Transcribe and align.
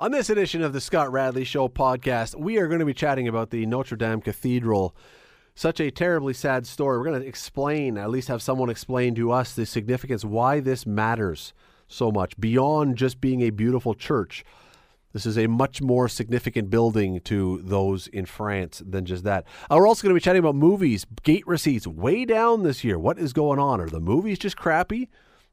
On 0.00 0.12
this 0.12 0.30
edition 0.30 0.62
of 0.62 0.72
the 0.72 0.80
Scott 0.80 1.10
Radley 1.10 1.42
Show 1.42 1.66
podcast, 1.66 2.36
we 2.36 2.58
are 2.58 2.68
going 2.68 2.78
to 2.78 2.84
be 2.84 2.94
chatting 2.94 3.26
about 3.26 3.50
the 3.50 3.66
Notre 3.66 3.96
Dame 3.96 4.20
Cathedral. 4.20 4.94
Such 5.56 5.80
a 5.80 5.90
terribly 5.90 6.34
sad 6.34 6.68
story. 6.68 6.96
We're 6.96 7.04
going 7.06 7.20
to 7.20 7.26
explain, 7.26 7.98
at 7.98 8.08
least 8.08 8.28
have 8.28 8.40
someone 8.40 8.70
explain 8.70 9.16
to 9.16 9.32
us 9.32 9.56
the 9.56 9.66
significance, 9.66 10.24
why 10.24 10.60
this 10.60 10.86
matters 10.86 11.52
so 11.88 12.12
much, 12.12 12.38
beyond 12.38 12.94
just 12.96 13.20
being 13.20 13.42
a 13.42 13.50
beautiful 13.50 13.92
church. 13.92 14.44
This 15.12 15.26
is 15.26 15.36
a 15.36 15.48
much 15.48 15.82
more 15.82 16.08
significant 16.08 16.70
building 16.70 17.18
to 17.22 17.60
those 17.64 18.06
in 18.06 18.24
France 18.24 18.80
than 18.88 19.04
just 19.04 19.24
that. 19.24 19.46
Uh, 19.68 19.78
we're 19.78 19.88
also 19.88 20.04
going 20.04 20.14
to 20.14 20.20
be 20.20 20.22
chatting 20.22 20.38
about 20.38 20.54
movies, 20.54 21.06
gate 21.24 21.44
receipts 21.44 21.88
way 21.88 22.24
down 22.24 22.62
this 22.62 22.84
year. 22.84 23.00
What 23.00 23.18
is 23.18 23.32
going 23.32 23.58
on? 23.58 23.80
Are 23.80 23.88
the 23.88 23.98
movies 23.98 24.38
just 24.38 24.56
crappy? 24.56 25.08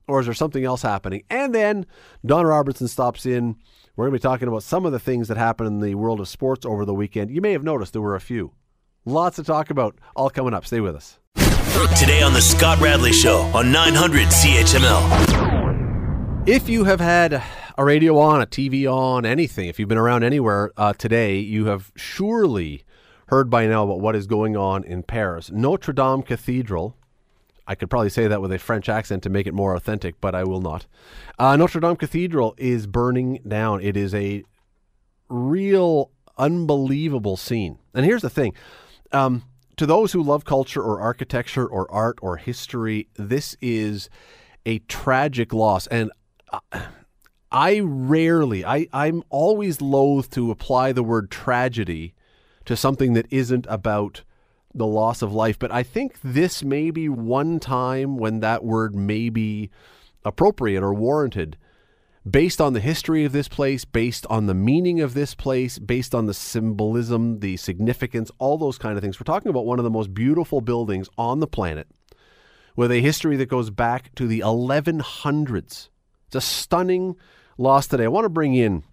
Or 0.07 0.20
is 0.20 0.27
there 0.27 0.36
something 0.36 0.64
else 0.64 0.84
happening? 0.84 1.23
And 1.32 1.55
then 1.55 1.88
Don 2.23 2.46
Robertson 2.46 2.88
stops 2.88 3.25
in 3.25 3.55
we're 3.96 4.07
going 4.07 4.14
to 4.14 4.20
be 4.20 4.30
talking 4.30 4.48
about 4.50 4.64
some 4.64 4.86
of 4.86 4.91
the 4.91 5.00
things 5.00 5.30
that 5.30 5.38
happened 5.38 5.68
in 5.68 5.80
the 5.80 5.95
world 5.95 6.20
of 6.20 6.27
sports 6.27 6.66
over 6.66 6.84
the 6.84 6.94
weekend. 6.94 7.31
You 7.31 7.40
may 7.40 7.53
have 7.53 7.63
noticed 7.63 7.94
there 7.94 8.02
were 8.02 8.16
a 8.16 8.22
few. 8.22 8.52
Lots 9.05 9.38
to 9.38 9.44
talk 9.44 9.70
about, 9.70 9.98
all 10.16 10.30
coming 10.30 10.53
up. 10.53 10.66
Stay 10.66 10.81
with 10.81 10.95
us. 10.95 11.20
Today 11.98 12.22
on 12.22 12.34
The 12.34 12.41
Scott 12.41 12.81
Radley 12.81 13.13
Show 13.13 13.39
on 13.53 13.72
900 13.72 14.27
CHML. 14.27 16.44
If 16.45 16.67
you 16.67 16.84
have 16.84 17.00
had 17.00 17.41
a 17.77 17.86
radio 17.86 18.17
on, 18.17 18.41
a 18.41 18.45
TV 18.45 18.86
on, 18.86 19.26
anything, 19.26 19.70
if 19.70 19.80
you've 19.80 19.88
been 19.88 19.98
around 19.98 20.23
anywhere 20.23 20.72
uh, 20.75 20.91
today, 20.94 21.38
you 21.38 21.67
have 21.67 21.94
surely 21.95 22.84
heard 23.27 23.50
by 23.50 23.66
now 23.66 23.86
about 23.86 24.02
what 24.02 24.16
is 24.16 24.27
going 24.27 24.58
on 24.58 24.84
in 24.84 25.03
Paris. 25.03 25.50
Notre 25.52 25.94
Dame 25.94 26.22
Cathedral 26.22 26.98
I 27.67 27.75
could 27.75 27.89
probably 27.89 28.09
say 28.09 28.27
that 28.27 28.41
with 28.41 28.51
a 28.51 28.59
French 28.59 28.89
accent 28.89 29.23
to 29.23 29.29
make 29.29 29.47
it 29.47 29.53
more 29.53 29.75
authentic, 29.75 30.19
but 30.21 30.35
I 30.35 30.43
will 30.43 30.61
not. 30.61 30.85
Uh, 31.39 31.55
Notre 31.55 31.79
Dame 31.79 31.95
Cathedral 31.95 32.53
is 32.57 32.85
burning 32.88 33.41
down. 33.47 33.81
It 33.81 33.97
is 33.97 34.13
a 34.13 34.43
real, 35.29 36.11
unbelievable 36.38 37.38
scene. 37.38 37.79
And 37.93 38.05
here's 38.05 38.21
the 38.21 38.29
thing 38.29 38.53
um, 39.11 39.44
to 39.77 39.85
those 39.85 40.11
who 40.11 40.22
love 40.22 40.45
culture 40.45 40.81
or 40.81 41.02
architecture 41.02 41.66
or 41.66 41.91
art 41.91 42.19
or 42.22 42.38
history, 42.38 43.07
this 43.16 43.57
is 43.61 44.09
a 44.66 44.79
tragic 44.79 45.53
loss. 45.53 45.88
And 45.88 46.11
uh, 46.52 46.59
I 47.52 47.79
rarely, 47.83 48.66
I, 48.66 48.88
I'm 48.94 49.23
always 49.29 49.81
loath 49.81 50.29
to 50.31 50.52
apply 50.52 50.91
the 50.91 51.03
word 51.03 51.31
tragedy 51.31 52.13
to 52.66 52.75
something 52.75 53.13
that 53.13 53.27
isn't 53.31 53.66
about 53.69 54.23
the 54.76 54.86
loss 54.86 55.22
of 55.22 55.34
life. 55.34 55.58
But 55.58 55.72
I 55.72 55.84
think 55.84 56.20
this 56.23 56.64
may 56.64 56.92
be 56.92 57.09
one 57.09 57.59
time 57.59 58.18
when 58.18 58.42
that 58.42 58.64
word 58.64 58.94
may 58.94 59.30
be 59.30 59.72
appropriate 60.23 60.84
or 60.84 60.94
warranted 60.94 61.58
based 62.30 62.59
on 62.59 62.73
the 62.73 62.80
history 62.80 63.23
of 63.23 63.31
this 63.31 63.48
place, 63.48 63.86
based 63.86 64.26
on 64.28 64.48
the 64.48 64.53
meaning 64.53 65.00
of 65.00 65.14
this 65.14 65.36
place, 65.36 65.78
based 65.78 66.16
on 66.16 66.26
the 66.26 66.34
symbolism, 66.34 67.40
the 67.40 67.56
significance, 67.56 68.31
all 68.40 68.58
those 68.58 68.78
kind 68.78 68.98
of 68.98 69.03
things. 69.03 69.20
We're 69.20 69.26
talking 69.26 69.50
about 69.50 69.66
one 69.66 69.80
of 69.80 69.84
the 69.84 69.92
most 69.92 70.14
beautiful 70.14 70.62
buildings 70.62 71.08
on 71.18 71.40
the 71.40 71.48
planet 71.48 71.88
with 72.76 72.92
a 72.92 73.00
history 73.00 73.38
that 73.38 73.46
goes 73.46 73.70
back 73.70 74.14
to 74.16 74.28
the 74.28 74.40
1100s. 74.40 75.90
It's 76.28 76.36
a 76.36 76.42
stunning 76.42 77.16
loss 77.58 77.88
today. 77.88 78.06
I 78.06 78.09
want 78.09 78.26
to 78.26 78.30
bring 78.30 78.56
in 78.56 78.84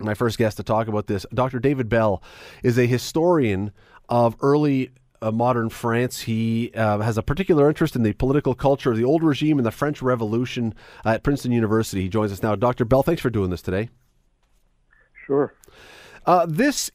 my 0.00 0.14
first 0.14 0.38
guest 0.38 0.56
to 0.56 0.62
talk 0.62 0.88
about 0.88 1.06
this. 1.06 1.26
Dr. 1.32 1.60
David 1.60 1.88
Bell 1.88 2.22
is 2.62 2.78
a 2.78 2.86
historian 2.86 3.72
of 4.08 4.36
early 4.40 4.90
modern 5.32 5.68
France. 5.68 6.22
He 6.22 6.72
uh, 6.74 6.98
has 6.98 7.18
a 7.18 7.22
particular 7.22 7.68
interest 7.68 7.96
in 7.96 8.02
the 8.02 8.12
political 8.12 8.54
culture 8.54 8.90
of 8.90 8.96
the 8.96 9.04
old 9.04 9.22
regime 9.22 9.58
and 9.58 9.66
the 9.66 9.70
French 9.70 10.02
Revolution 10.02 10.74
at 11.04 11.22
Princeton 11.22 11.52
University. 11.52 12.02
He 12.02 12.08
joins 12.08 12.32
us 12.32 12.42
now. 12.42 12.54
Dr. 12.54 12.84
Bell, 12.84 13.02
thanks 13.02 13.22
for 13.22 13.30
doing 13.30 13.50
this 13.50 13.62
today. 13.62 13.88
Sure. 15.26 15.54
Uh, 16.26 16.46
this, 16.48 16.90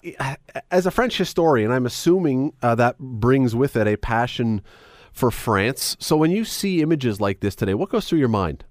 as 0.72 0.86
a 0.86 0.92
French 0.92 1.18
historian, 1.18 1.72
I'm 1.72 1.86
assuming 1.86 2.54
uh, 2.62 2.76
that 2.76 2.98
brings 2.98 3.56
with 3.56 3.76
it 3.76 3.88
a 3.88 3.96
passion 3.96 4.62
for 5.12 5.30
France. 5.30 5.98
So 6.00 6.18
when 6.18 6.32
you 6.32 6.46
see 6.46 6.82
images 6.82 7.22
like 7.22 7.40
this 7.40 7.56
today, 7.56 7.74
what 7.74 7.90
goes 7.90 8.08
through 8.08 8.20
your 8.20 8.28
mind? 8.28 8.64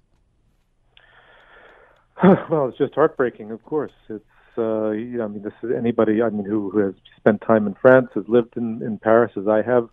well, 2.50 2.68
it's 2.68 2.78
just 2.78 2.94
heartbreaking, 2.94 3.50
of 3.52 3.62
course. 3.64 3.92
It's 4.08 4.24
uh, 4.58 4.90
you 4.90 5.18
know, 5.18 5.24
I 5.24 5.28
mean, 5.28 5.42
this 5.42 5.52
is 5.62 5.70
anybody. 5.76 6.22
I 6.22 6.30
mean, 6.30 6.44
who, 6.44 6.70
who 6.70 6.78
has 6.78 6.94
spent 7.16 7.40
time 7.42 7.66
in 7.66 7.74
France, 7.74 8.08
has 8.14 8.24
lived 8.28 8.56
in 8.56 8.82
in 8.82 8.98
Paris, 8.98 9.32
as 9.36 9.48
I 9.48 9.62
have. 9.62 9.88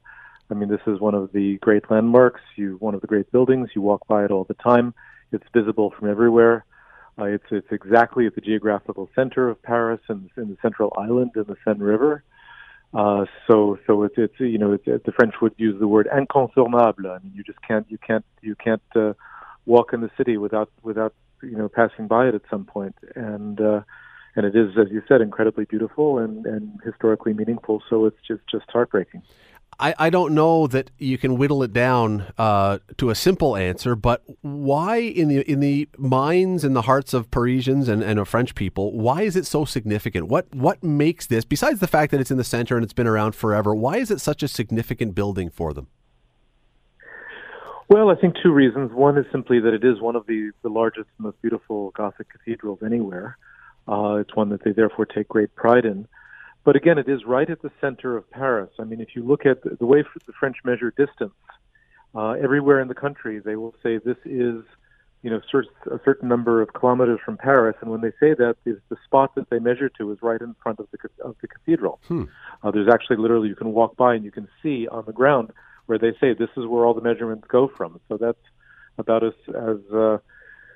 I 0.49 0.53
mean, 0.53 0.69
this 0.69 0.81
is 0.85 0.99
one 0.99 1.15
of 1.15 1.31
the 1.31 1.57
great 1.57 1.89
landmarks. 1.89 2.41
You 2.55 2.77
one 2.79 2.95
of 2.95 3.01
the 3.01 3.07
great 3.07 3.31
buildings. 3.31 3.69
You 3.75 3.81
walk 3.81 4.07
by 4.07 4.25
it 4.25 4.31
all 4.31 4.43
the 4.43 4.55
time. 4.55 4.93
It's 5.31 5.45
visible 5.53 5.93
from 5.97 6.09
everywhere. 6.09 6.65
Uh, 7.17 7.25
it's 7.25 7.45
it's 7.51 7.71
exactly 7.71 8.25
at 8.27 8.35
the 8.35 8.41
geographical 8.41 9.09
center 9.15 9.49
of 9.49 9.61
Paris 9.63 10.01
and 10.09 10.29
in 10.37 10.49
the 10.49 10.57
central 10.61 10.93
island 10.97 11.31
in 11.35 11.43
the 11.43 11.55
Seine 11.63 11.79
River. 11.79 12.23
Uh, 12.93 13.25
so 13.47 13.77
so 13.87 14.03
it's 14.03 14.15
it's 14.17 14.39
you 14.39 14.57
know 14.57 14.73
it's, 14.73 14.85
the 14.85 15.11
French 15.11 15.35
would 15.41 15.53
use 15.57 15.79
the 15.79 15.87
word 15.87 16.07
incontournable. 16.15 17.09
I 17.09 17.19
mean, 17.23 17.33
you 17.35 17.43
just 17.43 17.61
can't 17.61 17.85
you 17.89 17.97
can't 17.97 18.25
you 18.41 18.55
can't 18.55 18.81
uh, 18.95 19.13
walk 19.65 19.93
in 19.93 20.01
the 20.01 20.11
city 20.17 20.37
without 20.37 20.69
without 20.83 21.13
you 21.41 21.57
know 21.57 21.69
passing 21.69 22.07
by 22.07 22.27
it 22.27 22.35
at 22.35 22.41
some 22.49 22.65
point. 22.65 22.95
And 23.15 23.59
uh, 23.59 23.81
and 24.35 24.45
it 24.45 24.55
is, 24.55 24.77
as 24.77 24.87
you 24.91 25.01
said, 25.07 25.21
incredibly 25.21 25.65
beautiful 25.65 26.19
and, 26.19 26.45
and 26.45 26.79
historically 26.83 27.33
meaningful. 27.33 27.81
So 27.89 28.05
it's 28.05 28.17
just 28.27 28.41
just 28.49 28.65
heartbreaking. 28.69 29.21
I, 29.77 29.93
I 29.99 30.09
don't 30.09 30.33
know 30.33 30.67
that 30.67 30.89
you 30.97 31.17
can 31.17 31.37
whittle 31.37 31.61
it 31.61 31.73
down 31.73 32.31
uh, 32.37 32.77
to 32.97 33.09
a 33.09 33.15
simple 33.15 33.57
answer, 33.57 33.93
but 33.93 34.23
why 34.41 34.97
in 34.97 35.27
the 35.27 35.41
in 35.51 35.59
the 35.59 35.89
minds 35.97 36.63
and 36.63 36.73
the 36.73 36.83
hearts 36.83 37.13
of 37.13 37.29
Parisians 37.29 37.89
and, 37.89 38.01
and 38.01 38.17
of 38.17 38.29
French 38.29 38.55
people, 38.55 38.93
why 38.93 39.23
is 39.23 39.35
it 39.35 39.45
so 39.45 39.65
significant? 39.65 40.27
What 40.27 40.53
what 40.53 40.81
makes 40.81 41.25
this, 41.25 41.43
besides 41.43 41.79
the 41.81 41.87
fact 41.87 42.11
that 42.11 42.21
it's 42.21 42.31
in 42.31 42.37
the 42.37 42.45
center 42.45 42.75
and 42.75 42.83
it's 42.85 42.93
been 42.93 43.07
around 43.07 43.35
forever, 43.35 43.75
why 43.75 43.97
is 43.97 44.11
it 44.11 44.21
such 44.21 44.43
a 44.43 44.47
significant 44.47 45.13
building 45.13 45.49
for 45.49 45.73
them? 45.73 45.87
Well, 47.87 48.09
I 48.09 48.15
think 48.15 48.35
two 48.41 48.51
reasons. 48.51 48.91
One 48.93 49.17
is 49.17 49.25
simply 49.31 49.59
that 49.59 49.73
it 49.73 49.83
is 49.83 50.01
one 50.01 50.15
of 50.15 50.25
the, 50.25 50.51
the 50.63 50.69
largest, 50.69 51.07
and 51.17 51.25
most 51.25 51.41
beautiful 51.41 51.91
Gothic 51.91 52.27
cathedrals 52.29 52.79
anywhere. 52.83 53.37
Uh, 53.87 54.15
it's 54.15 54.35
one 54.35 54.49
that 54.49 54.63
they 54.63 54.71
therefore 54.71 55.05
take 55.05 55.27
great 55.27 55.53
pride 55.55 55.85
in. 55.85 56.07
But 56.63 56.75
again, 56.75 56.97
it 56.97 57.07
is 57.07 57.25
right 57.25 57.49
at 57.49 57.61
the 57.61 57.71
center 57.79 58.17
of 58.17 58.29
Paris. 58.31 58.71
I 58.79 58.83
mean, 58.83 58.99
if 58.99 59.15
you 59.15 59.23
look 59.23 59.45
at 59.45 59.59
the 59.63 59.85
way 59.85 60.03
the 60.25 60.33
French 60.33 60.57
measure 60.63 60.91
distance, 60.91 61.33
uh, 62.15 62.31
everywhere 62.31 62.79
in 62.79 62.87
the 62.87 62.95
country, 62.95 63.39
they 63.39 63.55
will 63.55 63.75
say 63.83 63.97
this 63.97 64.17
is, 64.25 64.63
you 65.21 65.29
know, 65.29 65.41
a 65.91 65.99
certain 66.03 66.27
number 66.27 66.61
of 66.61 66.73
kilometers 66.73 67.19
from 67.23 67.37
Paris. 67.37 67.75
And 67.81 67.91
when 67.91 68.01
they 68.01 68.11
say 68.19 68.33
that, 68.33 68.55
the, 68.63 68.79
spot 69.03 69.35
that 69.35 69.49
they 69.49 69.59
measure 69.59 69.89
to 69.89 70.11
is 70.11 70.17
right 70.21 70.41
in 70.41 70.55
front 70.63 70.79
of 70.79 70.87
the 70.91 70.97
of 71.23 71.35
the 71.41 71.47
cathedral. 71.47 71.99
Hmm. 72.07 72.23
Uh, 72.63 72.71
there's 72.71 72.89
actually 72.91 73.17
literally 73.17 73.49
you 73.49 73.55
can 73.55 73.71
walk 73.71 73.95
by 73.95 74.15
and 74.15 74.25
you 74.25 74.31
can 74.31 74.47
see 74.63 74.87
on 74.87 75.03
the 75.05 75.13
ground 75.13 75.51
where 75.85 75.99
they 75.99 76.13
say 76.19 76.33
this 76.33 76.49
is 76.57 76.65
where 76.65 76.85
all 76.85 76.95
the 76.95 77.01
measurements 77.01 77.45
go 77.47 77.67
from. 77.67 77.99
So 78.09 78.17
that's 78.17 78.41
about 78.97 79.23
as 79.23 79.33
as 79.49 79.77
uh, 79.93 80.17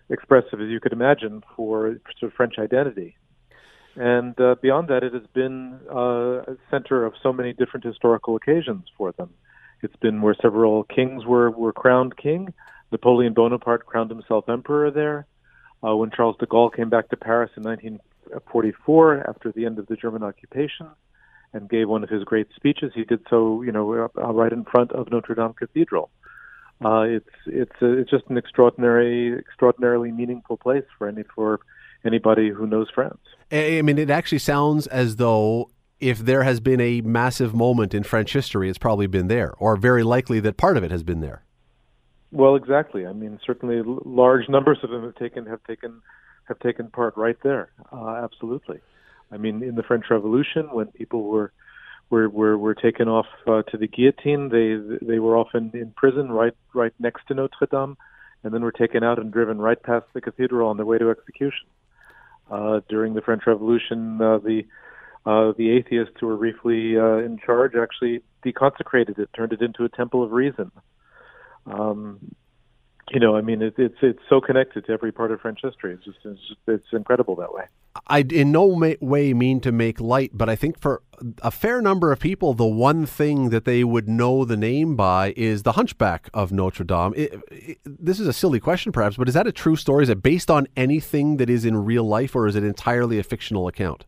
expressive 0.09 0.61
as 0.61 0.69
you 0.69 0.79
could 0.79 0.93
imagine 0.93 1.43
for 1.55 1.97
sort 2.19 2.31
of 2.31 2.35
French 2.35 2.55
identity. 2.57 3.15
And 3.95 4.39
uh, 4.39 4.55
beyond 4.61 4.87
that, 4.89 5.03
it 5.03 5.13
has 5.13 5.27
been 5.33 5.79
uh, 5.91 6.53
a 6.53 6.57
center 6.71 7.05
of 7.05 7.13
so 7.21 7.33
many 7.33 7.53
different 7.53 7.85
historical 7.85 8.35
occasions 8.35 8.85
for 8.97 9.11
them. 9.13 9.31
It's 9.81 9.95
been 9.97 10.21
where 10.21 10.35
several 10.41 10.83
kings 10.83 11.25
were, 11.25 11.51
were 11.51 11.73
crowned 11.73 12.17
king. 12.17 12.53
Napoleon 12.91 13.33
Bonaparte 13.33 13.85
crowned 13.85 14.09
himself 14.09 14.47
emperor 14.49 14.91
there. 14.91 15.25
Uh, 15.85 15.95
when 15.95 16.11
Charles 16.11 16.35
de 16.39 16.45
Gaulle 16.45 16.73
came 16.75 16.89
back 16.89 17.09
to 17.09 17.17
Paris 17.17 17.51
in 17.55 17.63
1944 17.63 19.29
after 19.29 19.51
the 19.51 19.65
end 19.65 19.79
of 19.79 19.87
the 19.87 19.95
German 19.95 20.23
occupation 20.23 20.87
and 21.53 21.69
gave 21.69 21.87
one 21.87 22.03
of 22.03 22.09
his 22.09 22.23
great 22.23 22.47
speeches, 22.55 22.91
he 22.93 23.03
did 23.03 23.21
so, 23.29 23.61
you 23.61 23.71
know, 23.71 24.09
uh, 24.17 24.33
right 24.33 24.51
in 24.51 24.65
front 24.65 24.91
of 24.91 25.09
Notre 25.11 25.35
Dame 25.35 25.53
Cathedral 25.53 26.09
uh, 26.83 27.01
it's 27.01 27.29
it's 27.45 27.75
uh, 27.81 27.87
it's 27.87 28.09
just 28.09 28.25
an 28.29 28.37
extraordinary, 28.37 29.37
extraordinarily 29.37 30.11
meaningful 30.11 30.57
place 30.57 30.85
for 30.97 31.07
any 31.07 31.23
for 31.35 31.59
anybody 32.05 32.49
who 32.49 32.65
knows 32.65 32.87
France. 32.93 33.19
I 33.51 33.81
mean, 33.81 33.97
it 33.97 34.09
actually 34.09 34.39
sounds 34.39 34.87
as 34.87 35.17
though 35.17 35.69
if 35.99 36.19
there 36.19 36.43
has 36.43 36.59
been 36.59 36.79
a 36.79 37.01
massive 37.01 37.53
moment 37.53 37.93
in 37.93 38.03
French 38.03 38.31
history, 38.31 38.69
it's 38.69 38.77
probably 38.77 39.07
been 39.07 39.27
there, 39.27 39.53
or 39.57 39.75
very 39.75 40.03
likely 40.03 40.39
that 40.39 40.55
part 40.55 40.77
of 40.77 40.83
it 40.83 40.91
has 40.91 41.03
been 41.03 41.19
there. 41.19 41.43
Well, 42.31 42.55
exactly. 42.55 43.05
I 43.05 43.13
mean, 43.13 43.39
certainly 43.45 43.81
large 43.83 44.47
numbers 44.47 44.77
of 44.83 44.91
them 44.91 45.03
have 45.03 45.15
taken 45.15 45.45
have 45.47 45.63
taken 45.65 46.01
have 46.47 46.59
taken 46.59 46.89
part 46.89 47.17
right 47.17 47.37
there. 47.43 47.71
Uh, 47.91 48.21
absolutely. 48.23 48.79
I 49.31 49.37
mean, 49.37 49.61
in 49.61 49.75
the 49.75 49.83
French 49.83 50.05
Revolution, 50.09 50.69
when 50.71 50.87
people 50.87 51.23
were 51.23 51.51
were 52.09 52.29
were, 52.29 52.57
were 52.57 52.75
taken 52.75 53.07
off 53.07 53.27
uh, 53.47 53.61
to 53.63 53.77
the 53.77 53.87
guillotine. 53.87 54.49
They 54.49 55.05
they 55.05 55.19
were 55.19 55.37
often 55.37 55.71
in 55.73 55.91
prison 55.91 56.31
right 56.31 56.55
right 56.73 56.93
next 56.99 57.27
to 57.27 57.33
Notre 57.33 57.67
Dame, 57.69 57.97
and 58.43 58.53
then 58.53 58.61
were 58.61 58.71
taken 58.71 59.03
out 59.03 59.19
and 59.19 59.31
driven 59.31 59.59
right 59.59 59.81
past 59.81 60.05
the 60.13 60.21
cathedral 60.21 60.69
on 60.69 60.77
their 60.77 60.85
way 60.85 60.97
to 60.97 61.09
execution. 61.09 61.67
Uh, 62.49 62.81
during 62.89 63.13
the 63.13 63.21
French 63.21 63.43
Revolution, 63.45 64.21
uh, 64.21 64.39
the 64.39 64.65
uh, 65.25 65.53
the 65.57 65.69
atheists 65.69 66.15
who 66.19 66.27
were 66.27 66.37
briefly 66.37 66.97
uh, 66.97 67.17
in 67.17 67.37
charge 67.45 67.73
actually 67.75 68.23
deconsecrated 68.43 69.19
it, 69.19 69.29
turned 69.35 69.53
it 69.53 69.61
into 69.61 69.83
a 69.83 69.89
temple 69.89 70.23
of 70.23 70.31
reason. 70.31 70.71
Um, 71.65 72.35
you 73.11 73.19
know, 73.19 73.35
I 73.35 73.41
mean, 73.41 73.61
it, 73.61 73.75
it's 73.77 73.97
it's 74.01 74.21
so 74.29 74.39
connected 74.39 74.85
to 74.85 74.91
every 74.91 75.11
part 75.11 75.31
of 75.31 75.41
French 75.41 75.59
history. 75.63 75.93
It's 75.93 76.05
just 76.05 76.17
it's, 76.23 76.39
it's 76.67 76.85
incredible 76.91 77.35
that 77.37 77.53
way. 77.53 77.63
I 78.07 78.19
in 78.19 78.51
no 78.51 78.75
ma- 78.75 78.93
way 79.01 79.33
mean 79.33 79.59
to 79.61 79.71
make 79.71 79.99
light, 79.99 80.31
but 80.33 80.49
I 80.49 80.55
think 80.55 80.79
for 80.79 81.01
a 81.41 81.51
fair 81.51 81.81
number 81.81 82.11
of 82.11 82.19
people, 82.19 82.53
the 82.53 82.65
one 82.65 83.05
thing 83.05 83.49
that 83.49 83.65
they 83.65 83.83
would 83.83 84.07
know 84.07 84.45
the 84.45 84.57
name 84.57 84.95
by 84.95 85.33
is 85.35 85.63
the 85.63 85.73
Hunchback 85.73 86.29
of 86.33 86.51
Notre 86.51 86.83
Dame. 86.83 87.13
It, 87.15 87.41
it, 87.51 87.77
this 87.85 88.19
is 88.19 88.27
a 88.27 88.33
silly 88.33 88.59
question, 88.59 88.91
perhaps, 88.91 89.17
but 89.17 89.27
is 89.27 89.33
that 89.33 89.47
a 89.47 89.51
true 89.51 89.75
story? 89.75 90.03
Is 90.03 90.09
it 90.09 90.21
based 90.21 90.51
on 90.51 90.67
anything 90.77 91.37
that 91.37 91.49
is 91.49 91.65
in 91.65 91.83
real 91.83 92.03
life, 92.03 92.35
or 92.35 92.47
is 92.47 92.55
it 92.55 92.63
entirely 92.63 93.19
a 93.19 93.23
fictional 93.23 93.67
account? 93.67 94.05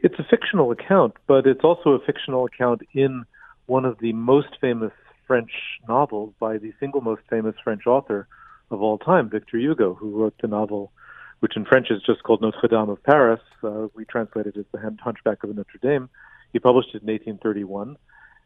It's 0.00 0.18
a 0.18 0.24
fictional 0.24 0.70
account, 0.72 1.14
but 1.26 1.46
it's 1.46 1.64
also 1.64 1.90
a 1.90 2.00
fictional 2.00 2.44
account 2.44 2.82
in 2.92 3.24
one 3.66 3.84
of 3.84 3.98
the 3.98 4.12
most 4.12 4.48
famous 4.60 4.92
French 5.26 5.50
novels 5.88 6.32
by 6.38 6.58
the 6.58 6.72
single 6.80 7.00
most 7.00 7.22
famous 7.28 7.54
French 7.62 7.86
author 7.86 8.28
of 8.70 8.82
all 8.82 8.98
time, 8.98 9.28
Victor 9.30 9.58
Hugo, 9.58 9.94
who 9.94 10.10
wrote 10.10 10.34
the 10.40 10.48
novel, 10.48 10.92
which 11.40 11.56
in 11.56 11.64
French 11.64 11.88
is 11.90 12.02
just 12.02 12.22
called 12.22 12.42
Notre 12.42 12.68
Dame 12.68 12.88
of 12.88 13.02
Paris. 13.02 13.40
Uh, 13.62 13.88
we 13.94 14.04
translated 14.04 14.56
it 14.56 14.60
as 14.60 14.66
The 14.72 14.98
Hunchback 15.02 15.44
of 15.44 15.54
Notre 15.54 15.78
Dame. 15.80 16.08
He 16.52 16.58
published 16.58 16.90
it 16.94 17.02
in 17.02 17.08
1831. 17.08 17.96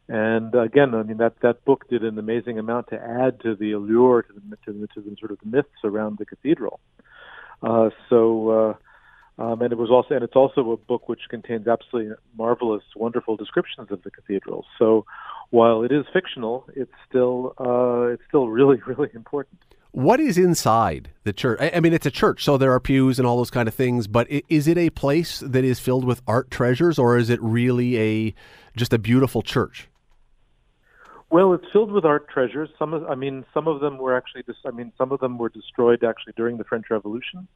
And 0.09 0.53
again, 0.55 0.93
I 0.93 1.03
mean 1.03 1.17
that 1.17 1.39
that 1.41 1.63
book 1.63 1.87
did 1.89 2.03
an 2.03 2.17
amazing 2.17 2.59
amount 2.59 2.89
to 2.89 3.01
add 3.01 3.39
to 3.41 3.55
the 3.55 3.71
allure, 3.71 4.23
to 4.23 4.33
the 4.33 4.57
to 4.65 4.73
the, 4.73 4.87
to 4.87 5.01
the 5.01 5.15
sort 5.19 5.31
of 5.31 5.37
myths 5.45 5.69
around 5.83 6.17
the 6.17 6.25
cathedral. 6.25 6.79
Uh, 7.63 7.91
so, 8.09 8.49
uh, 8.49 8.73
um, 9.37 9.61
and 9.61 9.71
it 9.71 9.77
was 9.77 9.89
also, 9.89 10.13
and 10.13 10.23
it's 10.23 10.35
also 10.35 10.71
a 10.71 10.77
book 10.77 11.07
which 11.07 11.21
contains 11.29 11.67
absolutely 11.67 12.15
marvelous, 12.37 12.83
wonderful 12.95 13.37
descriptions 13.37 13.91
of 13.91 14.03
the 14.03 14.11
cathedral. 14.11 14.65
So, 14.77 15.05
while 15.49 15.83
it 15.83 15.91
is 15.91 16.05
fictional, 16.13 16.65
it's 16.75 16.91
still 17.07 17.53
uh, 17.59 18.13
it's 18.13 18.23
still 18.27 18.49
really, 18.49 18.81
really 18.87 19.09
important. 19.13 19.59
What 19.91 20.21
is 20.21 20.37
inside 20.37 21.09
the 21.25 21.33
church? 21.33 21.59
I 21.61 21.81
mean, 21.81 21.91
it's 21.91 22.05
a 22.05 22.11
church, 22.11 22.45
so 22.45 22.57
there 22.57 22.71
are 22.71 22.79
pews 22.79 23.19
and 23.19 23.27
all 23.27 23.35
those 23.35 23.51
kind 23.51 23.67
of 23.67 23.73
things. 23.73 24.07
But 24.07 24.27
is 24.47 24.67
it 24.67 24.77
a 24.77 24.89
place 24.89 25.41
that 25.41 25.65
is 25.65 25.79
filled 25.79 26.05
with 26.05 26.21
art 26.27 26.49
treasures, 26.49 26.97
or 26.97 27.17
is 27.17 27.29
it 27.29 27.41
really 27.41 27.99
a 27.99 28.33
just 28.77 28.93
a 28.93 28.97
beautiful 28.97 29.41
church? 29.41 29.89
Well, 31.29 31.53
it's 31.53 31.65
filled 31.71 31.91
with 31.91 32.03
art 32.03 32.27
treasures. 32.29 32.69
Some 32.77 32.93
of, 32.93 33.05
I 33.05 33.15
mean, 33.15 33.45
some 33.53 33.67
of 33.67 33.79
them 33.79 33.97
were 33.97 34.15
actually, 34.15 34.43
dis- 34.43 34.55
I 34.65 34.71
mean, 34.71 34.91
some 34.97 35.13
of 35.13 35.21
them 35.21 35.37
were 35.37 35.47
destroyed 35.47 36.03
actually 36.03 36.33
during 36.35 36.57
the 36.57 36.65
French 36.65 36.85
Revolution. 36.89 37.47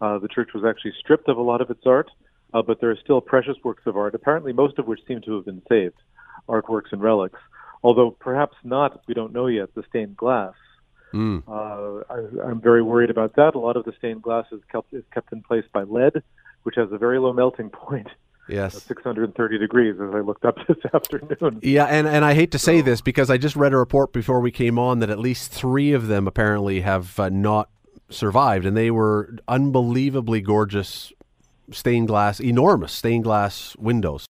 Uh, 0.00 0.18
the 0.18 0.28
church 0.28 0.50
was 0.54 0.64
actually 0.64 0.92
stripped 0.98 1.28
of 1.28 1.36
a 1.36 1.42
lot 1.42 1.60
of 1.60 1.70
its 1.70 1.86
art, 1.86 2.10
uh, 2.52 2.62
but 2.62 2.80
there 2.80 2.90
are 2.90 2.98
still 3.02 3.20
precious 3.20 3.56
works 3.62 3.82
of 3.86 3.96
art, 3.96 4.14
apparently 4.14 4.52
most 4.52 4.78
of 4.78 4.86
which 4.86 5.00
seem 5.06 5.20
to 5.22 5.34
have 5.36 5.44
been 5.44 5.62
saved, 5.68 5.96
artworks 6.48 6.92
and 6.92 7.02
relics. 7.02 7.40
Although 7.82 8.10
perhaps 8.10 8.56
not, 8.64 9.02
we 9.06 9.14
don't 9.14 9.32
know 9.32 9.46
yet, 9.46 9.74
the 9.74 9.84
stained 9.88 10.16
glass. 10.16 10.54
Mm. 11.12 11.42
Uh, 11.46 12.02
I, 12.12 12.48
I'm 12.48 12.60
very 12.60 12.82
worried 12.82 13.10
about 13.10 13.36
that. 13.36 13.54
A 13.54 13.58
lot 13.58 13.76
of 13.76 13.84
the 13.84 13.92
stained 13.98 14.22
glass 14.22 14.46
is 14.50 14.60
kept, 14.70 14.92
is 14.92 15.04
kept 15.12 15.32
in 15.32 15.42
place 15.42 15.64
by 15.72 15.82
lead, 15.82 16.22
which 16.64 16.74
has 16.76 16.90
a 16.92 16.98
very 16.98 17.18
low 17.18 17.32
melting 17.32 17.70
point. 17.70 18.08
Yes. 18.48 18.82
630 18.82 19.58
degrees 19.58 19.94
as 20.00 20.14
I 20.14 20.20
looked 20.20 20.44
up 20.44 20.58
this 20.68 20.76
afternoon. 20.92 21.60
Yeah, 21.62 21.84
and, 21.84 22.06
and 22.06 22.24
I 22.24 22.34
hate 22.34 22.50
to 22.52 22.58
say 22.58 22.80
this 22.80 23.00
because 23.00 23.30
I 23.30 23.38
just 23.38 23.56
read 23.56 23.72
a 23.72 23.76
report 23.76 24.12
before 24.12 24.40
we 24.40 24.50
came 24.50 24.78
on 24.78 24.98
that 24.98 25.10
at 25.10 25.18
least 25.18 25.52
three 25.52 25.92
of 25.92 26.08
them 26.08 26.26
apparently 26.26 26.80
have 26.82 27.18
uh, 27.18 27.28
not 27.28 27.70
survived, 28.10 28.66
and 28.66 28.76
they 28.76 28.90
were 28.90 29.36
unbelievably 29.48 30.42
gorgeous 30.42 31.12
stained 31.70 32.08
glass, 32.08 32.40
enormous 32.40 32.92
stained 32.92 33.24
glass 33.24 33.74
windows. 33.78 34.26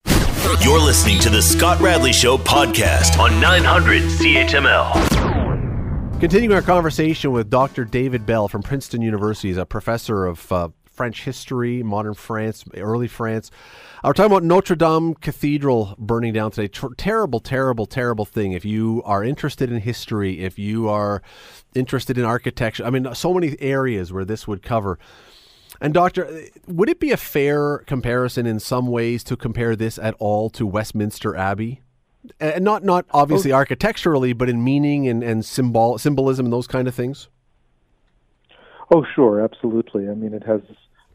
You're 0.60 0.80
listening 0.80 1.18
to 1.20 1.30
the 1.30 1.42
Scott 1.42 1.80
Radley 1.80 2.12
Show 2.12 2.38
podcast 2.38 3.18
on 3.18 3.40
900 3.40 4.02
CHML. 4.02 6.20
Continuing 6.20 6.54
our 6.54 6.62
conversation 6.62 7.32
with 7.32 7.50
Dr. 7.50 7.84
David 7.84 8.24
Bell 8.24 8.46
from 8.48 8.62
Princeton 8.62 9.02
University, 9.02 9.48
he's 9.48 9.56
a 9.56 9.66
professor 9.66 10.26
of 10.26 10.52
uh, 10.52 10.68
French 10.94 11.24
history, 11.24 11.82
modern 11.82 12.14
France, 12.14 12.64
early 12.76 13.08
France. 13.08 13.50
Uh, 13.96 14.08
we're 14.08 14.12
talking 14.12 14.30
about 14.30 14.44
Notre 14.44 14.76
Dame 14.76 15.14
Cathedral 15.14 15.96
burning 15.98 16.32
down 16.32 16.52
today. 16.52 16.68
Ter- 16.68 16.94
terrible, 16.94 17.40
terrible, 17.40 17.84
terrible 17.84 18.24
thing. 18.24 18.52
If 18.52 18.64
you 18.64 19.02
are 19.04 19.24
interested 19.24 19.72
in 19.72 19.80
history, 19.80 20.40
if 20.40 20.58
you 20.58 20.88
are 20.88 21.20
interested 21.74 22.16
in 22.16 22.24
architecture, 22.24 22.84
I 22.84 22.90
mean, 22.90 23.12
so 23.14 23.34
many 23.34 23.56
areas 23.60 24.12
where 24.12 24.24
this 24.24 24.46
would 24.46 24.62
cover. 24.62 24.98
And 25.80 25.92
doctor, 25.92 26.44
would 26.68 26.88
it 26.88 27.00
be 27.00 27.10
a 27.10 27.16
fair 27.16 27.78
comparison 27.78 28.46
in 28.46 28.60
some 28.60 28.86
ways 28.86 29.24
to 29.24 29.36
compare 29.36 29.74
this 29.74 29.98
at 29.98 30.14
all 30.20 30.48
to 30.50 30.64
Westminster 30.64 31.34
Abbey? 31.34 31.80
And 32.38 32.64
not 32.64 32.84
not 32.84 33.04
obviously 33.10 33.52
oh. 33.52 33.56
architecturally, 33.56 34.32
but 34.32 34.48
in 34.48 34.62
meaning 34.62 35.08
and, 35.08 35.22
and 35.22 35.44
symbol 35.44 35.98
symbolism 35.98 36.46
and 36.46 36.52
those 36.52 36.66
kind 36.66 36.88
of 36.88 36.94
things. 36.94 37.28
Oh, 38.94 39.04
sure, 39.14 39.40
absolutely. 39.40 40.08
I 40.08 40.14
mean, 40.14 40.34
it 40.34 40.44
has 40.44 40.60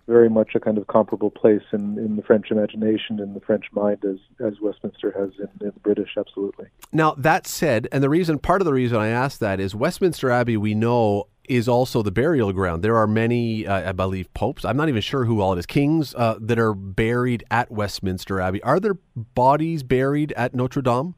very 0.09 0.29
much 0.29 0.56
a 0.56 0.59
kind 0.59 0.77
of 0.77 0.88
comparable 0.88 1.29
place 1.29 1.61
in, 1.71 1.97
in 1.97 2.15
the 2.15 2.23
French 2.23 2.51
imagination, 2.51 3.19
in 3.19 3.33
the 3.33 3.39
French 3.39 3.65
mind, 3.71 4.03
as, 4.03 4.17
as 4.45 4.59
Westminster 4.59 5.11
has 5.17 5.29
in, 5.39 5.67
in 5.67 5.71
the 5.73 5.79
British, 5.81 6.09
absolutely. 6.17 6.65
Now, 6.91 7.13
that 7.17 7.47
said, 7.47 7.88
and 7.91 8.03
the 8.03 8.09
reason, 8.09 8.39
part 8.39 8.61
of 8.61 8.65
the 8.65 8.73
reason 8.73 8.97
I 8.97 9.09
ask 9.09 9.39
that 9.39 9.59
is 9.59 9.75
Westminster 9.75 10.29
Abbey, 10.29 10.57
we 10.57 10.73
know, 10.73 11.27
is 11.47 11.67
also 11.67 12.01
the 12.03 12.11
burial 12.11 12.53
ground. 12.53 12.83
There 12.83 12.95
are 12.97 13.07
many, 13.07 13.65
uh, 13.65 13.89
I 13.89 13.91
believe, 13.91 14.31
popes. 14.33 14.63
I'm 14.65 14.77
not 14.77 14.89
even 14.89 15.01
sure 15.01 15.25
who 15.25 15.41
all 15.41 15.53
it 15.53 15.59
is. 15.59 15.65
Kings 15.65 16.13
uh, 16.15 16.38
that 16.41 16.59
are 16.59 16.73
buried 16.73 17.44
at 17.50 17.71
Westminster 17.71 18.39
Abbey. 18.39 18.61
Are 18.61 18.79
there 18.79 18.97
bodies 19.15 19.81
buried 19.83 20.31
at 20.33 20.53
Notre 20.53 20.81
Dame? 20.81 21.15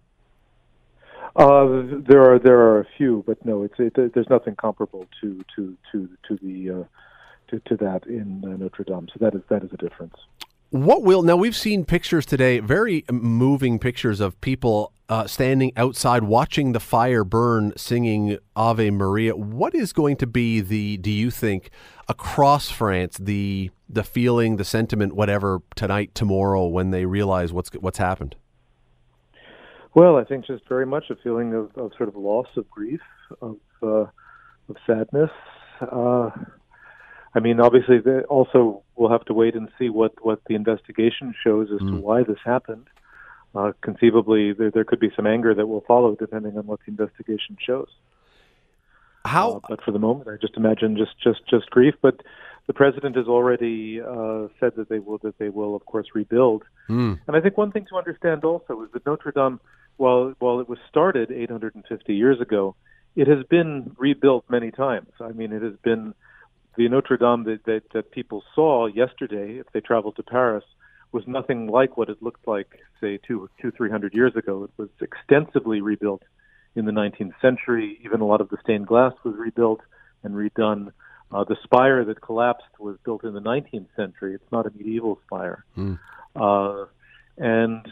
Uh, 1.36 1.84
there 2.10 2.22
are 2.24 2.40
there 2.40 2.60
are 2.60 2.82
a 2.82 2.88
few, 2.98 3.24
but 3.26 3.44
no, 3.46 3.64
it's 3.64 3.76
it, 3.78 4.14
there's 4.14 4.30
nothing 4.30 4.56
comparable 4.56 5.06
to 5.22 5.42
to 5.56 5.78
to 5.92 6.10
to 6.28 6.38
the 6.42 6.82
uh, 6.82 6.84
to, 7.52 7.60
to 7.68 7.78
that 7.78 8.06
in 8.08 8.44
uh, 8.44 8.58
Notre 8.58 8.84
Dame. 8.84 9.08
So 9.14 9.18
that 9.20 9.36
is 9.36 9.42
that 9.50 9.64
is 9.64 9.70
a 9.72 9.78
difference. 9.78 10.16
What 10.72 11.04
will 11.04 11.22
now? 11.22 11.36
We've 11.36 11.56
seen 11.56 11.84
pictures 11.84 12.26
today, 12.26 12.60
very 12.60 13.04
moving 13.12 13.78
pictures 13.78 14.22
of 14.22 14.40
people 14.40 14.94
uh, 15.10 15.28
standing 15.28 15.74
outside 15.76 16.24
watching 16.24 16.72
the 16.72 16.80
fire 16.80 17.26
burn, 17.26 17.74
singing 17.76 18.38
Ave 18.56 18.90
Maria. 18.92 19.36
What 19.36 19.76
is 19.76 19.92
going 19.92 20.16
to 20.18 20.28
be 20.28 20.62
the? 20.62 20.96
Do 20.96 21.12
you 21.12 21.30
think 21.30 21.72
across 22.08 22.70
France 22.70 23.18
the 23.18 23.70
the 23.90 24.06
feeling, 24.06 24.56
the 24.56 24.64
sentiment, 24.64 25.14
whatever 25.14 25.62
tonight, 25.76 26.16
tomorrow, 26.16 26.66
when 26.68 26.92
they 26.92 27.06
realize 27.06 27.52
what's 27.52 27.70
what's 27.74 27.98
happened? 27.98 28.38
Well, 29.94 30.16
I 30.16 30.24
think 30.24 30.46
just 30.46 30.66
very 30.70 30.86
much 30.86 31.10
a 31.10 31.16
feeling 31.18 31.54
of, 31.54 31.70
of 31.76 31.92
sort 31.98 32.08
of 32.08 32.16
loss, 32.16 32.48
of 32.56 32.70
grief, 32.70 33.02
of 33.42 33.58
uh, 33.84 34.06
of 34.70 34.78
sadness. 34.88 35.32
Uh, 35.82 36.30
I 37.34 37.40
mean, 37.40 37.60
obviously, 37.60 38.00
also 38.30 38.84
we'll 38.96 39.10
have 39.10 39.26
to 39.26 39.34
wait 39.34 39.56
and 39.56 39.70
see 39.80 39.90
what 39.90 40.14
what 40.24 40.42
the 40.48 40.56
investigation 40.56 41.34
shows 41.44 41.70
as 41.74 41.80
mm. 41.80 41.92
to 41.92 41.96
why 41.98 42.24
this 42.24 42.40
happened. 42.44 42.88
Uh, 43.54 43.74
conceivably, 43.82 44.54
there, 44.54 44.72
there 44.72 44.86
could 44.86 45.00
be 45.00 45.12
some 45.16 45.28
anger 45.28 45.54
that 45.54 45.68
will 45.68 45.82
follow, 45.82 46.16
depending 46.16 46.58
on 46.58 46.66
what 46.68 46.80
the 46.86 46.92
investigation 46.92 47.58
shows. 47.60 47.90
How? 49.26 49.56
Uh, 49.56 49.60
but 49.70 49.84
for 49.84 49.92
the 49.92 50.00
moment, 50.00 50.30
I 50.30 50.38
just 50.40 50.58
imagine 50.58 50.98
just 50.98 51.20
just 51.22 51.48
just 51.50 51.70
grief. 51.70 51.96
But 52.02 52.22
the 52.68 52.74
president 52.74 53.16
has 53.16 53.28
already 53.28 54.02
uh, 54.02 54.48
said 54.60 54.76
that 54.76 54.90
they 54.90 55.00
will 55.00 55.18
that 55.20 55.38
they 55.38 55.50
will, 55.50 55.76
of 55.76 55.86
course, 55.86 56.08
rebuild. 56.14 56.64
Mm. 56.90 57.20
And 57.28 57.36
I 57.36 57.42
think 57.42 57.58
one 57.58 57.72
thing 57.72 57.86
to 57.90 57.98
understand 57.98 58.44
also 58.44 58.84
is 58.84 58.90
that 58.94 59.06
Notre 59.06 59.32
Dame, 59.32 59.60
while 59.98 60.34
while 60.40 60.60
it 60.60 60.68
was 60.68 60.80
started 60.90 61.32
850 61.32 62.14
years 62.14 62.42
ago, 62.42 62.76
it 63.16 63.28
has 63.28 63.44
been 63.50 63.96
rebuilt 63.98 64.46
many 64.50 64.72
times. 64.72 65.10
I 65.20 65.32
mean, 65.32 65.54
it 65.54 65.62
has 65.62 65.76
been 65.84 66.14
the 66.78 66.88
Notre 66.88 67.18
Dame 67.18 67.44
that, 67.46 67.66
that, 67.66 67.84
that 67.94 68.12
people 68.12 68.44
saw 68.56 68.88
yesterday, 68.88 69.60
if 69.60 69.68
they 69.74 69.82
traveled 69.82 70.16
to 70.16 70.24
Paris, 70.24 70.64
was 71.12 71.24
nothing 71.28 71.68
like 71.68 71.98
what 71.98 72.10
it 72.10 72.22
looked 72.22 72.48
like, 72.48 72.80
say, 73.02 73.20
two, 73.28 73.50
two, 73.62 73.72
three 73.72 73.90
hundred 73.90 74.14
years 74.14 74.36
ago. 74.36 74.64
It 74.64 74.72
was 74.78 74.90
extensively 75.02 75.82
rebuilt 75.82 76.24
in 76.76 76.86
the 76.86 76.92
19th 76.92 77.34
century. 77.42 78.00
Even 78.06 78.22
a 78.22 78.26
lot 78.26 78.42
of 78.42 78.50
the 78.50 78.58
stained 78.64 78.88
glass 78.88 79.14
was 79.24 79.36
rebuilt 79.38 79.82
and 80.24 80.36
redone. 80.36 80.92
Uh, 81.32 81.44
the 81.44 81.58
spire 81.64 82.04
that 82.06 82.22
collapsed 82.22 82.80
was 82.80 82.98
built 83.04 83.24
in 83.24 83.34
the 83.34 83.42
19th 83.42 83.88
century. 83.96 84.34
It's 84.36 84.52
not 84.52 84.66
a 84.66 84.72
medieval 84.72 85.20
spire. 85.26 85.66
Mm. 85.78 86.00
Uh, 86.36 86.86
and 87.38 87.86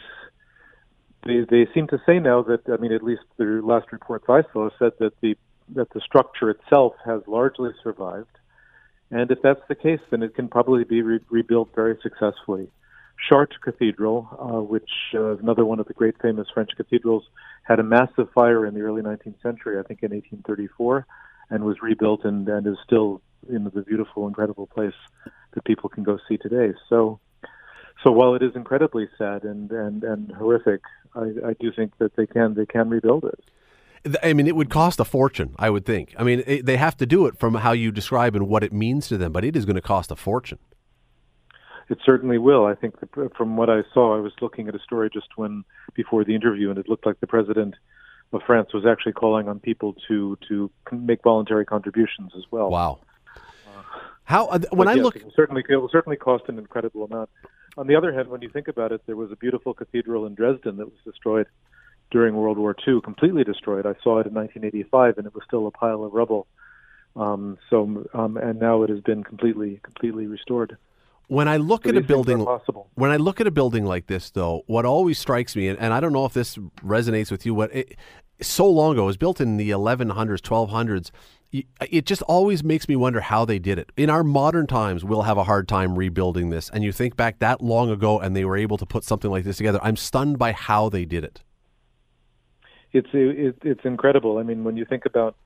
they, 1.26 1.44
they 1.48 1.66
seem 1.74 1.86
to 1.88 2.00
say 2.06 2.18
now 2.18 2.42
that, 2.42 2.62
I 2.72 2.76
mean, 2.76 2.92
at 2.92 3.02
least 3.02 3.22
the 3.36 3.60
last 3.62 3.92
reports 3.92 4.24
I 4.28 4.42
saw 4.52 4.70
said 4.78 4.92
that 4.98 5.12
the 5.20 5.36
that 5.72 5.88
the 5.90 6.00
structure 6.00 6.50
itself 6.50 6.94
has 7.04 7.22
largely 7.28 7.70
survived 7.80 8.39
and 9.10 9.30
if 9.30 9.38
that's 9.42 9.60
the 9.68 9.74
case, 9.74 10.00
then 10.10 10.22
it 10.22 10.34
can 10.34 10.48
probably 10.48 10.84
be 10.84 11.02
re- 11.02 11.20
rebuilt 11.30 11.70
very 11.74 11.98
successfully. 12.02 12.68
Chartres 13.28 13.58
Cathedral, 13.62 14.28
uh, 14.40 14.62
which 14.62 14.90
uh, 15.14 15.34
is 15.34 15.40
another 15.40 15.64
one 15.64 15.80
of 15.80 15.86
the 15.86 15.94
great 15.94 16.14
famous 16.22 16.48
French 16.52 16.70
cathedrals, 16.76 17.24
had 17.64 17.78
a 17.78 17.82
massive 17.82 18.30
fire 18.34 18.64
in 18.64 18.74
the 18.74 18.80
early 18.80 19.02
19th 19.02 19.42
century, 19.42 19.78
I 19.78 19.82
think 19.82 20.02
in 20.02 20.10
1834, 20.12 21.06
and 21.50 21.64
was 21.64 21.76
rebuilt 21.82 22.24
and, 22.24 22.48
and 22.48 22.66
is 22.66 22.76
still 22.84 23.20
in 23.48 23.64
the 23.64 23.82
beautiful, 23.82 24.26
incredible 24.26 24.66
place 24.66 24.94
that 25.52 25.64
people 25.64 25.88
can 25.88 26.02
go 26.02 26.18
see 26.28 26.36
today. 26.36 26.72
So, 26.88 27.20
so 28.02 28.12
while 28.12 28.34
it 28.34 28.42
is 28.42 28.52
incredibly 28.54 29.08
sad 29.18 29.44
and, 29.44 29.70
and, 29.70 30.02
and 30.04 30.32
horrific, 30.32 30.80
I, 31.14 31.48
I 31.48 31.52
do 31.58 31.72
think 31.72 31.98
that 31.98 32.16
they 32.16 32.26
can 32.26 32.54
they 32.54 32.66
can 32.66 32.88
rebuild 32.88 33.24
it. 33.24 33.40
I 34.22 34.32
mean, 34.32 34.46
it 34.46 34.56
would 34.56 34.70
cost 34.70 34.98
a 34.98 35.04
fortune, 35.04 35.54
I 35.58 35.68
would 35.68 35.84
think. 35.84 36.14
I 36.16 36.22
mean, 36.22 36.42
it, 36.46 36.64
they 36.64 36.76
have 36.76 36.96
to 36.98 37.06
do 37.06 37.26
it 37.26 37.38
from 37.38 37.54
how 37.54 37.72
you 37.72 37.92
describe 37.92 38.34
and 38.34 38.48
what 38.48 38.64
it 38.64 38.72
means 38.72 39.08
to 39.08 39.18
them, 39.18 39.32
but 39.32 39.44
it 39.44 39.56
is 39.56 39.66
going 39.66 39.76
to 39.76 39.82
cost 39.82 40.10
a 40.10 40.16
fortune. 40.16 40.58
It 41.90 41.98
certainly 42.04 42.38
will. 42.38 42.64
I 42.64 42.74
think 42.74 43.00
that 43.00 43.36
from 43.36 43.56
what 43.56 43.68
I 43.68 43.82
saw, 43.92 44.16
I 44.16 44.20
was 44.20 44.32
looking 44.40 44.68
at 44.68 44.74
a 44.74 44.78
story 44.78 45.10
just 45.12 45.26
when 45.36 45.64
before 45.94 46.24
the 46.24 46.34
interview, 46.34 46.70
and 46.70 46.78
it 46.78 46.88
looked 46.88 47.04
like 47.04 47.20
the 47.20 47.26
president 47.26 47.74
of 48.32 48.42
France 48.46 48.72
was 48.72 48.86
actually 48.86 49.12
calling 49.12 49.48
on 49.48 49.58
people 49.58 49.96
to 50.06 50.38
to 50.48 50.70
make 50.92 51.22
voluntary 51.24 51.66
contributions 51.66 52.30
as 52.36 52.44
well. 52.50 52.70
Wow. 52.70 53.00
How 54.22 54.46
uh, 54.46 54.60
when 54.70 54.86
I 54.86 54.94
yes, 54.94 55.02
look, 55.02 55.16
it 55.16 55.32
certainly 55.34 55.64
it 55.68 55.76
will 55.76 55.88
certainly 55.88 56.16
cost 56.16 56.44
an 56.46 56.58
incredible 56.58 57.04
amount. 57.04 57.28
On 57.76 57.88
the 57.88 57.96
other 57.96 58.12
hand, 58.12 58.28
when 58.28 58.40
you 58.40 58.48
think 58.48 58.68
about 58.68 58.92
it, 58.92 59.02
there 59.06 59.16
was 59.16 59.32
a 59.32 59.36
beautiful 59.36 59.74
cathedral 59.74 60.26
in 60.26 60.36
Dresden 60.36 60.76
that 60.76 60.86
was 60.86 60.98
destroyed 61.04 61.48
during 62.10 62.34
World 62.34 62.58
War 62.58 62.74
II, 62.86 63.00
completely 63.02 63.44
destroyed. 63.44 63.86
I 63.86 63.94
saw 64.02 64.18
it 64.18 64.26
in 64.26 64.34
1985, 64.34 65.18
and 65.18 65.26
it 65.26 65.34
was 65.34 65.44
still 65.46 65.66
a 65.66 65.70
pile 65.70 66.04
of 66.04 66.12
rubble. 66.12 66.46
Um, 67.16 67.58
so, 67.68 68.06
um, 68.14 68.36
and 68.36 68.60
now 68.60 68.82
it 68.82 68.90
has 68.90 69.00
been 69.00 69.24
completely 69.24 69.80
completely 69.82 70.26
restored. 70.26 70.76
when 71.26 71.48
I 71.48 71.56
look 71.56 71.84
So 71.84 71.90
at 71.90 71.96
a 71.96 72.00
these 72.00 72.08
things 72.08 72.18
are 72.18 72.24
building, 72.24 72.84
when 72.94 73.10
I 73.10 73.16
look 73.16 73.40
at 73.40 73.46
a 73.46 73.50
building 73.50 73.84
like 73.84 74.06
this, 74.06 74.30
though, 74.30 74.62
what 74.66 74.84
always 74.84 75.18
strikes 75.18 75.56
me, 75.56 75.68
and, 75.68 75.78
and 75.78 75.92
I 75.92 76.00
don't 76.00 76.12
know 76.12 76.24
if 76.24 76.32
this 76.32 76.56
resonates 76.84 77.30
with 77.30 77.46
you, 77.46 77.54
what 77.54 77.74
it, 77.74 77.96
so 78.40 78.68
long 78.68 78.92
ago 78.92 79.02
it 79.04 79.06
was 79.06 79.16
built 79.16 79.40
in 79.40 79.56
the 79.56 79.70
1100s, 79.70 80.40
1200s. 80.40 81.10
It 81.90 82.06
just 82.06 82.22
always 82.22 82.62
makes 82.62 82.88
me 82.88 82.94
wonder 82.94 83.20
how 83.20 83.44
they 83.44 83.58
did 83.58 83.76
it. 83.78 83.90
In 83.96 84.08
our 84.08 84.22
modern 84.22 84.68
times, 84.68 85.04
we'll 85.04 85.22
have 85.22 85.36
a 85.36 85.44
hard 85.44 85.66
time 85.66 85.98
rebuilding 85.98 86.50
this. 86.50 86.70
And 86.70 86.84
you 86.84 86.92
think 86.92 87.16
back 87.16 87.40
that 87.40 87.60
long 87.60 87.90
ago, 87.90 88.20
and 88.20 88.36
they 88.36 88.44
were 88.44 88.56
able 88.56 88.78
to 88.78 88.86
put 88.86 89.02
something 89.02 89.30
like 89.30 89.42
this 89.42 89.56
together. 89.56 89.80
I'm 89.82 89.96
stunned 89.96 90.38
by 90.38 90.52
how 90.52 90.88
they 90.88 91.04
did 91.04 91.24
it. 91.24 91.42
It's 92.92 93.08
it, 93.12 93.56
it's 93.62 93.84
incredible. 93.84 94.38
I 94.38 94.42
mean, 94.42 94.64
when 94.64 94.76
you 94.76 94.84
think 94.84 95.06
about 95.06 95.36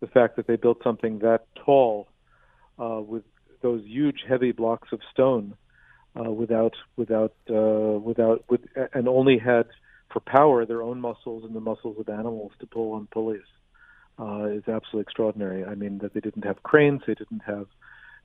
the 0.00 0.06
fact 0.06 0.36
that 0.36 0.46
they 0.46 0.56
built 0.56 0.82
something 0.82 1.20
that 1.20 1.46
tall 1.54 2.08
uh, 2.78 3.00
with 3.00 3.24
those 3.60 3.82
huge, 3.84 4.24
heavy 4.28 4.52
blocks 4.52 4.88
of 4.92 5.00
stone, 5.12 5.54
uh, 6.18 6.30
without 6.30 6.74
without 6.96 7.34
uh, 7.50 7.98
without 7.98 8.44
with 8.48 8.62
and 8.92 9.08
only 9.08 9.38
had 9.38 9.66
for 10.12 10.20
power 10.20 10.66
their 10.66 10.82
own 10.82 11.00
muscles 11.00 11.44
and 11.44 11.54
the 11.54 11.60
muscles 11.60 11.96
of 11.98 12.08
animals 12.08 12.52
to 12.60 12.66
pull 12.66 12.92
on 12.92 13.08
pulleys, 13.10 13.40
uh, 14.18 14.44
is 14.44 14.64
absolutely 14.68 15.00
extraordinary. 15.00 15.64
I 15.64 15.74
mean, 15.74 15.98
that 15.98 16.14
they 16.14 16.20
didn't 16.20 16.44
have 16.44 16.62
cranes, 16.62 17.02
they 17.06 17.14
didn't 17.14 17.42
have, 17.46 17.66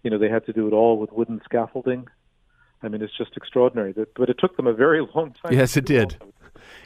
you 0.03 0.11
know, 0.11 0.17
they 0.17 0.29
had 0.29 0.45
to 0.47 0.53
do 0.53 0.67
it 0.67 0.73
all 0.73 0.97
with 0.99 1.11
wooden 1.11 1.41
scaffolding. 1.45 2.07
I 2.83 2.89
mean, 2.89 3.01
it's 3.01 3.17
just 3.17 3.35
extraordinary. 3.35 3.93
But 3.93 4.29
it 4.29 4.37
took 4.37 4.57
them 4.57 4.67
a 4.67 4.73
very 4.73 5.01
long 5.15 5.33
time. 5.41 5.53
Yes, 5.53 5.77
it 5.77 5.85
did. 5.85 6.17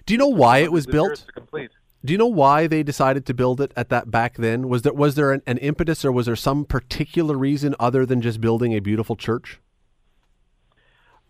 Do 0.06 0.14
you 0.14 0.18
know 0.18 0.28
why 0.28 0.60
it 0.60 0.72
was 0.72 0.86
Hundreds 0.86 0.88
of 0.88 1.08
years 1.08 1.20
built? 1.20 1.28
to 1.28 1.34
complete. 1.34 1.72
Do 2.04 2.14
you 2.14 2.18
know 2.18 2.28
why 2.28 2.66
they 2.66 2.82
decided 2.82 3.26
to 3.28 3.34
build 3.34 3.62
it 3.62 3.72
at 3.76 3.90
that 3.90 4.10
back 4.10 4.38
then? 4.38 4.68
Was 4.68 4.82
there 4.82 4.94
was 4.94 5.16
there 5.16 5.32
an, 5.32 5.42
an 5.46 5.58
impetus 5.60 6.04
or 6.04 6.12
was 6.12 6.26
there 6.26 6.36
some 6.36 6.66
particular 6.66 7.38
reason 7.38 7.76
other 7.80 8.06
than 8.06 8.22
just 8.22 8.42
building 8.42 8.74
a 8.74 8.80
beautiful 8.80 9.16
church? 9.16 9.60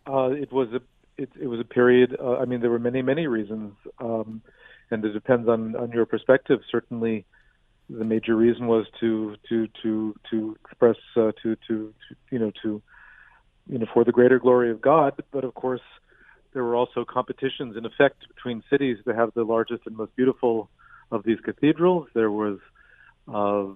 Uh, 0.07 0.29
it 0.29 0.51
was 0.51 0.69
a 0.73 0.81
it, 1.17 1.29
it 1.39 1.47
was 1.47 1.59
a 1.59 1.65
period. 1.65 2.17
Uh, 2.19 2.37
I 2.37 2.45
mean, 2.45 2.61
there 2.61 2.69
were 2.69 2.79
many 2.79 3.01
many 3.01 3.27
reasons, 3.27 3.73
um, 3.99 4.41
and 4.89 5.03
it 5.03 5.11
depends 5.11 5.49
on 5.49 5.75
on 5.75 5.91
your 5.91 6.05
perspective. 6.05 6.61
Certainly, 6.71 7.25
the 7.89 8.05
major 8.05 8.35
reason 8.35 8.67
was 8.67 8.85
to 9.01 9.35
to 9.49 9.67
to 9.83 10.15
to 10.29 10.57
express 10.63 10.95
uh, 11.17 11.31
to, 11.43 11.57
to 11.67 11.93
to 12.07 12.15
you 12.31 12.39
know 12.39 12.51
to 12.63 12.81
you 13.67 13.77
know 13.77 13.87
for 13.93 14.05
the 14.05 14.11
greater 14.13 14.39
glory 14.39 14.71
of 14.71 14.81
God. 14.81 15.21
But 15.31 15.43
of 15.43 15.53
course, 15.53 15.81
there 16.53 16.63
were 16.63 16.75
also 16.75 17.05
competitions 17.05 17.77
in 17.77 17.85
effect 17.85 18.27
between 18.27 18.63
cities 18.69 18.97
to 19.05 19.15
have 19.15 19.33
the 19.33 19.43
largest 19.43 19.83
and 19.85 19.95
most 19.95 20.15
beautiful 20.15 20.69
of 21.11 21.23
these 21.23 21.39
cathedrals. 21.39 22.07
There 22.13 22.31
was 22.31 22.59
uh, 23.27 23.67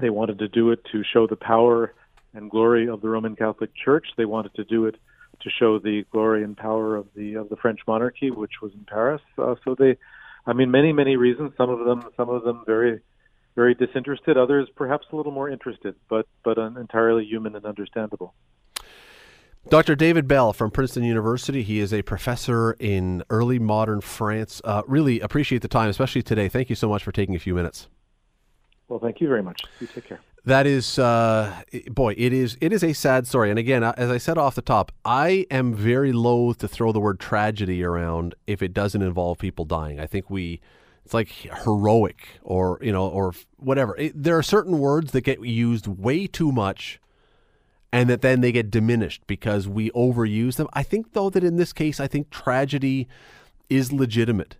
they 0.00 0.10
wanted 0.10 0.38
to 0.40 0.48
do 0.48 0.70
it 0.70 0.80
to 0.92 1.02
show 1.04 1.26
the 1.26 1.36
power 1.36 1.94
and 2.34 2.50
glory 2.50 2.88
of 2.88 3.00
the 3.00 3.08
Roman 3.08 3.36
Catholic 3.36 3.70
Church. 3.74 4.06
They 4.16 4.24
wanted 4.24 4.54
to 4.54 4.64
do 4.64 4.86
it 4.86 4.96
to 5.40 5.50
show 5.50 5.78
the 5.78 6.04
glory 6.10 6.42
and 6.42 6.56
power 6.56 6.96
of 6.96 7.06
the 7.14 7.34
of 7.34 7.48
the 7.48 7.56
French 7.56 7.80
monarchy, 7.86 8.30
which 8.30 8.60
was 8.60 8.72
in 8.72 8.84
Paris. 8.84 9.22
Uh, 9.36 9.54
so 9.64 9.74
they, 9.78 9.96
I 10.46 10.52
mean, 10.52 10.70
many 10.70 10.92
many 10.92 11.16
reasons. 11.16 11.52
Some 11.56 11.70
of 11.70 11.84
them, 11.84 12.10
some 12.16 12.28
of 12.28 12.42
them 12.42 12.64
very, 12.66 13.00
very 13.54 13.74
disinterested. 13.74 14.36
Others 14.36 14.68
perhaps 14.74 15.06
a 15.12 15.16
little 15.16 15.32
more 15.32 15.48
interested, 15.48 15.94
but 16.08 16.26
but 16.42 16.58
entirely 16.58 17.24
human 17.24 17.54
and 17.54 17.64
understandable. 17.64 18.34
Dr. 19.70 19.94
David 19.94 20.26
Bell 20.26 20.54
from 20.54 20.70
Princeton 20.70 21.04
University. 21.04 21.62
He 21.62 21.78
is 21.78 21.92
a 21.92 22.00
professor 22.00 22.72
in 22.78 23.22
early 23.28 23.58
modern 23.58 24.00
France. 24.00 24.62
Uh, 24.64 24.80
really 24.86 25.20
appreciate 25.20 25.60
the 25.60 25.68
time, 25.68 25.90
especially 25.90 26.22
today. 26.22 26.48
Thank 26.48 26.70
you 26.70 26.74
so 26.74 26.88
much 26.88 27.04
for 27.04 27.12
taking 27.12 27.34
a 27.34 27.38
few 27.38 27.54
minutes. 27.54 27.86
Well, 28.88 28.98
thank 28.98 29.20
you 29.20 29.28
very 29.28 29.42
much. 29.42 29.62
You 29.78 29.86
take 29.86 30.06
care. 30.06 30.20
That 30.46 30.66
is, 30.66 30.98
uh, 30.98 31.52
boy, 31.90 32.14
it 32.16 32.32
is. 32.32 32.56
It 32.62 32.72
is 32.72 32.82
a 32.82 32.94
sad 32.94 33.26
story. 33.26 33.50
And 33.50 33.58
again, 33.58 33.84
as 33.84 34.10
I 34.10 34.16
said 34.16 34.38
off 34.38 34.54
the 34.54 34.62
top, 34.62 34.90
I 35.04 35.46
am 35.50 35.74
very 35.74 36.12
loath 36.12 36.56
to 36.58 36.68
throw 36.68 36.90
the 36.90 37.00
word 37.00 37.20
tragedy 37.20 37.84
around 37.84 38.34
if 38.46 38.62
it 38.62 38.72
doesn't 38.72 39.02
involve 39.02 39.36
people 39.36 39.66
dying. 39.66 40.00
I 40.00 40.06
think 40.06 40.30
we, 40.30 40.62
it's 41.04 41.12
like 41.12 41.28
heroic 41.28 42.26
or 42.42 42.78
you 42.80 42.92
know 42.92 43.06
or 43.06 43.34
whatever. 43.58 43.94
It, 43.98 44.22
there 44.22 44.38
are 44.38 44.42
certain 44.42 44.78
words 44.78 45.12
that 45.12 45.20
get 45.20 45.44
used 45.44 45.86
way 45.86 46.26
too 46.26 46.52
much, 46.52 46.98
and 47.92 48.10
that 48.10 48.20
then 48.20 48.40
they 48.40 48.52
get 48.52 48.70
diminished 48.70 49.26
because 49.26 49.66
we 49.66 49.90
overuse 49.92 50.56
them. 50.56 50.68
I 50.72 50.82
think 50.82 51.12
though 51.12 51.30
that 51.30 51.44
in 51.44 51.56
this 51.56 51.72
case, 51.72 52.00
I 52.00 52.06
think 52.06 52.30
tragedy 52.30 53.08
is 53.68 53.92
legitimate. 53.92 54.56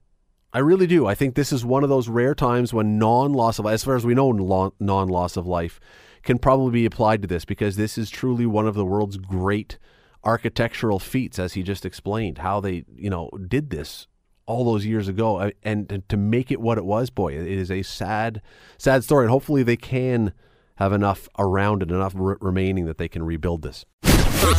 I 0.53 0.61
really 0.61 0.87
do. 0.87 1.07
I 1.07 1.15
think 1.15 1.35
this 1.35 1.53
is 1.53 1.65
one 1.65 1.83
of 1.83 1.91
those 1.91 2.09
rare 2.09 2.35
times 2.35 2.73
when 2.73 2.99
non-loss 2.99 3.59
of 3.59 3.67
life, 3.67 3.75
as 3.75 3.85
far 3.85 3.97
as 3.97 4.07
we 4.07 4.15
know, 4.15 4.73
non-loss 4.81 5.37
of 5.37 5.47
life 5.47 5.79
can 6.23 6.39
probably 6.39 6.73
be 6.73 6.87
applied 6.87 7.23
to 7.23 7.29
this 7.29 7.45
because 7.45 7.77
this 7.77 7.99
is 7.99 8.09
truly 8.09 8.47
one 8.47 8.67
of 8.67 8.75
the 8.75 8.85
world's 8.85 9.19
great 9.19 9.79
architectural 10.25 10.99
feats, 10.99 11.39
as 11.39 11.53
he 11.53 11.63
just 11.63 11.87
explained, 11.87 12.39
how 12.39 12.61
they, 12.61 12.85
you 12.97 13.11
know, 13.11 13.31
did 13.47 13.71
this 13.71 14.07
all 14.47 14.65
those 14.65 14.87
years 14.87 15.07
ago, 15.07 15.51
and 15.63 16.03
to 16.09 16.17
make 16.17 16.51
it 16.51 16.61
what 16.61 16.79
it 16.79 16.85
was, 16.85 17.11
boy, 17.11 17.35
it 17.35 17.47
is 17.47 17.71
a 17.71 17.83
sad, 17.83 18.41
sad 18.79 19.05
story, 19.05 19.27
and 19.27 19.31
hopefully 19.31 19.63
they 19.63 19.77
can 19.77 20.33
have 20.79 20.93
enough 20.93 21.29
around 21.39 21.83
it, 21.83 21.91
enough 21.91 22.13
re- 22.17 22.37
remaining 22.41 22.87
that 22.87 22.99
they 22.99 23.09
can 23.09 23.25
rebuild 23.25 23.63
this. 23.63 23.85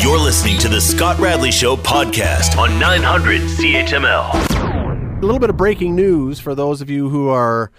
You're 0.01 0.19
listening 0.19 0.57
to 0.59 0.67
the 0.67 0.81
Scott 0.81 1.17
Radley 1.17 1.51
Show 1.51 1.77
podcast 1.77 2.57
on 2.57 2.77
900 2.77 3.41
CHML. 3.41 5.17
a 5.17 5.25
little 5.25 5.39
bit 5.39 5.49
of 5.49 5.55
breaking 5.55 5.95
news 5.95 6.39
for 6.39 6.53
those 6.53 6.81
of 6.81 6.89
you 6.89 7.09
who 7.09 7.29
are 7.29 7.71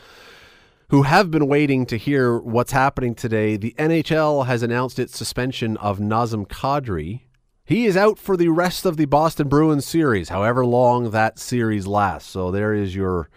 who 0.88 1.02
have 1.02 1.30
been 1.30 1.46
waiting 1.46 1.84
to 1.86 1.96
hear 1.96 2.38
what's 2.38 2.72
happening 2.72 3.14
today. 3.14 3.56
The 3.56 3.74
NHL 3.78 4.46
has 4.46 4.62
announced 4.62 4.98
its 4.98 5.16
suspension 5.16 5.76
of 5.76 5.98
Nazem 5.98 6.46
Kadri. 6.48 7.20
He 7.64 7.86
is 7.86 7.96
out 7.96 8.18
for 8.18 8.36
the 8.36 8.48
rest 8.48 8.84
of 8.86 8.96
the 8.96 9.04
Boston 9.04 9.48
Bruins 9.48 9.86
series, 9.86 10.30
however 10.30 10.66
long 10.66 11.10
that 11.10 11.38
series 11.38 11.86
lasts. 11.86 12.28
So 12.30 12.50
there 12.50 12.74
is 12.74 12.96
your 12.96 13.28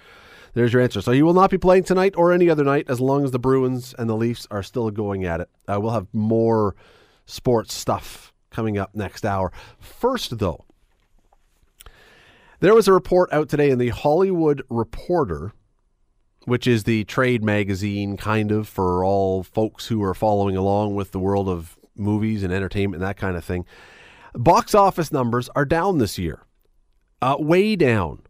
there's 0.53 0.73
your 0.73 0.81
answer. 0.81 1.01
So 1.01 1.11
he 1.11 1.23
will 1.23 1.33
not 1.33 1.49
be 1.49 1.57
playing 1.57 1.83
tonight 1.83 2.13
or 2.15 2.31
any 2.31 2.49
other 2.49 2.63
night 2.63 2.85
as 2.87 2.99
long 2.99 3.23
as 3.23 3.31
the 3.31 3.39
Bruins 3.39 3.93
and 3.97 4.09
the 4.09 4.15
Leafs 4.15 4.47
are 4.51 4.63
still 4.63 4.89
going 4.91 5.25
at 5.25 5.41
it. 5.41 5.49
Uh, 5.67 5.79
we'll 5.79 5.91
have 5.91 6.07
more 6.13 6.75
sports 7.25 7.73
stuff 7.73 8.33
coming 8.51 8.77
up 8.77 8.93
next 8.93 9.25
hour. 9.25 9.51
First, 9.79 10.37
though, 10.37 10.65
there 12.59 12.73
was 12.73 12.87
a 12.87 12.93
report 12.93 13.31
out 13.33 13.49
today 13.49 13.71
in 13.71 13.79
the 13.79 13.89
Hollywood 13.89 14.63
Reporter, 14.69 15.53
which 16.45 16.67
is 16.67 16.83
the 16.83 17.03
trade 17.05 17.43
magazine 17.43 18.15
kind 18.15 18.51
of 18.51 18.67
for 18.67 19.03
all 19.03 19.43
folks 19.43 19.87
who 19.87 20.03
are 20.03 20.13
following 20.13 20.55
along 20.55 20.95
with 20.95 21.11
the 21.11 21.19
world 21.19 21.49
of 21.49 21.77
movies 21.95 22.43
and 22.43 22.53
entertainment 22.53 23.01
and 23.01 23.09
that 23.09 23.17
kind 23.17 23.35
of 23.35 23.43
thing. 23.43 23.65
Box 24.33 24.73
office 24.73 25.11
numbers 25.11 25.49
are 25.55 25.65
down 25.65 25.97
this 25.97 26.17
year. 26.17 26.43
Uh, 27.21 27.37
way 27.39 27.75
down. 27.75 28.21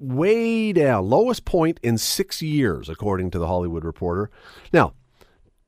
Way 0.00 0.72
down. 0.72 1.08
Lowest 1.08 1.44
point 1.44 1.78
in 1.82 1.98
six 1.98 2.40
years, 2.40 2.88
according 2.88 3.30
to 3.32 3.38
the 3.38 3.46
Hollywood 3.46 3.84
Reporter. 3.84 4.30
Now, 4.72 4.94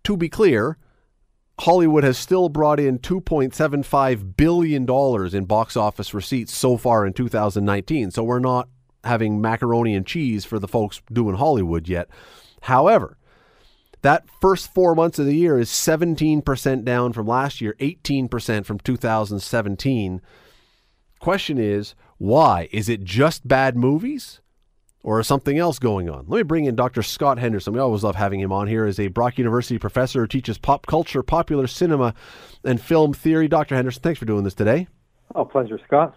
to 0.04 0.16
be 0.16 0.30
clear, 0.30 0.78
Hollywood 1.60 2.02
has 2.02 2.16
still 2.16 2.48
brought 2.48 2.80
in 2.80 2.98
$2.75 2.98 4.36
billion 4.36 5.36
in 5.36 5.44
box 5.44 5.76
office 5.76 6.14
receipts 6.14 6.54
so 6.54 6.76
far 6.76 7.06
in 7.06 7.12
2019. 7.12 8.10
So 8.10 8.24
we're 8.24 8.38
not 8.38 8.68
having 9.04 9.40
macaroni 9.40 9.94
and 9.94 10.06
cheese 10.06 10.44
for 10.44 10.58
the 10.58 10.66
folks 10.66 11.02
doing 11.12 11.36
Hollywood 11.36 11.86
yet. 11.86 12.08
However, 12.62 13.18
that 14.02 14.24
first 14.40 14.72
four 14.72 14.94
months 14.94 15.18
of 15.18 15.26
the 15.26 15.36
year 15.36 15.58
is 15.58 15.68
17% 15.68 16.84
down 16.84 17.12
from 17.12 17.26
last 17.26 17.60
year, 17.60 17.76
18% 17.78 18.64
from 18.64 18.78
2017. 18.78 20.20
Question 21.20 21.58
is, 21.58 21.94
why? 22.22 22.68
Is 22.70 22.88
it 22.88 23.02
just 23.02 23.46
bad 23.48 23.76
movies? 23.76 24.40
or 25.04 25.18
is 25.18 25.26
something 25.26 25.58
else 25.58 25.80
going 25.80 26.08
on? 26.08 26.24
Let 26.28 26.36
me 26.36 26.42
bring 26.44 26.66
in 26.66 26.76
Dr. 26.76 27.02
Scott 27.02 27.36
Henderson. 27.36 27.72
We 27.72 27.80
always 27.80 28.04
love 28.04 28.14
having 28.14 28.38
him 28.38 28.52
on 28.52 28.68
here 28.68 28.84
as 28.84 29.00
a 29.00 29.08
Brock 29.08 29.36
University 29.36 29.76
professor 29.76 30.20
who 30.20 30.26
teaches 30.28 30.58
pop 30.58 30.86
culture, 30.86 31.24
popular 31.24 31.66
cinema, 31.66 32.14
and 32.62 32.80
film 32.80 33.12
theory. 33.12 33.48
Dr. 33.48 33.74
Henderson, 33.74 34.00
thanks 34.00 34.20
for 34.20 34.26
doing 34.26 34.44
this 34.44 34.54
today. 34.54 34.86
Oh, 35.34 35.44
pleasure, 35.44 35.80
Scott. 35.84 36.16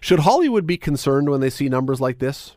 Should 0.00 0.20
Hollywood 0.20 0.66
be 0.66 0.78
concerned 0.78 1.28
when 1.28 1.42
they 1.42 1.50
see 1.50 1.68
numbers 1.68 2.00
like 2.00 2.20
this? 2.20 2.56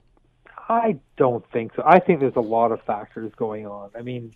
I 0.69 0.99
don't 1.17 1.43
think 1.51 1.73
so. 1.75 1.83
I 1.85 1.99
think 1.99 2.21
there's 2.21 2.37
a 2.37 2.39
lot 2.39 2.71
of 2.71 2.81
factors 2.83 3.33
going 3.35 3.67
on. 3.67 3.89
I 3.97 4.01
mean, 4.03 4.33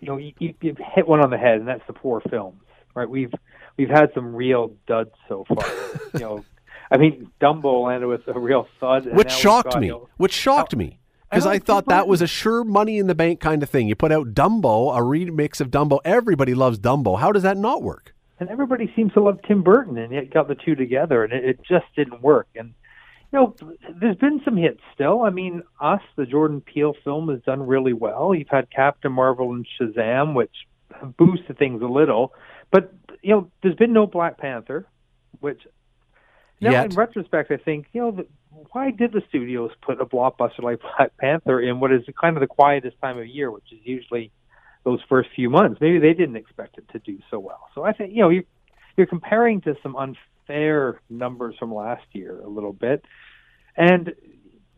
you 0.00 0.08
know, 0.08 0.16
you, 0.16 0.32
you, 0.38 0.54
you 0.62 0.74
hit 0.94 1.06
one 1.06 1.20
on 1.20 1.28
the 1.28 1.36
head, 1.36 1.58
and 1.58 1.68
that's 1.68 1.86
the 1.86 1.92
poor 1.92 2.22
films, 2.30 2.62
right? 2.94 3.08
We've 3.08 3.32
we've 3.76 3.90
had 3.90 4.14
some 4.14 4.34
real 4.34 4.74
duds 4.86 5.12
so 5.28 5.44
far. 5.44 5.66
you 6.14 6.20
know, 6.20 6.44
I 6.90 6.96
mean, 6.96 7.30
Dumbo 7.40 7.84
landed 7.86 8.08
with 8.08 8.26
a 8.26 8.38
real 8.38 8.66
thud, 8.80 9.06
Which 9.12 9.30
shocked 9.30 9.76
me. 9.78 9.90
Which 10.16 10.32
shocked 10.32 10.74
me. 10.74 10.98
Because 11.30 11.44
know, 11.44 11.52
I 11.52 11.58
thought 11.60 11.86
that 11.86 12.08
was 12.08 12.22
a 12.22 12.26
sure 12.26 12.64
money 12.64 12.98
in 12.98 13.06
the 13.06 13.14
bank 13.14 13.38
kind 13.38 13.62
of 13.62 13.70
thing. 13.70 13.86
You 13.86 13.94
put 13.94 14.10
out 14.10 14.34
Dumbo, 14.34 14.96
a 14.96 15.00
remix 15.00 15.60
of 15.60 15.70
Dumbo. 15.70 16.00
Everybody 16.04 16.54
loves 16.54 16.80
Dumbo. 16.80 17.20
How 17.20 17.30
does 17.30 17.44
that 17.44 17.56
not 17.56 17.82
work? 17.82 18.14
and 18.40 18.48
everybody 18.48 18.90
seems 18.96 19.12
to 19.12 19.20
love 19.20 19.38
Tim 19.46 19.62
Burton, 19.62 19.98
and 19.98 20.12
yet 20.12 20.32
got 20.32 20.48
the 20.48 20.54
two 20.54 20.74
together, 20.74 21.22
and 21.22 21.32
it, 21.32 21.44
it 21.44 21.60
just 21.62 21.84
didn't 21.94 22.22
work. 22.22 22.48
And 22.56 22.72
you 23.32 23.38
know, 23.38 23.54
there's 24.00 24.16
been 24.16 24.40
some 24.44 24.56
hits 24.56 24.80
still. 24.94 25.22
I 25.22 25.30
mean, 25.30 25.62
Us, 25.80 26.00
the 26.16 26.26
Jordan 26.26 26.62
Peele 26.62 26.94
film, 27.04 27.28
has 27.28 27.40
done 27.42 27.64
really 27.64 27.92
well. 27.92 28.34
You've 28.34 28.48
had 28.48 28.70
Captain 28.70 29.12
Marvel 29.12 29.52
and 29.52 29.66
Shazam, 29.78 30.34
which 30.34 30.54
have 30.98 31.16
boosted 31.16 31.58
things 31.58 31.82
a 31.82 31.86
little, 31.86 32.32
but 32.72 32.92
you 33.22 33.34
know, 33.34 33.50
there's 33.62 33.76
been 33.76 33.92
no 33.92 34.06
Black 34.06 34.38
Panther, 34.38 34.86
which 35.40 35.60
now 36.60 36.70
Yet. 36.72 36.86
in 36.86 36.96
retrospect, 36.96 37.50
I 37.50 37.56
think 37.56 37.86
you 37.92 38.02
know, 38.02 38.10
the, 38.10 38.26
why 38.72 38.90
did 38.90 39.12
the 39.12 39.22
studios 39.28 39.70
put 39.82 40.00
a 40.00 40.04
blockbuster 40.04 40.62
like 40.62 40.80
Black 40.80 41.16
Panther 41.16 41.60
in 41.60 41.80
what 41.80 41.92
is 41.92 42.02
kind 42.20 42.36
of 42.36 42.40
the 42.40 42.46
quietest 42.46 42.96
time 43.00 43.18
of 43.18 43.26
year, 43.26 43.50
which 43.50 43.72
is 43.72 43.78
usually 43.82 44.30
those 44.84 45.00
first 45.08 45.30
few 45.34 45.48
months? 45.50 45.80
Maybe 45.80 45.98
they 45.98 46.12
didn't 46.12 46.36
expect 46.36 46.78
it 46.78 46.88
to 46.92 46.98
do 46.98 47.18
so 47.30 47.38
well. 47.38 47.68
So 47.74 47.84
I 47.84 47.92
think 47.92 48.12
you 48.12 48.22
know 48.22 48.28
you're 48.28 48.44
you're 48.96 49.06
comparing 49.06 49.62
to 49.62 49.74
some 49.82 49.96
unfair 49.96 51.00
numbers 51.08 51.54
from 51.58 51.74
last 51.74 52.04
year 52.12 52.40
a 52.40 52.48
little 52.48 52.72
bit, 52.72 53.04
and 53.76 54.12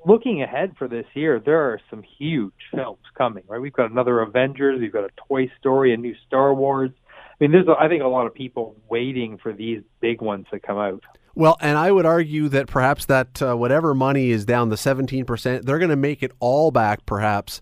looking 0.05 0.43
ahead 0.43 0.75
for 0.79 0.89
this 0.89 1.07
year, 1.15 1.41
there 1.45 1.61
are 1.61 1.81
some 1.91 2.03
huge 2.19 2.53
films 2.75 3.03
coming. 3.17 3.45
Right, 3.47 3.61
we've 3.61 3.73
got 3.73 3.91
another 3.91 4.21
Avengers, 4.21 4.81
we've 4.81 4.93
got 4.93 5.05
a 5.05 5.11
Toy 5.29 5.51
Story, 5.59 5.93
a 5.95 5.97
new 5.97 6.15
Star 6.27 6.55
Wars. 6.55 6.91
I 7.19 7.35
mean, 7.41 7.53
there's 7.53 7.67
I 7.77 7.89
think 7.89 8.03
a 8.03 8.09
lot 8.09 8.27
of 8.27 8.35
people 8.35 8.77
waiting 8.89 9.39
for 9.39 9.53
these 9.53 9.83
big 10.01 10.21
ones 10.21 10.47
to 10.53 10.61
come 10.61 10.79
out. 10.79 11.03
Well, 11.35 11.57
and 11.61 11.79
I 11.79 11.91
would 11.91 12.07
argue 12.07 12.49
that 12.49 12.67
perhaps 12.67 13.07
that 13.07 13.41
uh, 13.41 13.57
whatever 13.57 13.95
money 13.95 14.31
is 14.31 14.45
down 14.45 14.69
the 14.69 14.77
17%, 14.77 15.63
they're 15.63 15.79
going 15.79 15.91
to 15.91 15.97
make 15.97 16.23
it 16.23 16.33
all 16.41 16.71
back 16.71 17.07
perhaps 17.07 17.61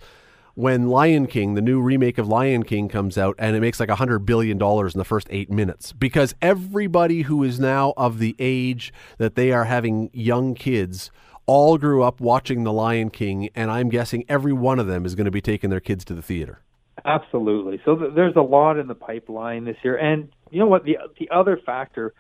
when 0.55 0.89
Lion 0.89 1.27
King, 1.27 1.55
the 1.55 1.63
new 1.63 1.81
remake 1.81 2.19
of 2.19 2.29
Lion 2.29 2.65
King 2.65 2.89
comes 2.89 3.17
out 3.17 3.37
and 3.39 3.55
it 3.55 3.61
makes 3.61 3.79
like 3.79 3.89
$100 3.89 4.27
billion 4.27 4.61
in 4.61 4.99
the 4.99 5.05
first 5.05 5.29
eight 5.31 5.51
minutes. 5.51 5.93
Because 5.93 6.35
everybody 6.43 7.23
who 7.23 7.45
is 7.45 7.61
now 7.61 7.95
of 7.97 8.19
the 8.19 8.35
age 8.39 8.93
that 9.19 9.37
they 9.37 9.53
are 9.53 9.65
having 9.65 10.11
young 10.13 10.55
kids 10.55 11.11
all 11.47 11.79
grew 11.79 12.03
up 12.03 12.21
watching 12.21 12.65
The 12.65 12.73
Lion 12.73 13.11
King, 13.11 13.49
and 13.57 13.71
I'm 13.71 13.89
guessing 13.89 14.25
every 14.29 14.53
one 14.53 14.79
of 14.79 14.87
them 14.87 15.05
is 15.05 15.17
going 15.17 15.25
to 15.25 15.33
be 15.33 15.41
taking 15.41 15.71
their 15.71 15.81
kids 15.81 16.05
to 16.05 16.15
the 16.15 16.23
theater. 16.23 16.61
Absolutely. 17.05 17.81
So 17.85 17.97
th- 17.97 18.13
there's 18.15 18.37
a 18.37 18.43
lot 18.43 18.79
in 18.79 18.87
the 18.87 18.95
pipeline 18.95 19.65
this 19.65 19.77
year, 19.83 19.97
and 19.97 20.29
you 20.51 20.61
know 20.61 20.67
what? 20.67 20.85
The 20.85 20.99
the 21.19 21.29
other 21.31 21.59
factor, 21.65 22.15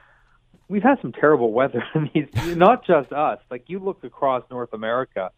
we've 0.70 0.82
had 0.82 1.00
some 1.02 1.12
terrible 1.12 1.52
weather 1.52 1.84
in 1.94 2.10
these. 2.14 2.56
Not 2.56 2.86
just 2.86 3.12
us. 3.12 3.40
Like 3.50 3.64
you 3.66 3.80
look 3.80 4.04
across 4.04 4.44
North 4.50 4.72
America, 4.72 5.30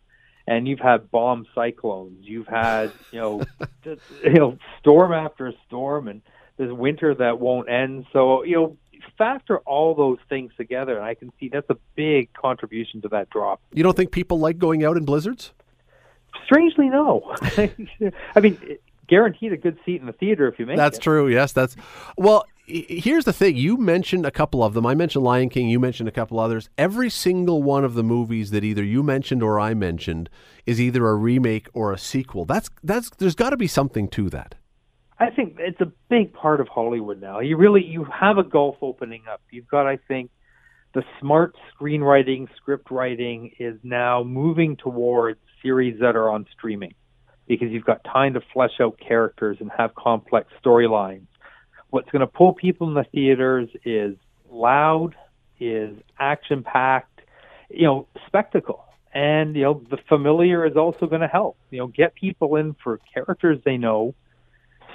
and 0.47 0.69
you've 0.69 0.81
had 0.81 1.11
bomb 1.11 1.47
cyclones. 1.55 2.19
You've 2.21 2.47
had 2.47 2.93
you 3.11 3.21
know, 3.21 3.43
just, 3.85 4.03
you 4.23 4.35
know, 4.35 4.59
storm 4.79 5.13
after 5.13 5.53
storm, 5.67 6.07
and 6.07 6.23
this 6.59 6.71
winter 6.71 7.15
that 7.17 7.41
won't 7.41 7.69
end. 7.69 8.07
So 8.13 8.45
you 8.45 8.55
know, 8.55 8.77
factor 9.19 9.59
all 9.61 9.95
those 9.95 10.19
things 10.29 10.53
together, 10.57 10.97
and 10.97 11.05
I 11.05 11.15
can 11.15 11.33
see 11.41 11.49
that's 11.49 11.71
a 11.71 11.79
big 11.97 12.33
contribution 12.35 13.01
to 13.03 13.09
that 13.09 13.31
drop. 13.31 13.61
You 13.73 13.83
don't 13.83 13.97
think 13.97 14.13
people 14.13 14.39
like 14.39 14.59
going 14.59 14.85
out 14.85 14.97
in 14.97 15.05
blizzards? 15.05 15.53
Strangely, 16.45 16.89
no. 16.89 17.35
I 18.35 18.41
mean, 18.41 18.59
guaranteed 19.07 19.53
a 19.53 19.57
good 19.57 19.79
seat 19.85 20.01
in 20.01 20.07
the 20.07 20.13
theater 20.13 20.49
if 20.49 20.59
you 20.59 20.67
make 20.67 20.77
That's 20.77 20.99
it. 20.99 21.03
true. 21.03 21.29
Yes, 21.29 21.53
that's 21.53 21.77
well. 22.17 22.45
Here's 22.67 23.25
the 23.25 23.33
thing: 23.33 23.57
you 23.57 23.77
mentioned 23.77 24.25
a 24.25 24.31
couple 24.31 24.63
of 24.63 24.75
them. 24.75 24.87
I 24.87 24.95
mentioned 24.95 25.25
Lion 25.25 25.49
King. 25.49 25.69
You 25.69 25.81
mentioned 25.81 26.09
a 26.09 26.13
couple 26.13 26.39
others. 26.39 26.71
Every 26.79 27.11
single 27.11 27.63
one 27.63 27.85
of 27.85 27.95
the 27.95 28.05
movies 28.05 28.51
that 28.53 28.63
either 28.63 28.85
you 28.85 29.03
mentioned 29.03 29.43
or 29.43 29.59
I 29.59 29.75
mentioned 29.75 30.31
is 30.65 30.81
either 30.81 31.09
a 31.09 31.15
remake 31.15 31.69
or 31.73 31.93
a 31.93 31.99
sequel. 31.99 32.45
That's 32.45 32.71
that's. 32.83 33.11
There's 33.11 33.35
got 33.35 33.51
to 33.51 33.57
be 33.57 33.67
something 33.67 34.09
to 34.11 34.31
that. 34.31 34.55
I 35.19 35.31
think 35.31 35.57
it's 35.59 35.81
a 35.81 35.93
big 36.09 36.33
part 36.33 36.61
of 36.61 36.69
Hollywood 36.69 37.21
now. 37.21 37.41
You 37.41 37.57
really 37.57 37.85
you 37.85 38.05
have 38.05 38.39
a 38.39 38.45
gulf 38.45 38.77
opening 38.81 39.23
up. 39.31 39.41
You've 39.51 39.69
got, 39.69 39.87
I 39.87 39.99
think, 40.09 40.31
the 40.95 41.03
smart 41.21 41.55
screenwriting, 41.73 42.49
script 42.57 42.91
writing 42.91 43.53
is 43.59 43.79
now 43.83 44.23
moving 44.23 44.77
towards 44.77 45.41
series 45.63 46.01
that 46.01 46.17
are 46.17 46.29
on 46.29 46.47
streaming 46.53 46.95
because 47.47 47.71
you've 47.71 47.85
got 47.85 48.05
time 48.05 48.35
to 48.35 48.41
flesh 48.53 48.81
out 48.81 48.99
characters 48.99 49.59
and 49.61 49.71
have 49.77 49.95
complex 49.95 50.49
storylines. 50.65 51.27
What's 51.93 52.11
going 52.11 52.21
to 52.21 52.27
pull 52.27 52.55
people 52.55 52.89
in 52.89 52.95
the 52.95 53.05
theaters 53.05 53.69
is 53.85 54.17
loud, 54.51 55.15
is 55.61 55.95
action 56.19 56.63
packed, 56.63 57.21
you 57.69 57.85
know, 57.85 58.09
spectacle. 58.27 58.85
And, 59.13 59.55
you 59.55 59.63
know, 59.63 59.83
the 59.91 59.99
familiar 60.09 60.65
is 60.65 60.75
also 60.75 61.05
going 61.05 61.21
to 61.21 61.29
help. 61.29 61.59
You 61.71 61.81
know, 61.81 61.87
get 61.87 62.15
people 62.15 62.57
in 62.57 62.75
for 62.83 62.99
characters 63.13 63.59
they 63.63 63.77
know, 63.77 64.15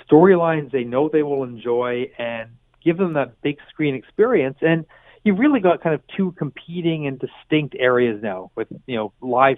storylines 0.10 0.72
they 0.72 0.84
know 0.84 1.08
they 1.08 1.22
will 1.22 1.44
enjoy 1.44 2.12
and 2.18 2.50
give 2.84 2.98
them 2.98 3.14
that 3.14 3.42
big 3.44 3.58
screen 3.70 3.96
experience 3.96 4.58
and 4.62 4.86
you've 5.24 5.40
really 5.40 5.60
got 5.60 5.84
kind 5.84 5.94
of 5.94 6.02
two 6.16 6.32
competing 6.34 7.06
and 7.06 7.20
distinct 7.20 7.76
areas 7.78 8.22
now 8.24 8.50
with 8.56 8.68
you 8.86 8.96
know 8.96 9.14
live 9.22 9.58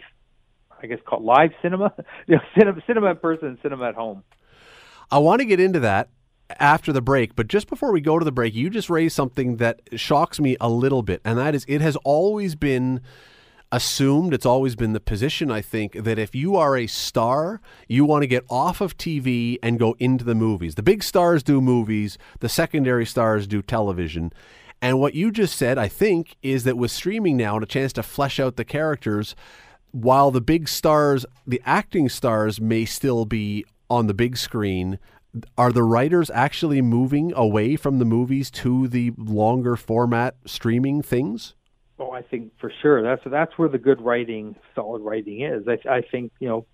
I 0.82 0.88
guess 0.88 1.00
called 1.06 1.24
live 1.24 1.52
cinema 1.62 1.94
you 2.28 2.36
know 2.36 2.42
cinema 2.58 2.82
cinema 2.88 3.12
in 3.12 3.18
person 3.18 3.58
cinema 3.62 3.90
at 3.90 3.96
home 3.96 4.24
I 5.12 5.20
want 5.20 5.42
to 5.42 5.46
get 5.46 5.60
into 5.60 5.82
that 5.82 6.10
after 6.60 6.92
the 6.92 7.02
break, 7.02 7.36
but 7.36 7.48
just 7.48 7.68
before 7.68 7.92
we 7.92 8.02
go 8.02 8.18
to 8.18 8.26
the 8.26 8.32
break, 8.32 8.54
you 8.54 8.70
just 8.70 8.90
raised 8.90 9.16
something 9.16 9.58
that 9.58 9.82
shocks 9.96 10.40
me 10.40 10.58
a 10.60 10.70
little 10.70 11.04
bit, 11.04 11.22
and 11.24 11.38
that 11.38 11.56
is 11.56 11.66
it 11.68 11.82
has 11.82 11.96
always 11.98 12.56
been 12.56 13.02
assumed, 13.72 14.34
it's 14.34 14.46
always 14.46 14.76
been 14.76 14.94
the 14.94 15.00
position, 15.00 15.52
I 15.52 15.62
think, 15.62 15.94
that 16.04 16.18
if 16.18 16.34
you 16.34 16.56
are 16.56 16.76
a 16.76 16.88
star, 16.88 17.62
you 17.88 18.04
want 18.04 18.24
to 18.24 18.28
get 18.28 18.44
off 18.50 18.82
of 18.82 18.98
TV 18.98 19.58
and 19.62 19.78
go 19.78 19.96
into 20.00 20.26
the 20.26 20.36
movies. 20.36 20.76
The 20.76 20.84
big 20.84 21.04
stars 21.04 21.44
do 21.44 21.62
movies, 21.62 22.18
the 22.40 22.50
secondary 22.50 23.06
stars 23.06 23.46
do 23.46 23.62
television. 23.62 24.34
And 24.82 25.00
what 25.00 25.14
you 25.14 25.32
just 25.32 25.56
said, 25.56 25.78
I 25.78 25.88
think, 25.88 26.36
is 26.42 26.64
that 26.64 26.78
with 26.78 26.92
streaming 26.92 27.38
now 27.38 27.56
and 27.56 27.64
a 27.64 27.68
chance 27.68 27.94
to 27.94 28.04
flesh 28.04 28.40
out 28.40 28.56
the 28.56 28.66
characters, 28.66 29.36
while 29.92 30.32
the 30.32 30.42
big 30.42 30.68
stars, 30.68 31.26
the 31.46 31.62
acting 31.66 32.10
stars 32.10 32.62
may 32.62 32.86
still 32.86 33.26
be 33.26 33.66
on 33.90 34.08
the 34.08 34.14
big 34.14 34.38
screen, 34.38 35.00
are 35.58 35.72
the 35.72 35.84
writers 35.84 36.32
actually 36.32 36.82
moving 36.82 37.34
away 37.36 37.76
from 37.76 38.00
the 38.00 38.06
movies 38.06 38.50
to 38.50 38.88
the 38.88 39.12
longer 39.18 39.76
format 39.76 40.36
streaming 40.46 41.02
things? 41.02 41.54
oh 42.00 42.12
I 42.12 42.22
think 42.22 42.52
for 42.60 42.72
sure. 42.82 43.04
That's 43.04 43.22
that's 43.26 43.58
where 43.58 43.70
the 43.70 43.78
good 43.78 44.02
writing 44.02 44.56
solid 44.74 45.02
writing 45.02 45.42
is. 45.42 45.68
I 45.68 45.78
I 45.90 46.02
think 46.02 46.32
you 46.40 46.48
know 46.48 46.66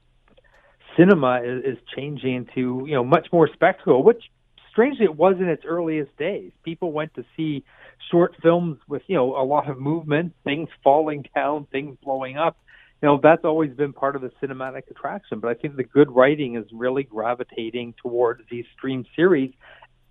cinema 0.95 1.41
is, 1.43 1.63
is 1.63 1.77
changing 1.95 2.35
into 2.35 2.85
you 2.87 2.93
know 2.93 3.03
much 3.03 3.27
more 3.33 3.49
spectacle 3.51 4.03
which 4.03 4.23
strangely 4.71 5.05
it 5.05 5.15
was 5.15 5.35
in 5.39 5.49
its 5.49 5.63
earliest 5.65 6.15
days. 6.17 6.51
People 6.63 6.91
went 6.91 7.13
to 7.15 7.25
see 7.35 7.63
short 8.11 8.35
films 8.41 8.77
with 8.87 9.01
you 9.07 9.15
know 9.15 9.35
a 9.35 9.43
lot 9.43 9.69
of 9.69 9.79
movement 9.79 10.33
things 10.43 10.69
falling 10.83 11.25
down 11.35 11.65
things 11.71 11.97
blowing 12.03 12.37
up 12.37 12.57
you 13.05 13.11
know 13.11 13.19
that's 13.21 13.45
always 13.45 13.71
been 13.71 13.93
part 13.93 14.15
of 14.15 14.23
the 14.23 14.31
cinematic 14.41 14.89
attraction 14.89 15.39
but 15.39 15.47
i 15.47 15.53
think 15.53 15.75
the 15.75 15.83
good 15.83 16.09
writing 16.09 16.55
is 16.55 16.65
really 16.73 17.03
gravitating 17.03 17.93
towards 18.01 18.41
these 18.49 18.65
stream 18.75 19.05
series 19.15 19.53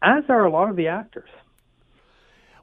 as 0.01 0.23
are 0.29 0.45
a 0.45 0.51
lot 0.51 0.71
of 0.71 0.77
the 0.77 0.87
actors 0.87 1.29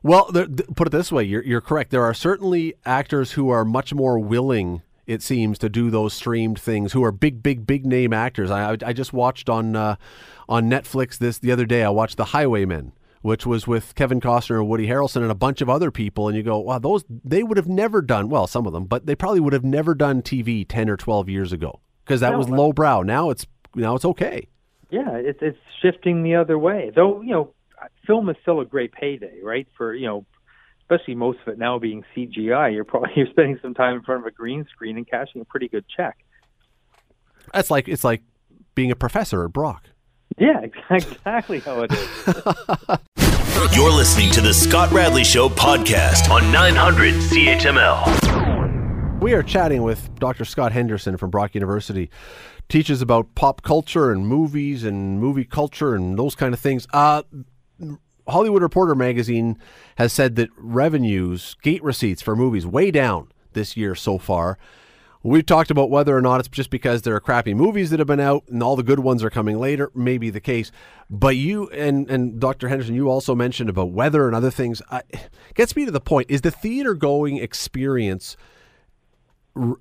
Well, 0.03 0.31
put 0.75 0.87
it 0.87 0.91
this 0.91 1.11
way, 1.11 1.25
you're, 1.25 1.43
you're 1.43 1.61
correct. 1.61 1.91
There 1.91 2.03
are 2.03 2.13
certainly 2.13 2.75
actors 2.85 3.33
who 3.33 3.49
are 3.49 3.65
much 3.65 3.93
more 3.93 4.17
willing, 4.17 4.81
it 5.05 5.21
seems, 5.21 5.59
to 5.59 5.69
do 5.69 5.91
those 5.91 6.13
streamed 6.13 6.59
things. 6.59 6.93
Who 6.93 7.03
are 7.03 7.11
big, 7.11 7.43
big, 7.43 7.67
big 7.67 7.85
name 7.85 8.11
actors. 8.11 8.49
I, 8.49 8.71
I, 8.71 8.77
I 8.83 8.93
just 8.93 9.13
watched 9.13 9.47
on 9.47 9.75
uh, 9.75 9.97
on 10.49 10.69
Netflix 10.71 11.19
this 11.19 11.37
the 11.37 11.51
other 11.51 11.67
day. 11.67 11.83
I 11.83 11.89
watched 11.89 12.17
The 12.17 12.25
Highwaymen, 12.25 12.93
which 13.21 13.45
was 13.45 13.67
with 13.67 13.95
Kevin 13.95 14.19
Costner 14.19 14.59
and 14.59 14.67
Woody 14.67 14.87
Harrelson 14.87 15.21
and 15.21 15.31
a 15.31 15.35
bunch 15.35 15.61
of 15.61 15.69
other 15.69 15.91
people. 15.91 16.27
And 16.27 16.35
you 16.35 16.43
go, 16.43 16.59
wow, 16.59 16.79
those 16.79 17.03
they 17.09 17.43
would 17.43 17.57
have 17.57 17.67
never 17.67 18.01
done. 18.01 18.29
Well, 18.29 18.47
some 18.47 18.65
of 18.65 18.73
them, 18.73 18.85
but 18.85 19.05
they 19.05 19.15
probably 19.15 19.39
would 19.39 19.53
have 19.53 19.63
never 19.63 19.93
done 19.95 20.21
TV 20.21 20.65
ten 20.67 20.89
or 20.89 20.97
twelve 20.97 21.29
years 21.29 21.51
ago 21.53 21.79
because 22.03 22.21
that 22.21 22.31
No, 22.31 22.37
was 22.37 22.49
lowbrow. 22.49 23.01
Now 23.03 23.29
it's 23.29 23.45
now 23.75 23.95
it's 23.95 24.05
okay. 24.05 24.47
Yeah, 24.89 25.11
it's 25.15 25.39
it's 25.41 25.57
shifting 25.81 26.23
the 26.23 26.35
other 26.35 26.57
way. 26.57 26.91
Though 26.93 27.21
you 27.21 27.31
know, 27.31 27.53
film 28.05 28.29
is 28.29 28.35
still 28.41 28.59
a 28.59 28.65
great 28.65 28.91
payday, 28.91 29.39
right? 29.41 29.67
For 29.77 29.93
you 29.93 30.07
know, 30.07 30.25
especially 30.81 31.15
most 31.15 31.39
of 31.45 31.53
it 31.53 31.57
now 31.57 31.79
being 31.79 32.03
CGI, 32.15 32.73
you're 32.73 32.83
probably 32.83 33.11
you're 33.15 33.27
spending 33.27 33.59
some 33.61 33.73
time 33.73 33.95
in 33.95 34.01
front 34.03 34.21
of 34.21 34.27
a 34.27 34.31
green 34.31 34.65
screen 34.69 34.97
and 34.97 35.07
cashing 35.07 35.41
a 35.41 35.45
pretty 35.45 35.69
good 35.69 35.85
check. 35.95 36.17
That's 37.53 37.71
like 37.71 37.87
it's 37.87 38.03
like 38.03 38.23
being 38.75 38.91
a 38.91 38.95
professor 38.95 39.43
at 39.45 39.53
Brock. 39.53 39.89
Yeah, 40.37 40.61
exactly 40.89 41.59
how 41.59 41.81
it 41.83 41.91
is. 41.91 42.27
You're 43.75 43.91
listening 43.91 44.31
to 44.31 44.41
the 44.41 44.53
Scott 44.53 44.91
Radley 44.91 45.23
Show 45.23 45.49
podcast 45.49 46.29
on 46.29 46.51
900 46.51 47.15
CHML. 47.15 49.21
We 49.21 49.33
are 49.33 49.43
chatting 49.43 49.83
with 49.83 50.13
Dr. 50.15 50.45
Scott 50.45 50.71
Henderson 50.71 51.17
from 51.17 51.29
Brock 51.29 51.53
University. 51.53 52.09
Teaches 52.69 53.01
about 53.01 53.35
pop 53.35 53.61
culture 53.61 54.11
and 54.11 54.27
movies 54.27 54.83
and 54.83 55.19
movie 55.19 55.45
culture 55.45 55.93
and 55.93 56.17
those 56.17 56.35
kind 56.35 56.53
of 56.53 56.59
things. 56.59 56.87
Uh, 56.91 57.23
Hollywood 58.27 58.61
Reporter 58.61 58.95
magazine 58.95 59.57
has 59.97 60.13
said 60.13 60.35
that 60.37 60.49
revenues, 60.57 61.55
gate 61.61 61.83
receipts 61.83 62.21
for 62.21 62.35
movies, 62.35 62.65
way 62.65 62.89
down 62.91 63.27
this 63.53 63.77
year 63.77 63.93
so 63.93 64.17
far. 64.17 64.57
We've 65.23 65.45
talked 65.45 65.69
about 65.69 65.91
whether 65.91 66.17
or 66.17 66.21
not 66.21 66.39
it's 66.39 66.49
just 66.49 66.71
because 66.71 67.03
there 67.03 67.15
are 67.15 67.19
crappy 67.19 67.53
movies 67.53 67.91
that 67.91 67.99
have 67.99 68.07
been 68.07 68.19
out 68.19 68.43
and 68.47 68.63
all 68.63 68.75
the 68.75 68.81
good 68.81 68.99
ones 68.99 69.23
are 69.23 69.29
coming 69.29 69.59
later. 69.59 69.91
Maybe 69.93 70.31
the 70.31 70.39
case, 70.39 70.71
but 71.09 71.35
you 71.35 71.69
and 71.69 72.09
and 72.09 72.39
Dr. 72.39 72.69
Henderson, 72.69 72.95
you 72.95 73.09
also 73.09 73.35
mentioned 73.35 73.69
about 73.69 73.91
weather 73.91 74.25
and 74.25 74.35
other 74.35 74.49
things. 74.49 74.81
Uh, 74.89 75.01
gets 75.53 75.75
me 75.75 75.85
to 75.85 75.91
the 75.91 76.01
point: 76.01 76.31
is 76.31 76.41
the 76.41 76.49
theater 76.49 76.95
going 76.95 77.37
experience 77.37 78.35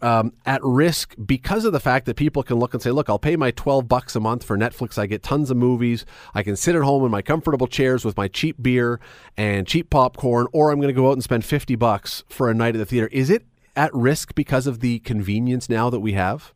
um, 0.03 0.33
at 0.45 0.63
risk 0.65 1.15
because 1.25 1.65
of 1.65 1.73
the 1.73 1.81
fact 1.81 2.07
that 2.07 2.17
people 2.17 2.43
can 2.43 2.59
look 2.59 2.75
and 2.75 2.83
say, 2.83 2.91
"Look, 2.91 3.09
I'll 3.09 3.19
pay 3.19 3.37
my 3.37 3.51
twelve 3.51 3.89
bucks 3.89 4.15
a 4.15 4.21
month 4.21 4.45
for 4.45 4.59
Netflix. 4.59 4.99
I 4.99 5.07
get 5.07 5.23
tons 5.23 5.51
of 5.51 5.57
movies. 5.57 6.05
I 6.35 6.43
can 6.43 6.55
sit 6.57 6.75
at 6.75 6.83
home 6.83 7.03
in 7.05 7.11
my 7.11 7.23
comfortable 7.23 7.67
chairs 7.67 8.05
with 8.05 8.17
my 8.17 8.29
cheap 8.29 8.61
beer 8.61 9.01
and 9.39 9.67
cheap 9.67 9.89
popcorn, 9.89 10.49
or 10.53 10.71
I'm 10.71 10.81
going 10.81 10.95
to 10.95 11.01
go 11.01 11.09
out 11.09 11.15
and 11.15 11.25
spend 11.25 11.47
fifty 11.47 11.77
bucks 11.77 12.25
for 12.29 12.51
a 12.51 12.55
night 12.55 12.75
at 12.75 12.79
the 12.79 12.85
theater." 12.85 13.09
Is 13.09 13.31
it 13.31 13.47
at 13.81 13.95
risk 13.95 14.35
because 14.35 14.67
of 14.67 14.81
the 14.81 14.99
convenience 14.99 15.71
now 15.71 15.89
that 15.89 16.01
we 16.01 16.13
have? 16.13 16.53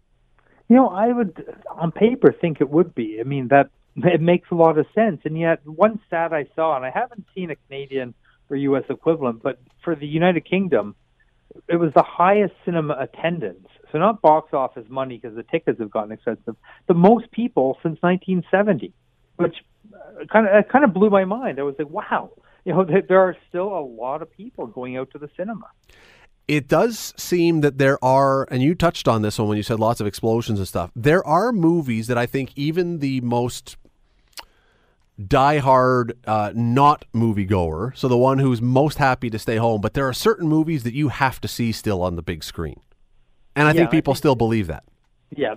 You 0.68 0.76
know, 0.76 0.88
I 0.88 1.10
would, 1.10 1.42
on 1.70 1.90
paper, 1.90 2.34
think 2.38 2.60
it 2.60 2.68
would 2.68 2.94
be. 2.94 3.18
I 3.18 3.22
mean, 3.22 3.48
that 3.48 3.70
it 3.96 4.20
makes 4.20 4.50
a 4.50 4.54
lot 4.54 4.76
of 4.76 4.87
sense. 4.94 5.22
And 5.24 5.38
yet, 5.38 5.66
one 5.66 6.00
stat 6.06 6.34
I 6.34 6.46
saw, 6.54 6.76
and 6.76 6.84
I 6.84 6.90
haven't 6.90 7.24
seen 7.34 7.50
a 7.50 7.56
Canadian 7.56 8.12
or 8.50 8.56
U.S. 8.56 8.84
equivalent, 8.90 9.42
but 9.42 9.58
for 9.82 9.96
the 9.96 10.06
United 10.06 10.44
Kingdom, 10.44 10.96
it 11.66 11.76
was 11.76 11.92
the 11.94 12.02
highest 12.02 12.52
cinema 12.66 12.94
attendance. 13.00 13.68
So 13.90 13.96
not 13.96 14.20
box 14.20 14.52
office 14.52 14.84
money 14.90 15.16
because 15.16 15.34
the 15.34 15.44
tickets 15.44 15.80
have 15.80 15.90
gotten 15.90 16.12
expensive. 16.12 16.56
The 16.88 16.94
most 16.94 17.30
people 17.30 17.78
since 17.82 17.96
1970, 18.02 18.92
which 19.37 19.56
kind 20.30 20.46
of 20.46 20.68
kind 20.68 20.84
of 20.84 20.92
blew 20.92 21.08
my 21.08 21.24
mind. 21.24 21.58
I 21.58 21.62
was 21.62 21.76
like, 21.78 21.88
wow, 21.88 22.32
you 22.66 22.74
know, 22.74 22.84
there 22.84 23.20
are 23.20 23.37
still 23.48 23.68
a 23.78 23.80
lot 23.80 24.20
of 24.20 24.30
people 24.30 24.66
going 24.66 24.98
out 24.98 25.10
to 25.12 25.18
the 25.18 25.30
cinema 25.38 25.68
it 26.46 26.68
does 26.68 27.14
seem 27.16 27.62
that 27.62 27.78
there 27.78 28.02
are, 28.04 28.46
and 28.50 28.62
you 28.62 28.74
touched 28.74 29.09
on 29.09 29.22
this 29.22 29.38
one 29.38 29.48
when 29.48 29.57
you 29.57 29.62
said 29.62 29.80
lots 29.80 30.00
of 30.00 30.07
explosions 30.07 30.59
and 30.59 30.68
stuff. 30.68 30.90
There 30.94 31.26
are 31.26 31.52
movies 31.52 32.07
that 32.09 32.18
I 32.18 32.26
think 32.26 32.52
even 32.57 32.98
the 32.98 33.20
most 33.22 33.76
diehard 35.20 36.12
uh, 36.26 36.52
not 36.54 37.04
moviegoer, 37.14 37.96
so 37.96 38.09
the 38.09 38.18
one 38.18 38.38
who's 38.38 38.61
most 38.61 38.98
happy 38.98 39.30
to 39.30 39.38
stay 39.38 39.57
home, 39.57 39.80
but 39.80 39.94
there 39.94 40.07
are 40.07 40.12
certain 40.12 40.48
movies 40.48 40.83
that 40.83 40.94
you 40.94 41.09
have 41.09 41.40
to 41.40 41.48
see 41.48 41.72
still 41.72 42.02
on 42.02 42.16
the 42.16 42.22
big 42.22 42.44
screen, 42.44 42.80
and 43.57 43.66
I 43.66 43.70
yeah, 43.70 43.80
think 43.80 43.90
people 43.90 44.12
I 44.12 44.14
think, 44.14 44.18
still 44.18 44.35
believe 44.35 44.66
that. 44.66 44.85
Yeah, 45.37 45.54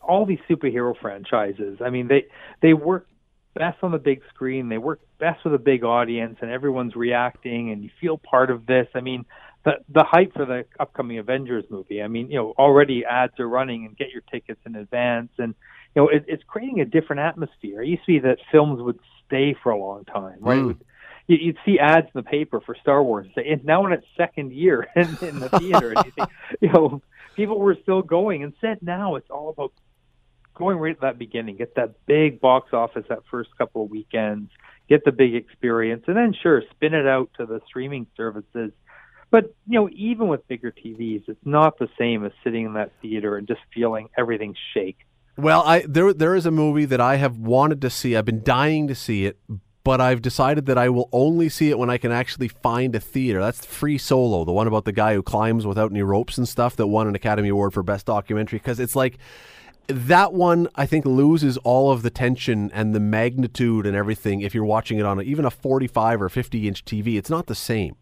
all 0.00 0.24
these 0.24 0.38
superhero 0.48 0.94
franchises. 1.00 1.78
I 1.84 1.90
mean, 1.90 2.08
they 2.08 2.26
they 2.60 2.74
work 2.74 3.08
best 3.54 3.78
on 3.82 3.92
the 3.92 3.98
big 3.98 4.22
screen. 4.32 4.68
They 4.68 4.78
work 4.78 5.00
best 5.18 5.44
with 5.44 5.54
a 5.54 5.58
big 5.58 5.84
audience, 5.84 6.38
and 6.40 6.50
everyone's 6.50 6.96
reacting, 6.96 7.70
and 7.70 7.82
you 7.82 7.90
feel 8.00 8.18
part 8.18 8.50
of 8.50 8.66
this. 8.66 8.86
I 8.94 9.00
mean, 9.00 9.24
the 9.64 9.72
the 9.88 10.04
hype 10.04 10.32
for 10.34 10.44
the 10.44 10.64
upcoming 10.80 11.18
Avengers 11.18 11.64
movie. 11.70 12.02
I 12.02 12.08
mean, 12.08 12.30
you 12.30 12.36
know, 12.36 12.54
already 12.58 13.04
ads 13.04 13.38
are 13.38 13.48
running 13.48 13.86
and 13.86 13.96
get 13.96 14.10
your 14.10 14.22
tickets 14.30 14.60
in 14.66 14.76
advance, 14.76 15.30
and 15.38 15.54
you 15.94 16.02
know, 16.02 16.08
it, 16.08 16.24
it's 16.26 16.42
creating 16.46 16.80
a 16.80 16.84
different 16.84 17.20
atmosphere. 17.20 17.82
It 17.82 17.88
used 17.88 18.02
to 18.02 18.12
be 18.12 18.18
that 18.20 18.38
films 18.50 18.82
would 18.82 18.98
stay 19.26 19.54
for 19.62 19.70
a 19.70 19.78
long 19.78 20.04
time, 20.04 20.38
right? 20.40 20.58
Mm. 20.58 20.78
You, 21.28 21.36
you'd 21.40 21.58
see 21.64 21.78
ads 21.78 22.06
in 22.06 22.12
the 22.14 22.22
paper 22.22 22.60
for 22.60 22.74
Star 22.80 23.02
Wars. 23.02 23.28
It's 23.36 23.64
now 23.64 23.86
in 23.86 23.92
its 23.92 24.06
second 24.16 24.52
year 24.52 24.88
in, 24.96 25.08
in 25.20 25.38
the 25.38 25.48
theater, 25.58 25.92
and 25.92 26.04
you 26.04 26.12
think, 26.12 26.28
you 26.60 26.72
know, 26.72 27.02
people 27.36 27.58
were 27.58 27.76
still 27.82 28.02
going. 28.02 28.42
Instead, 28.42 28.78
now 28.82 29.14
it's 29.14 29.30
all 29.30 29.50
about 29.50 29.72
going 30.54 30.78
right 30.78 30.96
at 30.96 31.00
that 31.00 31.18
beginning, 31.18 31.56
get 31.56 31.74
that 31.76 31.94
big 32.06 32.40
box 32.40 32.72
office 32.72 33.04
that 33.08 33.20
first 33.30 33.50
couple 33.56 33.84
of 33.84 33.90
weekends, 33.90 34.50
get 34.88 35.04
the 35.04 35.12
big 35.12 35.34
experience, 35.34 36.04
and 36.06 36.16
then 36.16 36.34
sure, 36.42 36.62
spin 36.70 36.94
it 36.94 37.06
out 37.06 37.30
to 37.38 37.46
the 37.46 37.60
streaming 37.66 38.06
services 38.16 38.72
but 39.32 39.54
you 39.66 39.80
know, 39.80 39.88
even 39.92 40.28
with 40.28 40.46
bigger 40.46 40.70
TVs, 40.70 41.24
it's 41.26 41.40
not 41.44 41.78
the 41.78 41.88
same 41.98 42.24
as 42.24 42.32
sitting 42.44 42.66
in 42.66 42.74
that 42.74 42.92
theater 43.00 43.38
and 43.38 43.48
just 43.48 43.60
feeling 43.74 44.08
everything 44.16 44.54
shake. 44.74 44.98
Well, 45.38 45.62
I 45.62 45.84
there 45.88 46.12
there 46.12 46.36
is 46.36 46.44
a 46.44 46.50
movie 46.50 46.84
that 46.84 47.00
I 47.00 47.16
have 47.16 47.38
wanted 47.38 47.80
to 47.80 47.90
see. 47.90 48.14
I've 48.14 48.26
been 48.26 48.44
dying 48.44 48.88
to 48.88 48.94
see 48.94 49.24
it, 49.24 49.38
but 49.84 50.02
I've 50.02 50.20
decided 50.20 50.66
that 50.66 50.76
I 50.76 50.90
will 50.90 51.08
only 51.12 51.48
see 51.48 51.70
it 51.70 51.78
when 51.78 51.88
I 51.88 51.96
can 51.96 52.12
actually 52.12 52.48
find 52.48 52.94
a 52.94 53.00
theater. 53.00 53.40
That's 53.40 53.64
Free 53.64 53.96
Solo, 53.96 54.44
the 54.44 54.52
one 54.52 54.66
about 54.66 54.84
the 54.84 54.92
guy 54.92 55.14
who 55.14 55.22
climbs 55.22 55.66
without 55.66 55.90
any 55.90 56.02
ropes 56.02 56.36
and 56.36 56.46
stuff 56.46 56.76
that 56.76 56.88
won 56.88 57.08
an 57.08 57.14
Academy 57.14 57.48
Award 57.48 57.72
for 57.72 57.82
Best 57.82 58.04
Documentary 58.04 58.58
because 58.58 58.78
it's 58.78 58.94
like 58.94 59.16
that 59.86 60.34
one 60.34 60.68
I 60.74 60.84
think 60.84 61.06
loses 61.06 61.56
all 61.56 61.90
of 61.90 62.02
the 62.02 62.10
tension 62.10 62.70
and 62.74 62.94
the 62.94 63.00
magnitude 63.00 63.86
and 63.86 63.96
everything 63.96 64.42
if 64.42 64.54
you're 64.54 64.64
watching 64.66 64.98
it 64.98 65.06
on 65.06 65.22
even 65.22 65.46
a 65.46 65.50
45 65.50 66.20
or 66.20 66.28
50 66.28 66.68
inch 66.68 66.84
TV. 66.84 67.16
It's 67.16 67.30
not 67.30 67.46
the 67.46 67.54
same. 67.54 67.96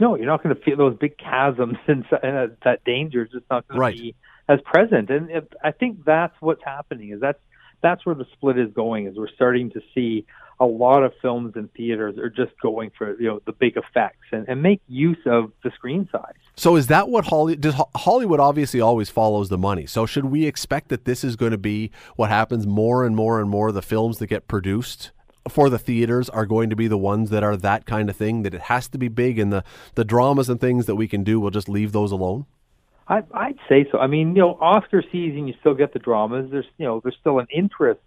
No, 0.00 0.16
you're 0.16 0.26
not 0.26 0.42
going 0.42 0.54
to 0.54 0.60
feel 0.60 0.76
those 0.76 0.96
big 0.96 1.18
chasms 1.18 1.76
and 1.86 2.04
uh, 2.12 2.48
that 2.64 2.84
danger 2.84 3.24
is 3.24 3.30
just 3.30 3.44
not 3.50 3.66
going 3.68 3.80
right. 3.80 3.96
to 3.96 4.02
be 4.02 4.14
as 4.48 4.60
present. 4.64 5.10
And 5.10 5.30
it, 5.30 5.52
I 5.62 5.70
think 5.70 6.04
that's 6.04 6.34
what's 6.40 6.62
happening. 6.64 7.10
Is 7.10 7.20
that's 7.20 7.38
that's 7.82 8.04
where 8.06 8.14
the 8.14 8.26
split 8.32 8.58
is 8.58 8.72
going. 8.72 9.06
Is 9.06 9.16
we're 9.16 9.28
starting 9.28 9.70
to 9.70 9.80
see 9.94 10.26
a 10.60 10.66
lot 10.66 11.02
of 11.02 11.12
films 11.20 11.52
and 11.56 11.72
theaters 11.74 12.16
are 12.16 12.30
just 12.30 12.52
going 12.62 12.90
for 12.96 13.18
you 13.20 13.28
know 13.28 13.40
the 13.44 13.52
big 13.52 13.76
effects 13.76 14.26
and, 14.32 14.48
and 14.48 14.62
make 14.62 14.80
use 14.88 15.18
of 15.26 15.52
the 15.62 15.70
screen 15.74 16.08
size. 16.12 16.34
So 16.56 16.76
is 16.76 16.86
that 16.88 17.08
what 17.08 17.26
Holly 17.26 17.56
does? 17.56 17.74
Hollywood 17.94 18.40
obviously 18.40 18.80
always 18.80 19.10
follows 19.10 19.48
the 19.48 19.58
money. 19.58 19.86
So 19.86 20.06
should 20.06 20.26
we 20.26 20.46
expect 20.46 20.88
that 20.88 21.04
this 21.04 21.24
is 21.24 21.36
going 21.36 21.52
to 21.52 21.58
be 21.58 21.90
what 22.16 22.30
happens 22.30 22.66
more 22.66 23.04
and 23.04 23.16
more 23.16 23.40
and 23.40 23.50
more? 23.50 23.68
Of 23.68 23.74
the 23.74 23.82
films 23.82 24.18
that 24.18 24.26
get 24.26 24.46
produced 24.46 25.10
for 25.48 25.68
the 25.68 25.78
theaters 25.78 26.28
are 26.30 26.46
going 26.46 26.70
to 26.70 26.76
be 26.76 26.88
the 26.88 26.98
ones 26.98 27.30
that 27.30 27.42
are 27.42 27.56
that 27.56 27.86
kind 27.86 28.08
of 28.08 28.16
thing 28.16 28.42
that 28.42 28.54
it 28.54 28.62
has 28.62 28.88
to 28.88 28.98
be 28.98 29.08
big 29.08 29.38
and 29.38 29.52
the 29.52 29.64
the 29.94 30.04
dramas 30.04 30.48
and 30.48 30.60
things 30.60 30.86
that 30.86 30.96
we 30.96 31.06
can 31.06 31.22
do 31.22 31.38
we'll 31.40 31.50
just 31.50 31.68
leave 31.68 31.92
those 31.92 32.12
alone 32.12 32.46
I, 33.06 33.22
I'd 33.34 33.58
say 33.68 33.86
so. 33.92 33.98
I 33.98 34.06
mean, 34.06 34.34
you 34.34 34.42
know, 34.42 34.56
Oscar 34.60 35.02
season, 35.12 35.46
you 35.46 35.54
still 35.60 35.74
get 35.74 35.92
the 35.92 35.98
dramas. 35.98 36.50
There's, 36.50 36.64
you 36.78 36.86
know, 36.86 37.00
there's 37.02 37.16
still 37.20 37.38
an 37.38 37.46
interest 37.54 38.00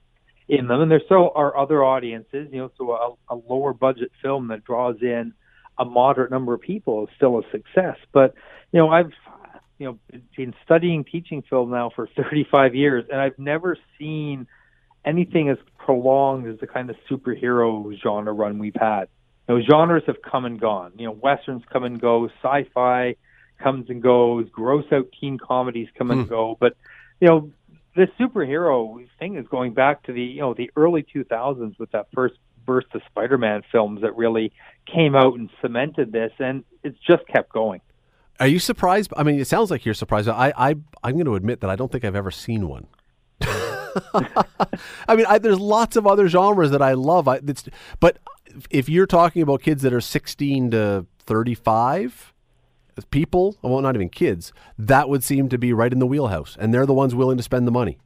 in 0.47 0.67
them, 0.67 0.81
and 0.81 0.89
there 0.89 1.01
still 1.05 1.31
are 1.35 1.55
other 1.57 1.83
audiences. 1.83 2.49
You 2.51 2.59
know, 2.59 2.71
so 2.77 2.91
a, 3.29 3.35
a 3.35 3.35
lower 3.35 3.73
budget 3.73 4.11
film 4.21 4.47
that 4.47 4.63
draws 4.63 4.95
in 5.01 5.33
a 5.77 5.85
moderate 5.85 6.31
number 6.31 6.53
of 6.53 6.61
people 6.61 7.03
is 7.03 7.09
still 7.15 7.37
a 7.37 7.43
success. 7.51 7.97
But 8.11 8.33
you 8.71 8.79
know, 8.79 8.89
I've 8.89 9.11
you 9.77 9.87
know 9.87 9.99
been 10.35 10.55
studying 10.65 11.03
teaching 11.03 11.43
film 11.47 11.69
now 11.69 11.91
for 11.95 12.07
35 12.15 12.73
years, 12.73 13.05
and 13.11 13.21
I've 13.21 13.37
never 13.37 13.77
seen 13.99 14.47
anything 15.05 15.49
as 15.49 15.57
prolonged 15.77 16.47
as 16.47 16.59
the 16.59 16.67
kind 16.67 16.89
of 16.89 16.95
superhero 17.09 17.97
genre 18.01 18.33
run 18.33 18.59
we've 18.59 18.75
had. 18.75 19.07
You 19.47 19.57
know, 19.57 19.63
genres 19.69 20.03
have 20.07 20.21
come 20.21 20.45
and 20.45 20.59
gone. 20.59 20.91
You 20.97 21.07
know, 21.07 21.13
westerns 21.13 21.63
come 21.71 21.83
and 21.83 21.99
go, 21.99 22.29
sci-fi 22.41 23.15
comes 23.61 23.89
and 23.89 24.01
goes, 24.01 24.47
gross 24.51 24.85
out 24.91 25.07
teen 25.19 25.37
comedies 25.37 25.87
come 25.97 26.11
and 26.11 26.25
mm. 26.25 26.29
go. 26.29 26.57
But 26.59 26.75
you 27.19 27.27
know, 27.27 27.51
the 27.95 28.07
superhero 28.19 29.07
thing 29.17 29.37
is 29.37 29.47
going 29.47 29.73
back 29.73 30.03
to 30.03 30.13
the 30.13 30.21
you 30.21 30.41
know 30.41 30.53
the 30.53 30.69
early 30.75 31.03
2000s 31.03 31.79
with 31.79 31.91
that 31.91 32.07
first 32.13 32.35
burst 32.65 32.87
of 32.93 33.01
Spider-Man 33.09 33.63
films 33.71 34.01
that 34.01 34.15
really 34.15 34.51
came 34.85 35.15
out 35.15 35.35
and 35.35 35.49
cemented 35.61 36.11
this, 36.11 36.31
and 36.37 36.63
it's 36.83 36.99
just 36.99 37.25
kept 37.27 37.51
going. 37.51 37.81
Are 38.39 38.47
you 38.47 38.59
surprised? 38.59 39.11
I 39.17 39.23
mean, 39.23 39.39
it 39.39 39.47
sounds 39.47 39.71
like 39.71 39.85
you're 39.85 39.95
surprised. 39.95 40.29
I, 40.29 40.53
I 40.55 40.75
I'm 41.03 41.13
going 41.13 41.25
to 41.25 41.35
admit 41.35 41.61
that 41.61 41.69
I 41.69 41.75
don't 41.75 41.91
think 41.91 42.05
I've 42.05 42.15
ever 42.15 42.29
seen 42.29 42.67
one. 42.67 42.85
I 45.07 45.15
mean, 45.15 45.25
I, 45.27 45.37
there's 45.37 45.59
lots 45.59 45.95
of 45.95 46.07
other 46.07 46.27
genres 46.27 46.71
that 46.71 46.81
I 46.81 46.93
love. 46.93 47.27
I, 47.27 47.39
but 47.99 48.19
if 48.69 48.89
you're 48.89 49.05
talking 49.05 49.41
about 49.41 49.61
kids 49.61 49.81
that 49.83 49.93
are 49.93 50.01
16 50.01 50.71
to 50.71 51.05
35, 51.25 52.33
people, 53.11 53.57
well, 53.61 53.81
not 53.81 53.95
even 53.95 54.09
kids, 54.09 54.53
that 54.77 55.09
would 55.09 55.23
seem 55.23 55.49
to 55.49 55.57
be 55.57 55.73
right 55.73 55.91
in 55.91 55.99
the 55.99 56.07
wheelhouse, 56.07 56.57
and 56.59 56.73
they're 56.73 56.85
the 56.85 56.93
ones 56.93 57.13
willing 57.13 57.37
to 57.37 57.43
spend 57.43 57.67
the 57.67 57.71
money. 57.71 57.97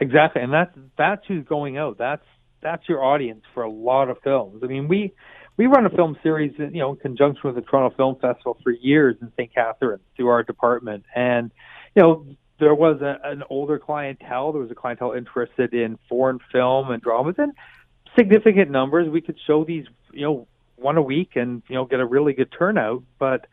Exactly, 0.00 0.42
and 0.42 0.52
that's 0.52 0.74
that's 0.96 1.22
who's 1.26 1.44
going 1.44 1.76
out. 1.76 1.98
That's 1.98 2.24
that's 2.62 2.88
your 2.88 3.04
audience 3.04 3.42
for 3.52 3.62
a 3.62 3.70
lot 3.70 4.08
of 4.08 4.16
films. 4.24 4.62
I 4.64 4.66
mean, 4.66 4.88
we 4.88 5.12
we 5.56 5.66
run 5.66 5.84
a 5.84 5.90
film 5.90 6.16
series, 6.22 6.52
you 6.58 6.80
know, 6.80 6.92
in 6.92 6.96
conjunction 6.96 7.42
with 7.44 7.54
the 7.54 7.60
Toronto 7.60 7.94
Film 7.94 8.16
Festival 8.16 8.56
for 8.62 8.72
years 8.72 9.16
in 9.20 9.30
St. 9.32 9.54
Catharines 9.54 10.02
through 10.16 10.28
our 10.28 10.42
department, 10.42 11.04
and 11.14 11.50
you 11.94 12.02
know, 12.02 12.26
there 12.60 12.74
was 12.74 13.00
a, 13.00 13.18
an 13.24 13.42
older 13.50 13.78
clientele. 13.78 14.52
There 14.52 14.62
was 14.62 14.70
a 14.70 14.74
clientele 14.74 15.12
interested 15.12 15.74
in 15.74 15.98
foreign 16.08 16.38
film 16.52 16.90
and 16.90 17.02
dramas 17.02 17.36
and 17.38 17.52
significant 18.16 18.70
numbers. 18.70 19.08
We 19.08 19.20
could 19.20 19.38
show 19.46 19.64
these, 19.64 19.86
you 20.12 20.22
know, 20.22 20.46
one 20.76 20.96
a 20.96 21.02
week 21.02 21.32
and 21.36 21.62
you 21.68 21.74
know 21.74 21.84
get 21.84 22.00
a 22.00 22.06
really 22.06 22.32
good 22.32 22.52
turnout. 22.56 23.02
But 23.18 23.46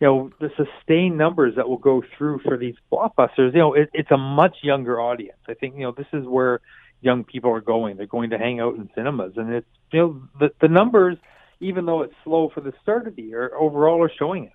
you 0.00 0.06
know 0.06 0.30
the 0.40 0.50
sustained 0.56 1.16
numbers 1.16 1.54
that 1.56 1.68
will 1.68 1.78
go 1.78 2.02
through 2.16 2.40
for 2.40 2.56
these 2.56 2.74
blockbusters, 2.92 3.52
you 3.52 3.60
know, 3.60 3.74
it, 3.74 3.90
it's 3.92 4.10
a 4.10 4.18
much 4.18 4.56
younger 4.62 5.00
audience. 5.00 5.38
I 5.48 5.54
think 5.54 5.74
you 5.76 5.82
know 5.82 5.92
this 5.92 6.06
is 6.12 6.26
where 6.26 6.60
young 7.00 7.24
people 7.24 7.50
are 7.50 7.60
going. 7.60 7.96
They're 7.96 8.06
going 8.06 8.30
to 8.30 8.38
hang 8.38 8.60
out 8.60 8.74
in 8.76 8.88
cinemas, 8.94 9.34
and 9.36 9.52
it's 9.52 9.66
you 9.92 10.00
know 10.00 10.22
the 10.38 10.50
the 10.60 10.68
numbers, 10.68 11.16
even 11.60 11.86
though 11.86 12.02
it's 12.02 12.14
slow 12.24 12.50
for 12.52 12.60
the 12.60 12.72
start 12.82 13.06
of 13.06 13.16
the 13.16 13.22
year, 13.22 13.52
overall 13.58 14.02
are 14.02 14.12
showing 14.18 14.44
it. 14.44 14.52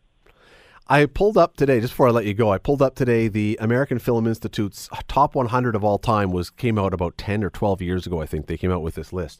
I 0.91 1.06
pulled 1.06 1.38
up 1.38 1.56
today, 1.56 1.80
just 1.80 1.93
before 1.93 2.08
I 2.08 2.12
let 2.12 2.25
you 2.25 2.34
go, 2.34 2.52
I 2.52 2.58
pulled 2.58 2.82
up 2.82 2.95
today 2.95 3.28
the 3.28 3.60
American 3.62 3.99
Film 3.99 4.25
Institute's 4.25 4.89
top 5.08 5.36
100 5.36 5.75
of 5.75 5.84
all 5.84 5.99
time 5.99 6.32
was 6.32 6.49
came 6.49 6.80
out 6.80 6.95
about 6.95 7.15
10 7.15 7.43
or 7.43 7.52
12 7.52 7.84
years 7.84 8.08
ago, 8.08 8.19
I 8.19 8.25
think 8.25 8.47
they 8.47 8.58
came 8.58 8.71
out 8.71 8.82
with 8.82 8.95
this 8.95 9.13
list. 9.13 9.39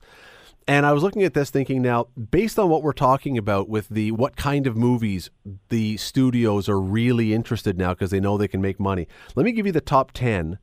And 0.68 0.86
I 0.86 0.94
was 0.94 1.02
looking 1.02 1.24
at 1.24 1.34
this 1.34 1.50
thinking 1.50 1.82
now, 1.82 2.06
based 2.30 2.60
on 2.60 2.70
what 2.70 2.84
we're 2.84 2.94
talking 2.94 3.36
about 3.36 3.68
with 3.68 3.90
the 3.90 4.12
what 4.12 4.36
kind 4.36 4.68
of 4.68 4.78
movies 4.78 5.32
the 5.70 5.98
studios 5.98 6.70
are 6.70 6.80
really 6.80 7.34
interested 7.34 7.80
now 7.80 7.96
because 7.96 8.12
they 8.12 8.20
know 8.20 8.38
they 8.38 8.48
can 8.48 8.62
make 8.62 8.80
money. 8.80 9.08
Let 9.34 9.44
me 9.44 9.52
give 9.52 9.66
you 9.66 9.72
the 9.72 9.82
top 9.82 10.12
10. 10.12 10.60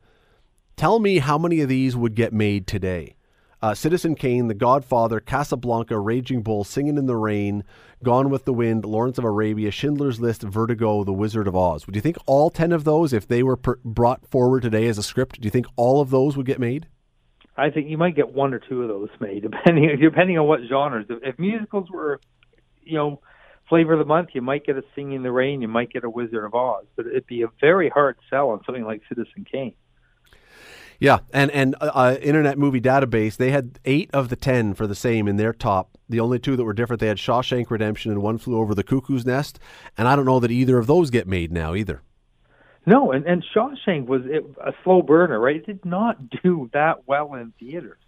Tell 0.77 0.99
me 0.99 1.17
how 1.17 1.37
many 1.37 1.59
of 1.59 1.67
these 1.67 1.97
would 1.97 2.15
get 2.15 2.31
made 2.31 2.65
today 2.65 3.16
uh, 3.67 3.73
Citizen 3.73 4.15
Kane, 4.15 4.47
The 4.47 4.53
Godfather, 4.53 5.19
Casablanca, 5.19 5.99
Raging 5.99 6.41
Bull, 6.41 6.63
Singing 6.63 6.97
in 6.97 7.05
the 7.05 7.17
Rain, 7.17 7.65
Gone 8.01 8.29
with 8.29 8.45
the 8.45 8.53
Wind, 8.53 8.85
Lawrence 8.85 9.17
of 9.17 9.25
Arabia, 9.25 9.71
Schindler's 9.71 10.21
List, 10.21 10.41
Vertigo, 10.41 11.03
The 11.03 11.11
Wizard 11.11 11.49
of 11.49 11.55
Oz. 11.55 11.85
Would 11.85 11.95
you 11.95 12.01
think 12.01 12.15
all 12.25 12.49
10 12.49 12.71
of 12.71 12.85
those, 12.85 13.11
if 13.11 13.27
they 13.27 13.43
were 13.43 13.57
per- 13.57 13.79
brought 13.83 14.25
forward 14.25 14.61
today 14.61 14.87
as 14.87 14.97
a 14.97 15.03
script, 15.03 15.41
do 15.41 15.45
you 15.45 15.51
think 15.51 15.65
all 15.75 15.99
of 15.99 16.11
those 16.11 16.37
would 16.37 16.45
get 16.45 16.59
made? 16.59 16.87
I 17.57 17.69
think 17.69 17.89
you 17.89 17.97
might 17.97 18.15
get 18.15 18.33
one 18.33 18.53
or 18.53 18.59
two 18.59 18.83
of 18.83 18.87
those 18.87 19.09
made, 19.19 19.41
depending 19.51 19.99
depending 19.99 20.37
on 20.37 20.47
what 20.47 20.61
genres. 20.69 21.07
If, 21.09 21.19
if 21.23 21.37
musicals 21.37 21.91
were, 21.91 22.21
you 22.83 22.95
know, 22.95 23.19
flavor 23.67 23.93
of 23.93 23.99
the 23.99 24.05
month, 24.05 24.29
you 24.31 24.41
might 24.41 24.65
get 24.65 24.77
a 24.77 24.83
Singing 24.95 25.17
in 25.17 25.23
the 25.23 25.31
Rain, 25.31 25.61
you 25.61 25.67
might 25.67 25.91
get 25.91 26.05
a 26.05 26.09
Wizard 26.09 26.45
of 26.45 26.55
Oz, 26.55 26.85
but 26.95 27.05
it'd 27.05 27.27
be 27.27 27.41
a 27.41 27.47
very 27.59 27.89
hard 27.89 28.15
sell 28.29 28.51
on 28.51 28.61
something 28.65 28.85
like 28.85 29.01
Citizen 29.09 29.45
Kane. 29.51 29.73
Yeah, 30.99 31.19
and 31.31 31.51
and 31.51 31.75
uh, 31.79 31.91
uh, 31.93 32.17
Internet 32.21 32.57
Movie 32.57 32.81
Database 32.81 33.37
they 33.37 33.51
had 33.51 33.79
eight 33.85 34.09
of 34.13 34.29
the 34.29 34.35
ten 34.35 34.73
for 34.73 34.87
the 34.87 34.95
same 34.95 35.27
in 35.27 35.37
their 35.37 35.53
top. 35.53 35.97
The 36.09 36.19
only 36.19 36.39
two 36.39 36.55
that 36.55 36.63
were 36.63 36.73
different 36.73 36.99
they 36.99 37.07
had 37.07 37.17
Shawshank 37.17 37.69
Redemption 37.69 38.11
and 38.11 38.21
One 38.21 38.37
Flew 38.37 38.57
Over 38.57 38.73
the 38.73 38.83
Cuckoo's 38.83 39.25
Nest, 39.25 39.59
and 39.97 40.07
I 40.07 40.15
don't 40.15 40.25
know 40.25 40.39
that 40.39 40.51
either 40.51 40.77
of 40.77 40.87
those 40.87 41.09
get 41.09 41.27
made 41.27 41.51
now 41.51 41.75
either. 41.75 42.01
No, 42.85 43.11
and 43.11 43.25
and 43.25 43.43
Shawshank 43.55 44.07
was 44.07 44.21
it, 44.25 44.43
a 44.63 44.73
slow 44.83 45.01
burner, 45.01 45.39
right? 45.39 45.57
It 45.57 45.65
did 45.65 45.85
not 45.85 46.29
do 46.43 46.69
that 46.73 47.07
well 47.07 47.35
in 47.35 47.53
theaters. 47.59 47.99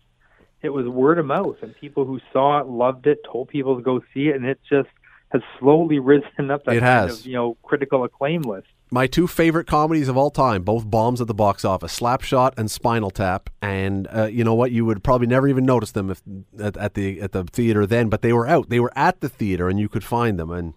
It 0.62 0.70
was 0.70 0.88
word 0.88 1.20
of 1.20 1.26
mouth, 1.26 1.58
and 1.62 1.76
people 1.76 2.06
who 2.06 2.20
saw 2.34 2.60
it 2.60 2.68
loved 2.68 3.08
it, 3.08 3.20
told 3.24 3.50
people 3.50 3.78
to 3.78 3.84
go 3.84 4.02
see 4.14 4.30
it, 4.30 4.36
and 4.36 4.46
it 4.46 4.60
just 4.68 4.90
has 5.32 5.42
slowly 5.60 6.00
risen 6.00 6.50
up 6.50 6.66
that 6.66 6.78
it 6.78 6.80
kind 6.80 7.12
of 7.12 7.26
you 7.26 7.34
know 7.34 7.56
critical 7.62 8.04
acclaim 8.04 8.42
list 8.42 8.68
my 8.92 9.08
two 9.08 9.28
favorite 9.28 9.68
comedies 9.68 10.08
of 10.08 10.18
all 10.18 10.32
time, 10.32 10.64
both 10.64 10.90
bombs 10.90 11.22
at 11.22 11.28
the 11.28 11.34
box 11.34 11.64
office, 11.64 11.98
Slapshot 11.98 12.58
and 12.58 12.70
Spinal 12.70 13.12
Tap. 13.12 13.50
And 13.62 14.08
uh, 14.14 14.26
you 14.26 14.44
know 14.44 14.56
what? 14.56 14.72
You 14.72 14.86
would 14.86 15.04
probably 15.04 15.28
never 15.28 15.48
even 15.48 15.66
notice 15.66 15.92
them 15.92 16.10
if 16.10 16.22
at, 16.60 16.78
at, 16.78 16.94
the 16.96 17.22
at 17.22 17.32
the 17.32 17.44
theater 17.44 17.86
then, 17.86 18.10
but 18.10 18.22
they 18.22 18.34
were 18.34 18.48
out. 18.48 18.70
They 18.70 18.80
were 18.80 18.94
at 18.96 19.22
the 19.22 19.30
theater, 19.30 19.70
and 19.70 19.80
you 19.80 19.90
could 19.90 20.04
find 20.04 20.40
them. 20.40 20.50
And 20.50 20.74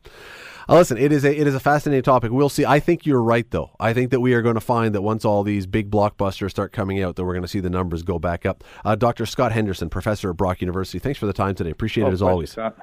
uh, 0.68 0.74
listen, 0.74 0.98
it 0.98 1.12
is 1.12 1.24
a 1.24 1.34
it 1.34 1.46
is 1.46 1.54
a 1.54 1.60
fascinating 1.60 2.02
topic. 2.02 2.32
We'll 2.32 2.48
see. 2.48 2.64
I 2.64 2.80
think 2.80 3.06
you're 3.06 3.22
right, 3.22 3.50
though. 3.50 3.70
I 3.80 3.92
think 3.92 4.10
that 4.10 4.20
we 4.20 4.34
are 4.34 4.42
going 4.42 4.54
to 4.54 4.60
find 4.60 4.94
that 4.94 5.02
once 5.02 5.24
all 5.24 5.42
these 5.42 5.66
big 5.66 5.90
blockbusters 5.90 6.50
start 6.50 6.72
coming 6.72 7.02
out, 7.02 7.16
that 7.16 7.24
we're 7.24 7.34
going 7.34 7.42
to 7.42 7.48
see 7.48 7.60
the 7.60 7.70
numbers 7.70 8.02
go 8.02 8.18
back 8.18 8.44
up. 8.44 8.62
Uh, 8.84 8.94
Dr. 8.94 9.26
Scott 9.26 9.52
Henderson, 9.52 9.88
professor 9.88 10.30
at 10.30 10.36
Brock 10.36 10.60
University. 10.60 10.98
Thanks 10.98 11.18
for 11.18 11.26
the 11.26 11.32
time 11.32 11.54
today. 11.54 11.70
Appreciate 11.70 12.04
oh, 12.04 12.08
it 12.08 12.12
as 12.12 12.22
always. 12.22 12.52
Scott. 12.52 12.76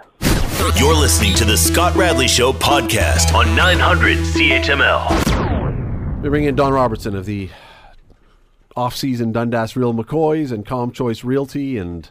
You're 0.78 0.96
listening 0.96 1.34
to 1.36 1.46
the 1.46 1.56
Scott 1.58 1.96
Radley 1.96 2.28
Show 2.28 2.52
podcast 2.52 3.34
on 3.34 3.56
900 3.56 4.18
CHML. 4.18 6.22
We 6.22 6.28
bring 6.30 6.44
in 6.44 6.56
Don 6.56 6.74
Robertson 6.74 7.16
of 7.16 7.26
the 7.26 7.50
off-season 8.76 9.32
Dundas 9.32 9.76
Real 9.78 9.94
McCoys 9.94 10.52
and 10.52 10.66
Calm 10.66 10.92
Choice 10.92 11.24
Realty 11.24 11.78
and 11.78 12.10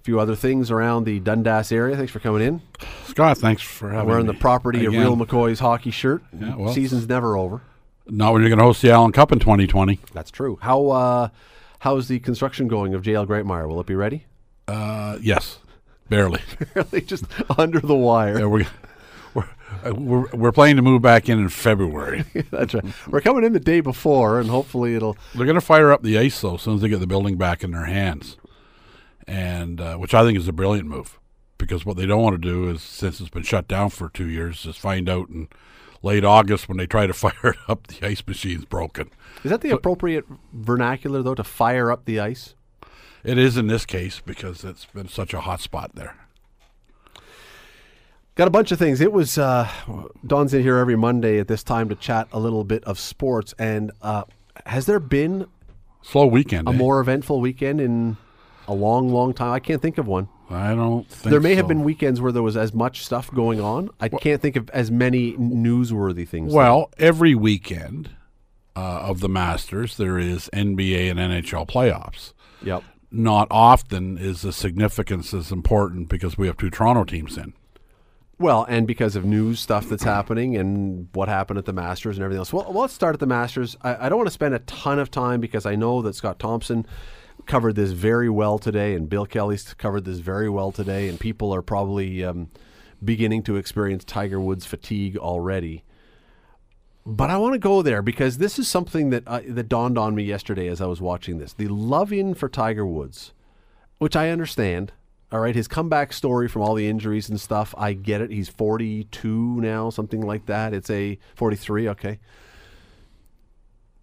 a 0.00 0.04
few 0.04 0.18
other 0.18 0.34
things 0.34 0.70
around 0.70 1.04
the 1.04 1.20
Dundas 1.20 1.70
area. 1.70 1.96
Thanks 1.96 2.12
for 2.12 2.18
coming 2.18 2.40
in. 2.42 2.62
Scott, 3.08 3.36
thanks 3.38 3.62
for 3.62 3.90
having 3.90 4.08
Wearing 4.08 4.26
me. 4.26 4.32
the 4.32 4.38
property 4.38 4.86
Again. 4.86 5.02
of 5.02 5.18
Real 5.18 5.26
McCoy's 5.26 5.60
hockey 5.60 5.90
shirt. 5.90 6.22
Yeah, 6.38 6.56
well- 6.56 6.72
Season's 6.72 7.06
never 7.08 7.36
over. 7.36 7.60
Not 8.06 8.32
when 8.32 8.40
you're 8.42 8.50
going 8.50 8.58
to 8.58 8.64
host 8.64 8.80
the 8.82 8.90
Allen 8.90 9.12
Cup 9.12 9.32
in 9.32 9.38
2020. 9.38 10.00
That's 10.12 10.30
true. 10.30 10.58
How 10.62 10.86
uh, 10.88 11.28
how's 11.78 12.08
the 12.08 12.20
construction 12.20 12.68
going 12.68 12.94
of 12.94 13.02
JL 13.02 13.26
Grightmire? 13.26 13.66
Will 13.68 13.80
it 13.80 13.86
be 13.86 13.94
ready? 13.94 14.24
Uh, 14.68 15.16
yes, 15.22 15.58
barely. 16.08 16.40
Really, 16.74 17.02
just 17.02 17.24
under 17.56 17.78
the 17.78 17.94
wire. 17.94 18.40
Yeah, 18.40 18.46
we, 18.46 18.66
we're, 19.32 19.48
uh, 19.84 19.94
we're, 19.94 20.28
we're 20.32 20.52
planning 20.52 20.76
to 20.76 20.82
move 20.82 21.02
back 21.02 21.28
in 21.28 21.38
in 21.38 21.48
February. 21.48 22.24
That's 22.50 22.74
right. 22.74 22.84
We're 23.08 23.20
coming 23.20 23.44
in 23.44 23.52
the 23.52 23.60
day 23.60 23.80
before, 23.80 24.40
and 24.40 24.50
hopefully 24.50 24.96
it'll. 24.96 25.16
They're 25.34 25.46
going 25.46 25.54
to 25.54 25.60
fire 25.60 25.92
up 25.92 26.02
the 26.02 26.18
ice, 26.18 26.40
though, 26.40 26.54
as 26.54 26.62
soon 26.62 26.74
as 26.74 26.80
they 26.80 26.88
get 26.88 26.98
the 27.00 27.06
building 27.06 27.36
back 27.36 27.62
in 27.62 27.70
their 27.70 27.84
hands, 27.84 28.36
and 29.28 29.80
uh, 29.80 29.96
which 29.96 30.14
I 30.14 30.24
think 30.24 30.36
is 30.36 30.48
a 30.48 30.52
brilliant 30.52 30.88
move. 30.88 31.18
Because 31.58 31.86
what 31.86 31.96
they 31.96 32.06
don't 32.06 32.22
want 32.22 32.34
to 32.34 32.48
do 32.48 32.68
is, 32.68 32.82
since 32.82 33.20
it's 33.20 33.30
been 33.30 33.44
shut 33.44 33.68
down 33.68 33.90
for 33.90 34.08
two 34.08 34.28
years, 34.28 34.66
is 34.66 34.76
find 34.76 35.08
out 35.08 35.28
in 35.28 35.48
late 36.02 36.24
August 36.24 36.68
when 36.68 36.76
they 36.76 36.86
try 36.86 37.06
to 37.06 37.12
fire 37.14 37.32
it 37.44 37.56
up, 37.68 37.86
the 37.86 38.06
ice 38.06 38.22
machine's 38.26 38.64
broken. 38.64 39.10
Is 39.42 39.50
that 39.50 39.60
the 39.60 39.70
appropriate 39.70 40.24
vernacular 40.52 41.22
though 41.22 41.34
to 41.34 41.44
fire 41.44 41.90
up 41.90 42.04
the 42.04 42.20
ice? 42.20 42.54
It 43.24 43.38
is 43.38 43.56
in 43.56 43.66
this 43.66 43.86
case 43.86 44.20
because 44.24 44.64
it's 44.64 44.84
been 44.84 45.08
such 45.08 45.32
a 45.32 45.40
hot 45.40 45.60
spot 45.60 45.92
there. 45.94 46.14
Got 48.34 48.48
a 48.48 48.50
bunch 48.50 48.72
of 48.72 48.78
things. 48.78 49.00
It 49.00 49.12
was 49.12 49.38
uh, 49.38 49.68
Don's 50.26 50.52
in 50.52 50.62
here 50.62 50.76
every 50.76 50.96
Monday 50.96 51.38
at 51.38 51.48
this 51.48 51.62
time 51.62 51.88
to 51.88 51.94
chat 51.94 52.28
a 52.32 52.38
little 52.38 52.64
bit 52.64 52.84
of 52.84 52.98
sports. 52.98 53.54
And 53.58 53.92
uh, 54.02 54.24
has 54.66 54.86
there 54.86 54.98
been 55.00 55.46
Slow 56.02 56.26
weekend. 56.26 56.68
a 56.68 56.72
eh? 56.72 56.74
more 56.74 57.00
eventful 57.00 57.40
weekend 57.40 57.80
in 57.80 58.16
a 58.66 58.74
long, 58.74 59.08
long 59.08 59.32
time? 59.34 59.52
I 59.52 59.60
can't 59.60 59.80
think 59.80 59.98
of 59.98 60.06
one. 60.06 60.28
I 60.50 60.74
don't 60.74 61.08
think 61.08 61.30
there 61.30 61.40
may 61.40 61.54
have 61.54 61.66
been 61.66 61.84
weekends 61.84 62.20
where 62.20 62.30
there 62.30 62.42
was 62.42 62.56
as 62.56 62.74
much 62.74 63.04
stuff 63.04 63.32
going 63.32 63.60
on. 63.60 63.88
I 64.00 64.08
can't 64.08 64.42
think 64.42 64.56
of 64.56 64.68
as 64.70 64.90
many 64.90 65.32
newsworthy 65.34 66.28
things. 66.28 66.52
Well, 66.52 66.90
every 66.98 67.34
weekend 67.34 68.10
uh, 68.76 68.80
of 68.80 69.20
the 69.20 69.28
Masters, 69.28 69.96
there 69.96 70.18
is 70.18 70.50
NBA 70.52 71.10
and 71.10 71.18
NHL 71.18 71.66
playoffs. 71.66 72.34
yep. 72.62 72.82
Not 73.16 73.46
often 73.50 74.18
is 74.18 74.42
the 74.42 74.52
significance 74.52 75.32
as 75.32 75.52
important 75.52 76.08
because 76.08 76.36
we 76.36 76.48
have 76.48 76.56
two 76.56 76.68
Toronto 76.68 77.04
teams 77.04 77.38
in. 77.38 77.54
Well, 78.40 78.64
and 78.68 78.88
because 78.88 79.14
of 79.14 79.24
news 79.24 79.60
stuff 79.60 79.88
that's 79.88 80.02
happening 80.02 80.56
and 80.56 81.08
what 81.12 81.28
happened 81.28 81.58
at 81.58 81.64
the 81.64 81.72
Masters 81.72 82.16
and 82.16 82.24
everything 82.24 82.40
else. 82.40 82.52
Well, 82.52 82.72
let's 82.72 82.92
start 82.92 83.14
at 83.14 83.20
the 83.20 83.26
Masters. 83.26 83.76
I, 83.82 84.06
I 84.06 84.08
don't 84.08 84.18
want 84.18 84.26
to 84.26 84.32
spend 84.32 84.54
a 84.54 84.58
ton 84.60 84.98
of 84.98 85.12
time 85.12 85.40
because 85.40 85.64
I 85.64 85.76
know 85.76 86.02
that 86.02 86.16
Scott 86.16 86.40
Thompson 86.40 86.86
covered 87.46 87.76
this 87.76 87.92
very 87.92 88.28
well 88.28 88.58
today, 88.58 88.94
and 88.94 89.08
Bill 89.08 89.26
Kelly's 89.26 89.74
covered 89.74 90.04
this 90.04 90.18
very 90.18 90.48
well 90.50 90.72
today, 90.72 91.08
and 91.08 91.20
people 91.20 91.54
are 91.54 91.62
probably 91.62 92.24
um, 92.24 92.48
beginning 93.04 93.44
to 93.44 93.56
experience 93.56 94.04
Tiger 94.04 94.40
Woods 94.40 94.66
fatigue 94.66 95.16
already. 95.16 95.84
But 97.06 97.28
I 97.28 97.36
want 97.36 97.52
to 97.52 97.58
go 97.58 97.82
there 97.82 98.00
because 98.00 98.38
this 98.38 98.58
is 98.58 98.66
something 98.66 99.10
that 99.10 99.24
uh, 99.26 99.42
that 99.46 99.68
dawned 99.68 99.98
on 99.98 100.14
me 100.14 100.22
yesterday 100.22 100.68
as 100.68 100.80
I 100.80 100.86
was 100.86 101.02
watching 101.02 101.38
this. 101.38 101.52
The 101.52 101.68
love-in 101.68 102.34
for 102.34 102.48
Tiger 102.48 102.86
Woods, 102.86 103.32
which 103.98 104.16
I 104.16 104.30
understand. 104.30 104.92
All 105.30 105.40
right, 105.40 105.54
his 105.54 105.68
comeback 105.68 106.12
story 106.12 106.48
from 106.48 106.62
all 106.62 106.74
the 106.74 106.88
injuries 106.88 107.28
and 107.28 107.40
stuff, 107.40 107.74
I 107.76 107.92
get 107.92 108.20
it. 108.20 108.30
He's 108.30 108.48
42 108.48 109.60
now, 109.60 109.90
something 109.90 110.20
like 110.20 110.46
that. 110.46 110.72
It's 110.72 110.90
a 110.90 111.18
43, 111.34 111.88
okay. 111.88 112.20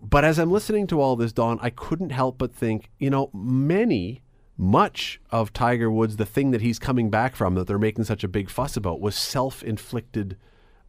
But 0.02 0.26
as 0.26 0.38
I'm 0.38 0.52
listening 0.52 0.88
to 0.88 1.00
all 1.00 1.16
this, 1.16 1.32
Don, 1.32 1.58
I 1.62 1.70
couldn't 1.70 2.10
help 2.10 2.38
but 2.38 2.54
think, 2.54 2.90
you 3.00 3.10
know, 3.10 3.30
many, 3.34 4.24
much 4.58 5.22
of 5.30 5.54
Tiger 5.54 5.90
Woods, 5.90 6.18
the 6.18 6.26
thing 6.26 6.52
that 6.52 6.62
he's 6.62 6.80
coming 6.80 7.10
back 7.10 7.36
from 7.36 7.56
that 7.56 7.66
they're 7.66 7.80
making 7.80 8.04
such 8.04 8.26
a 8.26 8.28
big 8.28 8.50
fuss 8.50 8.76
about 8.76 9.00
was 9.00 9.16
self 9.16 9.64
inflicted 9.64 10.36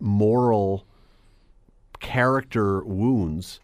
moral 0.01 0.87
character 2.03 2.83
wounds. 2.85 3.61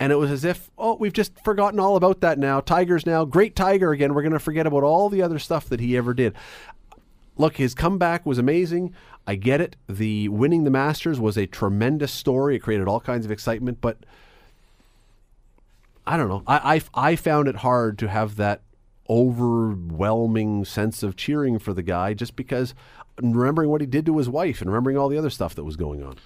And 0.00 0.10
it 0.10 0.16
was 0.16 0.32
as 0.32 0.44
if, 0.44 0.68
oh, 0.76 0.96
we've 0.96 1.12
just 1.12 1.32
forgotten 1.44 1.78
all 1.78 1.94
about 1.94 2.20
that 2.22 2.36
now. 2.36 2.58
Tiger's 2.58 3.06
now 3.06 3.24
great 3.24 3.54
Tiger 3.54 3.92
again. 3.92 4.14
We're 4.14 4.22
going 4.22 4.32
to 4.32 4.40
forget 4.40 4.66
about 4.66 4.82
all 4.82 5.08
the 5.08 5.22
other 5.22 5.38
stuff 5.38 5.68
that 5.68 5.78
he 5.78 5.96
ever 5.96 6.12
did. 6.12 6.34
Look, 7.36 7.56
his 7.58 7.72
comeback 7.72 8.26
was 8.26 8.38
amazing. 8.38 8.92
I 9.28 9.36
get 9.36 9.60
it. 9.60 9.76
The 9.88 10.28
winning 10.28 10.64
the 10.64 10.70
Masters 10.70 11.20
was 11.20 11.36
a 11.36 11.46
tremendous 11.46 12.10
story. 12.10 12.56
It 12.56 12.60
created 12.60 12.88
all 12.88 12.98
kinds 12.98 13.24
of 13.24 13.30
excitement, 13.30 13.80
but 13.80 13.98
I 16.04 16.16
don't 16.16 16.28
know. 16.28 16.42
I, 16.48 16.82
I, 16.94 17.10
I 17.10 17.16
found 17.16 17.46
it 17.46 17.56
hard 17.56 17.96
to 18.00 18.08
have 18.08 18.34
that 18.36 18.62
overwhelming 19.08 20.64
sense 20.64 21.04
of 21.04 21.14
cheering 21.14 21.60
for 21.60 21.72
the 21.72 21.82
guy 21.82 22.14
just 22.14 22.34
because 22.34 22.74
remembering 23.20 23.68
what 23.68 23.80
he 23.80 23.86
did 23.86 24.06
to 24.06 24.18
his 24.18 24.28
wife 24.28 24.60
and 24.60 24.70
remembering 24.70 24.96
all 24.96 25.08
the 25.08 25.18
other 25.18 25.30
stuff 25.30 25.54
that 25.54 25.64
was 25.64 25.76
going 25.76 26.02
on. 26.02 26.16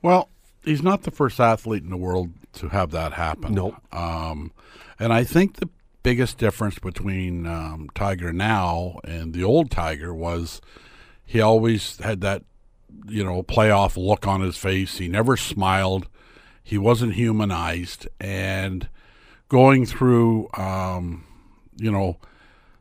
Well, 0.00 0.30
he's 0.64 0.82
not 0.82 1.02
the 1.02 1.10
first 1.10 1.40
athlete 1.40 1.82
in 1.82 1.90
the 1.90 1.96
world 1.96 2.30
to 2.54 2.68
have 2.68 2.90
that 2.90 3.12
happen. 3.12 3.54
Nope. 3.54 3.76
Um, 3.92 4.52
and 4.98 5.12
I 5.12 5.24
think 5.24 5.56
the 5.56 5.68
biggest 6.02 6.38
difference 6.38 6.78
between 6.78 7.46
um, 7.46 7.88
Tiger 7.94 8.32
now 8.32 9.00
and 9.04 9.32
the 9.32 9.44
old 9.44 9.70
Tiger 9.70 10.14
was 10.14 10.60
he 11.24 11.40
always 11.40 11.98
had 11.98 12.20
that, 12.22 12.42
you 13.06 13.24
know, 13.24 13.42
playoff 13.42 13.96
look 13.96 14.26
on 14.26 14.40
his 14.40 14.56
face. 14.56 14.98
He 14.98 15.08
never 15.08 15.36
smiled. 15.36 16.08
He 16.62 16.78
wasn't 16.78 17.14
humanized. 17.14 18.08
And 18.18 18.88
going 19.48 19.86
through, 19.86 20.48
um, 20.54 21.24
you 21.76 21.90
know, 21.90 22.18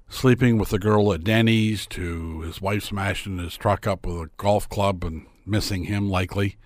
sleeping 0.10 0.58
with 0.58 0.70
the 0.70 0.80
girl 0.80 1.14
at 1.14 1.24
Denny's 1.24 1.86
to 1.88 2.42
his 2.42 2.62
wife 2.62 2.84
smashing 2.84 3.38
his 3.38 3.56
truck 3.56 3.86
up 3.86 4.06
with 4.06 4.16
a 4.16 4.30
golf 4.38 4.68
club 4.68 5.04
and 5.04 5.26
missing 5.46 5.86
him 5.86 6.10
likely, 6.10 6.58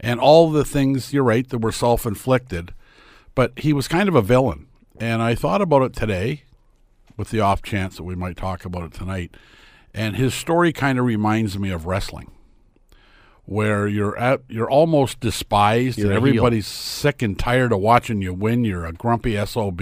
and 0.00 0.18
all 0.18 0.50
the 0.50 0.64
things 0.64 1.12
you're 1.12 1.22
right 1.22 1.48
that 1.48 1.58
were 1.58 1.72
self 1.72 2.06
inflicted. 2.06 2.72
But 3.34 3.52
he 3.58 3.72
was 3.72 3.86
kind 3.88 4.08
of 4.08 4.14
a 4.14 4.22
villain, 4.22 4.66
and 4.98 5.22
I 5.22 5.34
thought 5.34 5.62
about 5.62 5.82
it 5.82 5.92
today, 5.94 6.42
with 7.16 7.30
the 7.30 7.40
off 7.40 7.62
chance 7.62 7.96
that 7.96 8.02
we 8.02 8.14
might 8.14 8.36
talk 8.36 8.64
about 8.64 8.84
it 8.84 8.92
tonight. 8.92 9.36
And 9.94 10.16
his 10.16 10.34
story 10.34 10.72
kind 10.72 10.98
of 10.98 11.04
reminds 11.04 11.58
me 11.58 11.70
of 11.70 11.86
wrestling, 11.86 12.30
where 13.44 13.86
you're 13.88 14.16
at 14.18 14.42
you're 14.48 14.70
almost 14.70 15.20
despised, 15.20 15.98
You're 15.98 16.08
and 16.08 16.16
a 16.18 16.20
heel. 16.20 16.28
everybody's 16.28 16.66
sick 16.66 17.22
and 17.22 17.38
tired 17.38 17.72
of 17.72 17.80
watching 17.80 18.20
you 18.22 18.32
win. 18.34 18.64
You're 18.64 18.86
a 18.86 18.92
grumpy 18.92 19.36
sob 19.46 19.80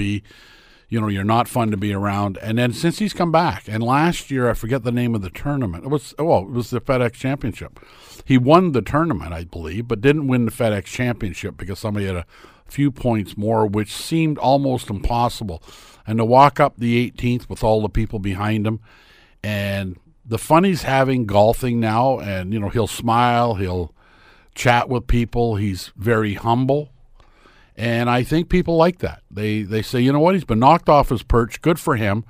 you 0.89 1.01
know, 1.01 1.09
you're 1.09 1.25
not 1.25 1.49
fun 1.49 1.71
to 1.71 1.77
be 1.77 1.93
around. 1.93 2.39
And 2.39 2.59
then 2.59 2.73
since 2.73 2.99
he's 2.99 3.13
come 3.13 3.31
back, 3.31 3.65
and 3.69 3.83
last 3.83 4.31
year 4.31 4.49
I 4.49 4.55
forget 4.55 4.85
the 4.85 4.93
name 4.93 5.15
of 5.15 5.23
the 5.23 5.31
tournament. 5.31 5.85
It 5.85 5.89
was 5.89 6.15
oh, 6.19 6.45
it 6.45 6.51
was 6.51 6.71
the 6.71 6.81
FedEx 6.81 7.13
Championship. 7.13 7.79
He 8.25 8.39
won 8.39 8.73
the 8.73 8.83
tournament, 8.83 9.33
I 9.33 9.45
believe, 9.45 9.89
but 9.89 10.01
didn't 10.01 10.29
win 10.29 10.47
the 10.47 10.51
FedEx 10.51 10.85
Championship 10.85 11.57
because 11.57 11.79
somebody 11.79 12.07
had 12.07 12.17
a 12.17 12.27
few 12.67 12.91
points 12.91 13.37
more, 13.37 13.67
which 13.67 13.93
seemed 13.93 14.39
almost 14.39 14.91
impossible. 14.91 15.63
And 16.07 16.19
to 16.19 16.25
walk 16.25 16.59
up 16.59 16.79
the 16.79 17.11
18th 17.11 17.49
with 17.49 17.63
all 17.63 17.83
the 17.83 17.89
people 17.89 18.19
behind 18.19 18.67
him, 18.67 18.81
and 19.43 19.99
the 20.25 20.39
fun 20.39 20.65
he's 20.65 20.83
having 20.83 21.27
golfing 21.27 21.81
now, 21.81 22.19
and 22.19 22.53
you 22.53 22.61
know, 22.61 22.69
he'll 22.71 22.87
smile, 22.87 23.55
he'll 23.55 23.95
chat 24.55 24.89
with 24.89 25.07
people. 25.07 25.57
He's 25.57 25.93
very 25.97 26.35
humble. 26.35 26.91
And 27.79 28.11
I 28.11 28.25
think 28.25 28.49
people 28.49 28.77
like 28.77 28.99
that. 28.99 29.23
They 29.31 29.63
they 29.63 29.83
say, 29.83 30.01
you 30.01 30.13
know 30.13 30.19
what, 30.19 30.35
he's 30.35 30.45
been 30.45 30.59
knocked 30.59 30.89
off 30.89 31.11
his 31.11 31.23
perch. 31.23 31.63
Good 31.63 31.79
for 31.79 31.95
him. 31.95 32.25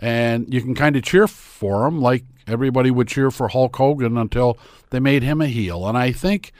And 0.00 0.52
you 0.52 0.62
can 0.62 0.74
kind 0.74 0.96
of 0.96 1.02
cheer 1.02 1.28
for 1.28 1.86
him, 1.86 2.00
like 2.00 2.24
everybody 2.46 2.90
would 2.90 3.06
cheer 3.06 3.30
for 3.30 3.48
Hulk 3.48 3.76
Hogan 3.76 4.16
until 4.16 4.58
they 4.90 5.00
made 5.00 5.22
him 5.22 5.40
a 5.40 5.46
heel. 5.46 5.86
And 5.86 5.96
I 5.96 6.10
think, 6.10 6.52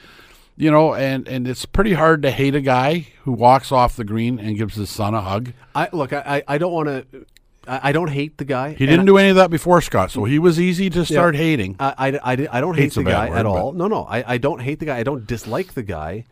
you 0.55 0.69
know, 0.69 0.93
and 0.93 1.27
and 1.27 1.47
it's 1.47 1.65
pretty 1.65 1.93
hard 1.93 2.21
to 2.21 2.29
hate 2.29 2.53
a 2.53 2.61
guy 2.61 3.07
who 3.23 3.31
walks 3.31 3.71
off 3.71 3.95
the 3.95 4.03
green 4.03 4.39
and 4.39 4.57
gives 4.57 4.75
his 4.75 4.91
son 4.91 5.15
a 5.15 5.21
hug. 5.21 5.51
I 5.73 5.89
look. 5.91 6.13
I 6.13 6.43
I 6.47 6.55
I 6.55 6.57
don't 6.59 6.71
want 6.71 6.87
to. 6.87 7.25
I 7.67 7.89
I 7.89 7.91
don't 7.91 8.09
hate 8.09 8.37
the 8.37 8.45
guy. 8.45 8.73
He 8.73 8.85
didn't 8.85 9.07
do 9.07 9.17
any 9.17 9.29
of 9.29 9.37
that 9.37 9.49
before 9.49 9.81
Scott, 9.81 10.11
so 10.11 10.23
he 10.23 10.37
was 10.37 10.59
easy 10.59 10.91
to 10.91 11.03
start 11.03 11.35
hating. 11.35 11.77
I, 11.79 11.93
I, 11.97 12.33
I, 12.33 12.47
I 12.51 12.61
don't 12.61 12.75
hate 12.75 12.83
Hate's 12.83 12.95
the 12.95 13.03
guy 13.03 13.29
word, 13.31 13.39
at 13.39 13.45
all. 13.47 13.73
No, 13.73 13.87
no, 13.87 14.05
I, 14.05 14.33
I 14.33 14.37
don't 14.37 14.59
hate 14.59 14.77
the 14.79 14.85
guy. 14.85 14.99
I 14.99 15.03
don't 15.03 15.25
dislike 15.25 15.73
the 15.73 15.81
guy, 15.83 16.25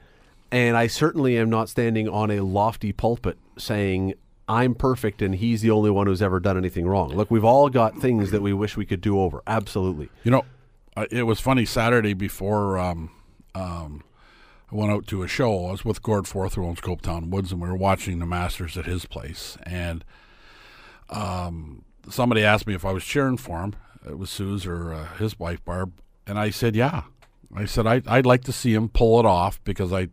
and 0.54 0.78
I 0.78 0.86
certainly 0.86 1.36
am 1.40 1.50
not 1.50 1.68
standing 1.68 2.08
on 2.08 2.30
a 2.30 2.42
lofty 2.42 2.92
pulpit 2.92 3.40
saying 3.58 4.14
I'm 4.48 4.76
perfect 4.76 5.24
and 5.24 5.34
he's 5.34 5.62
the 5.62 5.72
only 5.72 5.90
one 5.90 6.06
who's 6.06 6.22
ever 6.22 6.40
done 6.40 6.58
anything 6.58 6.88
wrong. 6.88 7.10
Look, 7.10 7.32
we've 7.32 7.44
all 7.44 7.70
got 7.70 7.98
things 7.98 8.30
that 8.30 8.44
we 8.44 8.54
wish 8.54 8.78
we 8.78 8.86
could 8.86 9.02
do 9.02 9.20
over. 9.20 9.42
Absolutely. 9.48 10.10
You 10.24 10.30
know, 10.30 10.46
uh, 10.96 11.08
it 11.10 11.24
was 11.24 11.40
funny 11.40 11.66
Saturday 11.66 12.14
before 12.14 12.78
um, 12.78 13.10
um, 13.56 14.04
I 14.72 14.76
went 14.76 14.92
out 14.92 15.08
to 15.08 15.24
a 15.24 15.28
show. 15.28 15.66
I 15.66 15.72
was 15.72 15.84
with 15.84 16.04
Gord 16.04 16.28
Forth, 16.28 16.54
who 16.54 16.66
owns 16.66 16.82
Copetown 16.82 17.30
Woods, 17.30 17.52
and 17.52 17.60
we 17.60 17.68
were 17.68 17.76
watching 17.76 18.20
the 18.20 18.28
Masters 18.28 18.78
at 18.78 18.86
his 18.86 19.06
place. 19.06 19.58
And 19.64 20.06
um, 21.10 21.84
somebody 22.08 22.44
asked 22.44 22.68
me 22.68 22.76
if 22.76 22.86
I 22.86 22.92
was 22.92 23.04
cheering 23.04 23.38
for 23.38 23.64
him. 23.64 23.76
It 24.06 24.20
was 24.20 24.30
Suze 24.30 24.68
or 24.68 24.94
uh, 24.94 25.08
his 25.16 25.40
wife, 25.40 25.66
Barb. 25.66 25.94
And 26.28 26.38
I 26.38 26.52
said, 26.52 26.76
yeah. 26.76 27.04
I 27.56 27.66
said, 27.66 27.88
I, 27.88 28.04
I'd 28.06 28.28
like 28.28 28.44
to 28.44 28.54
see 28.54 28.76
him 28.76 28.90
pull 28.90 29.20
it 29.20 29.26
off 29.26 29.64
because 29.64 29.92
I, 29.92 30.10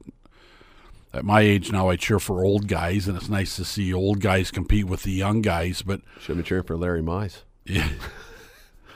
at 1.13 1.25
my 1.25 1.41
age 1.41 1.73
now, 1.73 1.89
I 1.89 1.97
cheer 1.97 2.19
for 2.21 2.45
old 2.45 2.69
guys, 2.69 3.09
and 3.09 3.17
it's 3.17 3.29
nice 3.29 3.57
to 3.57 3.65
see 3.65 3.93
old 3.93 4.21
guys 4.21 4.51
compete 4.51 4.87
with 4.87 5.03
the 5.03 5.13
young 5.13 5.43
guys. 5.43 5.83
But 5.83 6.03
Should 6.21 6.37
been 6.37 6.45
cheering 6.45 6.65
for 6.65 6.77
Larry 6.77 7.03
Mize. 7.03 7.43
yeah. 7.65 7.89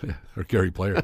or 0.36 0.44
Gary 0.44 0.70
Player. 0.70 1.02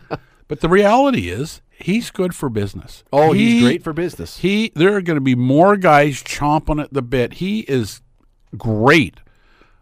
but 0.48 0.60
the 0.60 0.68
reality 0.68 1.28
is, 1.30 1.62
he's 1.70 2.10
good 2.10 2.34
for 2.34 2.48
business. 2.48 3.02
Oh, 3.12 3.32
He- 3.32 3.52
he's 3.54 3.62
great 3.62 3.82
for 3.84 3.92
business. 3.92 4.38
He 4.38 4.72
there 4.74 4.94
are 4.96 5.02
going 5.02 5.16
to 5.16 5.20
be 5.22 5.34
more 5.34 5.76
guys 5.76 6.22
chomping 6.22 6.82
at 6.82 6.92
the 6.92 7.02
bit. 7.02 7.34
He 7.34 7.60
is 7.60 8.02
great 8.56 9.20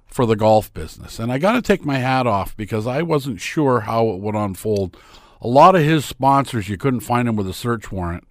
for 0.06 0.24
the 0.24 0.36
golf 0.36 0.72
business. 0.72 1.18
And 1.18 1.30
I 1.32 1.38
got 1.38 1.52
to 1.52 1.62
take 1.62 1.84
my 1.84 1.98
hat 1.98 2.26
off 2.26 2.56
because 2.56 2.86
I 2.86 3.02
wasn't 3.02 3.40
sure 3.40 3.80
how 3.80 4.08
it 4.10 4.20
would 4.20 4.34
unfold. 4.34 4.96
A 5.40 5.48
lot 5.48 5.74
of 5.76 5.82
his 5.82 6.04
sponsors 6.04 6.68
you 6.68 6.76
couldn't 6.78 7.00
find 7.00 7.28
him 7.28 7.36
with 7.36 7.48
a 7.48 7.52
search 7.54 7.92
warrant. 7.92 8.24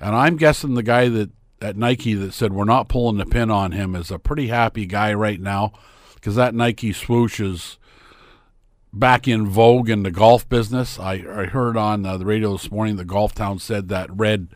And 0.00 0.14
I'm 0.16 0.36
guessing 0.36 0.74
the 0.74 0.82
guy 0.82 1.08
that 1.10 1.30
at 1.60 1.76
Nike 1.76 2.14
that 2.14 2.32
said 2.32 2.52
we're 2.52 2.64
not 2.64 2.88
pulling 2.88 3.18
the 3.18 3.26
pin 3.26 3.50
on 3.50 3.72
him 3.72 3.94
is 3.94 4.10
a 4.10 4.18
pretty 4.18 4.48
happy 4.48 4.86
guy 4.86 5.12
right 5.12 5.40
now 5.40 5.72
because 6.14 6.34
that 6.36 6.54
Nike 6.54 6.92
swoosh 6.92 7.40
is 7.40 7.78
back 8.92 9.28
in 9.28 9.46
vogue 9.46 9.88
in 9.88 10.02
the 10.02 10.10
golf 10.10 10.48
business. 10.48 10.98
I, 10.98 11.12
I 11.12 11.44
heard 11.46 11.76
on 11.76 12.04
uh, 12.04 12.16
the 12.16 12.24
radio 12.24 12.52
this 12.52 12.70
morning 12.70 12.96
the 12.96 13.04
Golf 13.04 13.34
Town 13.34 13.58
said 13.58 13.88
that 13.88 14.14
red 14.14 14.48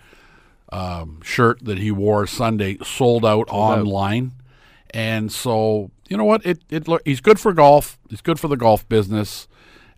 um, 0.72 1.20
shirt 1.22 1.64
that 1.64 1.78
he 1.78 1.90
wore 1.90 2.26
Sunday 2.26 2.78
sold 2.82 3.24
out 3.24 3.48
online, 3.48 4.32
and 4.90 5.30
so 5.30 5.90
you 6.08 6.16
know 6.16 6.24
what? 6.24 6.44
It 6.44 6.62
it 6.68 6.86
he's 7.04 7.20
good 7.20 7.38
for 7.38 7.52
golf. 7.52 7.98
He's 8.08 8.20
good 8.20 8.40
for 8.40 8.48
the 8.48 8.56
golf 8.56 8.88
business, 8.88 9.46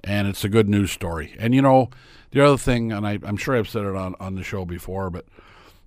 and 0.05 0.29
it's 0.29 0.45
a 0.45 0.49
good 0.49 0.69
news 0.69 0.91
story. 0.91 1.35
And 1.39 1.55
you 1.55 1.63
know 1.63 1.91
the 2.31 2.45
other 2.45 2.59
thing, 2.59 2.93
and 2.93 3.07
I, 3.07 3.19
I'm 3.23 3.37
sure 3.37 3.57
I've 3.57 3.69
said 3.69 3.85
it 3.85 3.95
on 3.95 4.15
on 4.21 4.35
the 4.35 4.43
show 4.43 4.65
before, 4.65 5.09
but 5.09 5.25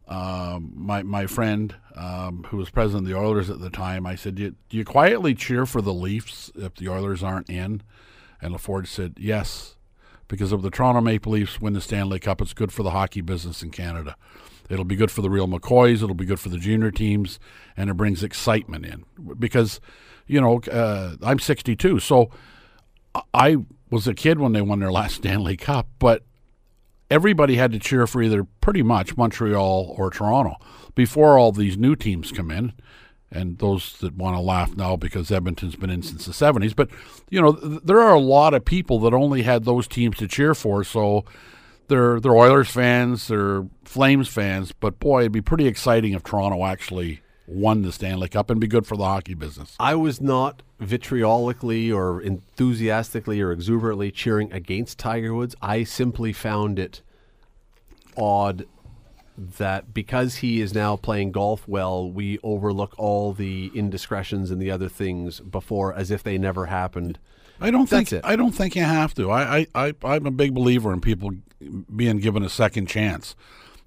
um, 0.10 0.74
my 0.76 1.04
my 1.04 1.28
friend 1.28 1.76
um, 1.95 2.43
who 2.50 2.58
was 2.58 2.69
president 2.69 3.06
of 3.06 3.10
the 3.13 3.17
Oilers 3.17 3.50
at 3.50 3.60
the 3.60 3.69
time, 3.69 4.06
I 4.06 4.15
said, 4.15 4.36
do 4.36 4.43
you, 4.43 4.56
do 4.69 4.78
you 4.78 4.84
quietly 4.86 5.36
cheer 5.36 5.65
for 5.65 5.82
the 5.82 5.93
Leafs 5.93 6.52
if 6.56 6.76
the 6.76 6.89
Oilers 6.89 7.24
aren't 7.24 7.50
in? 7.50 7.84
And 8.41 8.56
LaForge 8.56 8.88
said, 8.88 9.15
yes, 9.19 9.76
because 10.28 10.52
if 10.52 10.62
the 10.62 10.72
Toronto 10.72 11.02
Maple 11.02 11.34
Leafs 11.34 11.62
win 11.62 11.74
the 11.74 11.82
Stanley 11.82 12.19
Cup, 12.19 12.41
it's 12.41 12.54
good 12.54 12.72
for 12.72 12.84
the 12.84 12.91
hockey 12.91 13.22
business 13.22 13.62
in 13.62 13.69
Canada. 13.69 14.15
It'll 14.69 14.86
be 14.86 14.95
good 14.95 15.12
for 15.12 15.22
the 15.22 15.30
real 15.30 15.48
McCoys. 15.48 15.95
It'll 15.95 16.13
be 16.13 16.26
good 16.26 16.39
for 16.39 16.50
the 16.50 16.58
junior 16.58 16.91
teams, 16.91 17.39
and 17.76 17.89
it 17.89 17.95
brings 17.95 18.24
excitement 18.24 18.86
in. 18.86 19.04
Because, 19.38 19.82
you 20.26 20.39
know, 20.39 20.60
uh, 20.72 21.15
I'm 21.24 21.39
62, 21.39 22.00
so 22.00 22.30
I- 23.15 23.22
I 23.34 23.58
was 23.89 24.08
a 24.08 24.13
kid 24.13 24.39
when 24.39 24.54
they 24.54 24.62
won 24.62 24.80
their 24.80 24.91
last 24.91 25.15
Stanley 25.22 25.58
Cup, 25.58 25.88
but 26.00 26.24
everybody 27.10 27.56
had 27.56 27.72
to 27.72 27.80
cheer 27.80 28.08
for 28.08 28.22
either 28.22 28.43
pretty 28.62 28.84
much 28.84 29.17
Montreal 29.17 29.95
or 29.98 30.10
Toronto 30.10 30.56
before 30.95 31.38
all 31.38 31.52
these 31.52 31.78
new 31.78 31.95
teams 31.95 32.32
come 32.32 32.52
in. 32.52 32.74
And 33.32 33.60
those 33.60 33.98
that 34.00 34.15
want 34.15 34.36
to 34.36 34.41
laugh 34.41 34.76
now 34.76 34.95
because 34.95 35.32
Edmonton's 35.32 35.76
been 35.76 35.91
in 35.91 36.02
since 36.02 36.26
the 36.26 36.32
70s. 36.32 36.76
But, 36.76 36.89
you 37.30 37.39
know, 37.39 37.54
th- 37.54 37.82
there 37.84 38.00
are 38.02 38.15
a 38.15 38.19
lot 38.19 38.56
of 38.56 38.65
people 38.65 38.98
that 39.02 39.13
only 39.13 39.43
had 39.43 39.65
those 39.65 39.88
teams 39.88 40.17
to 40.17 40.28
cheer 40.28 40.56
for. 40.56 40.84
So 40.84 41.26
they're, 41.89 42.19
they're 42.19 42.36
Oilers 42.36 42.69
fans, 42.69 43.28
they're 43.28 43.67
Flames 43.86 44.28
fans. 44.28 44.72
But 44.72 45.00
boy, 45.00 45.22
it'd 45.22 45.32
be 45.32 45.41
pretty 45.41 45.67
exciting 45.67 46.13
if 46.13 46.24
Toronto 46.24 46.65
actually 46.65 47.22
won 47.49 47.81
the 47.81 47.91
Stanley 47.91 48.29
Cup 48.29 48.49
and 48.49 48.59
be 48.59 48.67
good 48.67 48.85
for 48.85 48.95
the 48.95 49.05
hockey 49.05 49.33
business. 49.33 49.75
I 49.79 49.95
was 49.95 50.21
not 50.21 50.62
vitriolically 50.79 51.91
or 51.91 52.21
enthusiastically 52.21 53.41
or 53.41 53.51
exuberantly 53.51 54.12
cheering 54.12 54.51
against 54.53 54.99
Tiger 54.99 55.33
Woods. 55.33 55.55
I 55.62 55.83
simply 55.83 56.31
found 56.31 56.79
it 56.79 57.01
odd 58.15 58.65
that 59.38 59.93
because 59.93 60.38
he 60.38 60.62
is 60.62 60.73
now 60.73 60.95
playing 60.95 61.31
golf 61.31 61.67
well, 61.67 62.09
we 62.09 62.39
overlook 62.43 62.93
all 62.97 63.33
the 63.33 63.71
indiscretions 63.73 64.51
and 64.51 64.62
the 64.62 64.69
other 64.69 64.89
things 64.89 65.39
before 65.39 65.93
as 65.93 66.12
if 66.12 66.23
they 66.23 66.38
never 66.38 66.65
happened. 66.67 67.17
I 67.62 67.71
don't 67.71 67.89
That's 67.89 68.09
think 68.09 68.23
it. 68.23 68.27
I 68.27 68.35
don't 68.35 68.51
think 68.51 68.75
you 68.75 68.83
have 68.83 69.13
to. 69.15 69.31
I, 69.31 69.59
I, 69.59 69.67
I 69.75 69.95
I'm 70.03 70.25
a 70.25 70.31
big 70.31 70.53
believer 70.53 70.93
in 70.93 71.01
people 71.01 71.31
being 71.93 72.19
given 72.19 72.43
a 72.43 72.49
second 72.49 72.88
chance, 72.88 73.35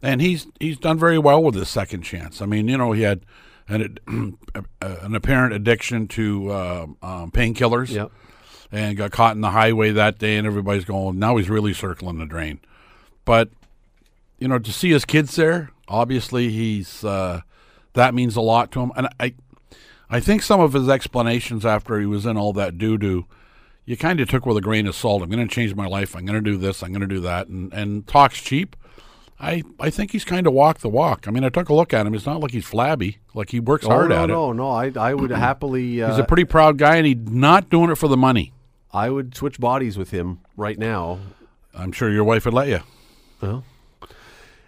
and 0.02 0.20
he's 0.20 0.46
he's 0.60 0.78
done 0.78 0.98
very 0.98 1.18
well 1.18 1.42
with 1.42 1.54
his 1.54 1.68
second 1.68 2.02
chance. 2.02 2.42
I 2.42 2.46
mean, 2.46 2.68
you 2.68 2.76
know, 2.76 2.92
he 2.92 3.02
had 3.02 3.24
an 3.74 3.82
ad- 3.82 4.34
an 4.82 5.14
apparent 5.14 5.54
addiction 5.54 6.08
to 6.08 6.50
uh, 6.50 6.86
um, 7.02 7.30
painkillers, 7.30 7.90
Yep. 7.90 8.10
and 8.70 8.96
got 8.96 9.10
caught 9.12 9.34
in 9.34 9.40
the 9.40 9.50
highway 9.50 9.90
that 9.92 10.18
day, 10.18 10.36
and 10.36 10.46
everybody's 10.46 10.84
going, 10.84 11.18
now 11.18 11.36
he's 11.36 11.50
really 11.50 11.72
circling 11.72 12.18
the 12.18 12.26
drain. 12.26 12.60
But 13.24 13.50
you 14.38 14.48
know, 14.48 14.58
to 14.58 14.72
see 14.72 14.90
his 14.90 15.04
kids 15.04 15.36
there, 15.36 15.70
obviously 15.88 16.50
he's 16.50 17.04
uh, 17.04 17.42
that 17.94 18.14
means 18.14 18.34
a 18.36 18.40
lot 18.40 18.72
to 18.72 18.80
him, 18.80 18.92
and 18.96 19.08
I 19.20 19.34
I 20.10 20.20
think 20.20 20.42
some 20.42 20.60
of 20.60 20.72
his 20.72 20.88
explanations 20.88 21.64
after 21.64 21.98
he 22.00 22.06
was 22.06 22.26
in 22.26 22.36
all 22.36 22.52
that 22.54 22.76
doo 22.76 22.98
doo, 22.98 23.26
you 23.86 23.96
kind 23.96 24.20
of 24.20 24.28
took 24.28 24.44
with 24.44 24.56
a 24.56 24.60
grain 24.60 24.86
of 24.86 24.94
salt. 24.94 25.22
I'm 25.22 25.30
going 25.30 25.46
to 25.46 25.54
change 25.54 25.74
my 25.74 25.86
life. 25.86 26.14
I'm 26.16 26.24
going 26.26 26.42
to 26.42 26.50
do 26.50 26.56
this. 26.58 26.82
I'm 26.82 26.90
going 26.90 27.00
to 27.00 27.06
do 27.06 27.20
that. 27.20 27.46
And 27.48 27.72
and 27.72 28.06
talks 28.06 28.40
cheap. 28.42 28.74
I 29.42 29.62
I 29.80 29.90
think 29.90 30.12
he's 30.12 30.24
kind 30.24 30.46
of 30.46 30.52
walked 30.52 30.82
the 30.82 30.88
walk. 30.88 31.26
I 31.26 31.32
mean, 31.32 31.42
I 31.42 31.48
took 31.48 31.68
a 31.68 31.74
look 31.74 31.92
at 31.92 32.06
him. 32.06 32.14
It's 32.14 32.24
not 32.24 32.40
like 32.40 32.52
he's 32.52 32.64
flabby. 32.64 33.18
Like 33.34 33.50
he 33.50 33.58
works 33.58 33.84
hard 33.84 34.12
oh, 34.12 34.14
no, 34.14 34.22
at 34.22 34.30
it. 34.30 34.32
no, 34.32 34.52
no. 34.52 34.70
I, 34.70 34.92
I 34.96 35.14
would 35.14 35.30
happily. 35.32 36.00
Uh, 36.00 36.10
He's 36.10 36.18
a 36.18 36.24
pretty 36.24 36.44
proud 36.44 36.78
guy, 36.78 36.96
and 36.96 37.06
he's 37.06 37.16
not 37.16 37.68
doing 37.68 37.90
it 37.90 37.96
for 37.96 38.08
the 38.08 38.16
money. 38.16 38.52
I 38.92 39.10
would 39.10 39.34
switch 39.34 39.58
bodies 39.58 39.98
with 39.98 40.10
him 40.10 40.40
right 40.56 40.78
now. 40.78 41.18
I'm 41.74 41.92
sure 41.92 42.10
your 42.10 42.24
wife 42.24 42.44
would 42.44 42.54
let 42.54 42.68
you. 42.68 42.80
Well, 43.40 43.64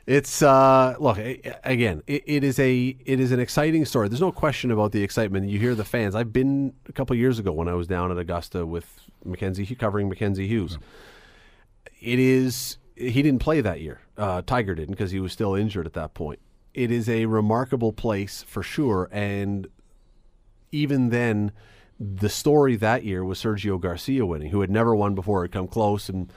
it's 0.07 0.43
uh, 0.43 0.97
look 0.99 1.19
again. 1.19 2.03
It, 2.07 2.25
it 2.27 2.45
is 2.45 2.59
a 2.59 2.97
it 3.05 3.21
is 3.21 3.33
an 3.33 3.41
exciting 3.41 3.85
story. 3.85 4.09
There's 4.09 4.21
no 4.21 4.33
question 4.33 4.71
about 4.71 4.93
the 4.93 5.03
excitement. 5.03 5.49
You 5.49 5.59
hear 5.59 5.75
the 5.75 5.85
fans. 5.85 6.15
I've 6.15 6.33
been 6.33 6.75
a 6.89 6.93
couple 6.93 7.15
years 7.17 7.39
ago 7.39 7.53
when 7.53 7.69
I 7.69 7.75
was 7.75 7.87
down 7.87 8.11
at 8.11 8.19
Augusta 8.19 8.67
with 8.67 9.01
Mackenzie 9.25 9.67
covering 9.75 10.09
Mackenzie 10.09 10.49
Hughes. 10.49 10.79
It 12.01 12.19
is 12.19 12.79
he 12.97 13.23
didn't 13.23 13.41
play 13.41 13.61
that 13.61 13.81
year, 13.81 14.01
Uh, 14.17 14.43
Tiger 14.43 14.75
didn't 14.75 14.93
because 14.93 15.11
he 15.11 15.21
was 15.21 15.33
still 15.33 15.55
injured 15.55 15.87
at 15.87 15.95
that 15.95 16.15
point. 16.15 16.39
It 16.73 16.91
is 16.91 17.09
a 17.09 17.27
remarkable 17.27 17.93
place 17.93 18.45
for 18.47 18.63
sure, 18.63 19.09
and 19.13 19.67
even 20.73 21.11
then, 21.11 21.53
the 22.01 22.29
story 22.29 22.75
that 22.77 23.05
year 23.05 23.25
was 23.25 23.39
Sergio 23.39 23.81
Garcia 23.81 24.27
winning, 24.27 24.51
who 24.51 24.61
had 24.61 24.71
never 24.71 24.95
won 24.95 25.15
before, 25.15 25.43
had 25.43 25.53
come 25.53 25.69
close, 25.69 26.09
and 26.09 26.33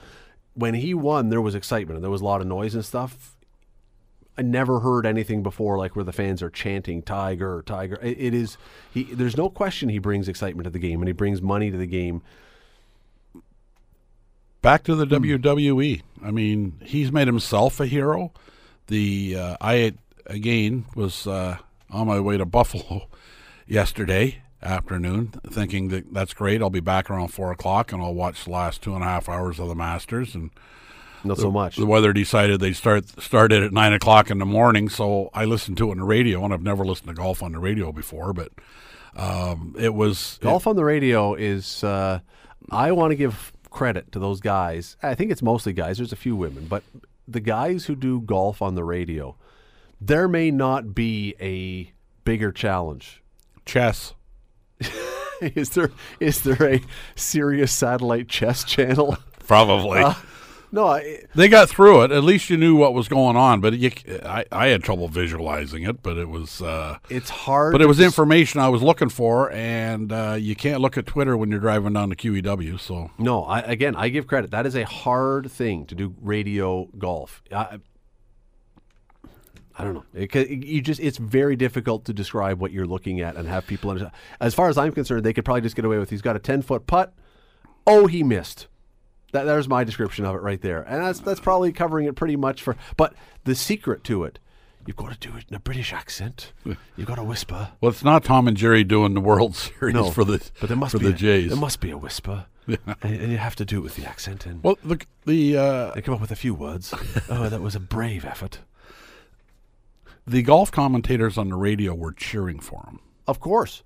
when 0.54 0.74
he 0.74 0.92
won, 0.92 1.28
there 1.28 1.40
was 1.40 1.54
excitement 1.54 1.96
and 1.96 2.04
there 2.04 2.10
was 2.10 2.20
a 2.20 2.24
lot 2.24 2.40
of 2.40 2.46
noise 2.46 2.74
and 2.74 2.84
stuff. 2.84 3.36
I 4.36 4.42
never 4.42 4.80
heard 4.80 5.06
anything 5.06 5.42
before 5.42 5.78
like 5.78 5.96
where 5.96 6.04
the 6.04 6.12
fans 6.12 6.42
are 6.42 6.50
chanting 6.50 7.02
"Tiger, 7.02 7.62
Tiger." 7.64 7.98
It, 8.02 8.18
it 8.18 8.34
is 8.34 8.56
he. 8.92 9.04
There's 9.04 9.36
no 9.36 9.50
question 9.50 9.88
he 9.88 9.98
brings 9.98 10.28
excitement 10.28 10.64
to 10.64 10.70
the 10.70 10.78
game 10.78 11.00
and 11.00 11.08
he 11.08 11.12
brings 11.12 11.42
money 11.42 11.70
to 11.70 11.76
the 11.76 11.86
game. 11.86 12.22
Back 14.62 14.82
to 14.84 14.94
the 14.94 15.06
Hmm. 15.06 15.24
WWE. 15.24 16.02
I 16.24 16.30
mean, 16.30 16.80
he's 16.84 17.12
made 17.12 17.26
himself 17.28 17.80
a 17.80 17.86
hero. 17.86 18.32
The 18.88 19.36
uh, 19.36 19.56
I 19.60 19.92
again 20.26 20.84
was 20.94 21.26
uh, 21.26 21.58
on 21.90 22.06
my 22.06 22.20
way 22.20 22.36
to 22.38 22.44
Buffalo 22.44 23.08
yesterday 23.66 24.38
afternoon, 24.62 25.28
thinking 25.50 25.88
that 25.88 26.12
that's 26.12 26.34
great. 26.34 26.60
I'll 26.60 26.70
be 26.70 26.80
back 26.80 27.08
around 27.10 27.28
four 27.28 27.52
o'clock 27.52 27.92
and 27.92 28.02
I'll 28.02 28.14
watch 28.14 28.44
the 28.44 28.50
last 28.50 28.82
two 28.82 28.94
and 28.94 29.02
a 29.04 29.06
half 29.06 29.28
hours 29.28 29.58
of 29.58 29.68
the 29.68 29.74
Masters 29.74 30.34
and. 30.34 30.50
Not 31.24 31.38
so 31.38 31.50
much. 31.50 31.74
The 31.74 31.84
weather 31.84 32.12
decided 32.12 32.60
they 32.60 32.72
start 32.72 33.08
started 33.20 33.64
at 33.64 33.72
nine 33.72 33.92
o'clock 33.92 34.30
in 34.30 34.38
the 34.38 34.46
morning, 34.46 34.88
so 34.88 35.30
I 35.34 35.46
listened 35.46 35.76
to 35.78 35.88
it 35.88 35.92
on 35.92 35.98
the 35.98 36.04
radio, 36.04 36.44
and 36.44 36.54
I've 36.54 36.62
never 36.62 36.84
listened 36.84 37.08
to 37.08 37.14
golf 37.14 37.42
on 37.42 37.50
the 37.50 37.58
radio 37.58 37.90
before, 37.90 38.32
but 38.32 38.52
um, 39.16 39.74
it 39.76 39.94
was 39.94 40.38
Golf 40.40 40.68
on 40.68 40.76
the 40.76 40.84
radio 40.84 41.34
is. 41.34 41.82
Uh, 41.82 42.20
I 42.70 42.92
want 42.92 43.10
to 43.10 43.16
give 43.16 43.52
credit 43.70 44.12
to 44.12 44.18
those 44.18 44.40
guys. 44.40 44.96
I 45.02 45.14
think 45.14 45.30
it's 45.30 45.42
mostly 45.42 45.72
guys. 45.72 45.98
There's 45.98 46.12
a 46.12 46.16
few 46.16 46.36
women, 46.36 46.66
but 46.66 46.82
the 47.26 47.40
guys 47.40 47.86
who 47.86 47.94
do 47.94 48.20
golf 48.20 48.62
on 48.62 48.74
the 48.74 48.84
radio, 48.84 49.36
there 50.00 50.28
may 50.28 50.50
not 50.50 50.94
be 50.94 51.34
a 51.40 51.92
bigger 52.24 52.52
challenge. 52.52 53.22
chess. 53.64 54.14
is 55.40 55.70
there 55.70 55.90
is 56.20 56.42
there 56.42 56.74
a 56.74 56.80
serious 57.14 57.72
satellite 57.74 58.28
chess 58.28 58.64
channel? 58.64 59.16
Probably 59.46 60.00
uh, 60.00 60.14
No, 60.70 60.86
I, 60.86 61.24
they 61.34 61.48
got 61.48 61.68
through 61.68 62.02
it. 62.02 62.10
At 62.10 62.24
least 62.24 62.50
you 62.50 62.56
knew 62.56 62.76
what 62.76 62.92
was 62.92 63.08
going 63.08 63.36
on, 63.36 63.60
but 63.60 63.78
you, 63.78 63.90
I, 64.24 64.44
I 64.52 64.66
had 64.68 64.82
trouble 64.82 65.08
visualizing 65.08 65.84
it. 65.84 66.02
But 66.02 66.18
it 66.18 66.28
was, 66.28 66.60
uh, 66.60 66.98
it's 67.08 67.30
hard. 67.30 67.72
but 67.72 67.80
it 67.80 67.86
was 67.86 68.00
information 68.00 68.60
I 68.60 68.68
was 68.68 68.82
looking 68.82 69.08
for, 69.08 69.50
and 69.52 70.12
uh, 70.12 70.36
you 70.38 70.54
can't 70.54 70.80
look 70.80 70.98
at 70.98 71.06
Twitter 71.06 71.36
when 71.36 71.50
you're 71.50 71.60
driving 71.60 71.94
down 71.94 72.10
the 72.10 72.16
QEW. 72.16 72.78
So 72.78 73.10
No, 73.18 73.44
I, 73.44 73.60
again, 73.60 73.96
I 73.96 74.08
give 74.08 74.26
credit. 74.26 74.50
That 74.50 74.66
is 74.66 74.76
a 74.76 74.84
hard 74.84 75.50
thing 75.50 75.86
to 75.86 75.94
do 75.94 76.14
radio 76.20 76.88
golf. 76.98 77.42
I, 77.50 77.78
I 79.78 79.84
don't 79.84 79.94
know. 79.94 80.04
It, 80.12 80.34
you 80.34 80.82
just 80.82 81.00
it's 81.00 81.18
very 81.18 81.54
difficult 81.54 82.04
to 82.06 82.12
describe 82.12 82.60
what 82.60 82.72
you're 82.72 82.86
looking 82.86 83.20
at 83.20 83.36
and 83.36 83.46
have 83.46 83.66
people 83.66 83.90
understand. 83.90 84.12
As 84.40 84.52
far 84.54 84.68
as 84.68 84.76
I'm 84.76 84.92
concerned, 84.92 85.24
they 85.24 85.32
could 85.32 85.44
probably 85.44 85.60
just 85.60 85.76
get 85.76 85.84
away 85.84 85.98
with 85.98 86.10
he's 86.10 86.22
got 86.22 86.34
a 86.34 86.40
10 86.40 86.62
foot 86.62 86.86
putt. 86.86 87.14
Oh, 87.86 88.06
he 88.06 88.22
missed. 88.24 88.66
That 89.32 89.44
there's 89.44 89.68
my 89.68 89.84
description 89.84 90.24
of 90.24 90.34
it 90.34 90.38
right 90.42 90.60
there, 90.60 90.82
and 90.82 91.02
that's 91.02 91.20
that's 91.20 91.40
probably 91.40 91.70
covering 91.72 92.06
it 92.06 92.16
pretty 92.16 92.36
much 92.36 92.62
for. 92.62 92.76
But 92.96 93.12
the 93.44 93.54
secret 93.54 94.02
to 94.04 94.24
it, 94.24 94.38
you've 94.86 94.96
got 94.96 95.12
to 95.12 95.18
do 95.28 95.36
it 95.36 95.44
in 95.50 95.54
a 95.54 95.60
British 95.60 95.92
accent. 95.92 96.52
You've 96.96 97.06
got 97.06 97.16
to 97.16 97.24
whisper. 97.24 97.70
well, 97.80 97.90
it's 97.90 98.02
not 98.02 98.24
Tom 98.24 98.48
and 98.48 98.56
Jerry 98.56 98.84
doing 98.84 99.12
the 99.14 99.20
World 99.20 99.54
Series 99.78 99.94
No, 99.94 100.10
for 100.10 100.24
the 100.24 100.42
but 100.60 100.68
there 100.68 100.78
must 100.78 100.92
for 100.92 100.98
be 100.98 101.06
the 101.08 101.12
a, 101.12 101.16
Jays. 101.16 101.48
There 101.50 101.58
must 101.60 101.80
be 101.80 101.90
a 101.90 101.98
whisper, 101.98 102.46
and, 102.66 102.78
and 103.02 103.30
you 103.30 103.36
have 103.36 103.54
to 103.56 103.66
do 103.66 103.78
it 103.78 103.82
with 103.82 103.96
the 103.96 104.06
accent 104.06 104.46
and. 104.46 104.62
well, 104.64 104.78
the 104.82 104.98
the 105.26 105.56
uh, 105.58 105.90
They 105.94 106.00
come 106.00 106.14
up 106.14 106.22
with 106.22 106.30
a 106.30 106.36
few 106.36 106.54
words. 106.54 106.94
oh, 107.28 107.50
that 107.50 107.60
was 107.60 107.74
a 107.74 107.80
brave 107.80 108.24
effort. 108.24 108.60
the 110.26 110.42
golf 110.42 110.70
commentators 110.70 111.36
on 111.36 111.50
the 111.50 111.56
radio 111.56 111.94
were 111.94 112.12
cheering 112.12 112.60
for 112.60 112.82
him, 112.86 113.00
Of 113.26 113.40
course. 113.40 113.82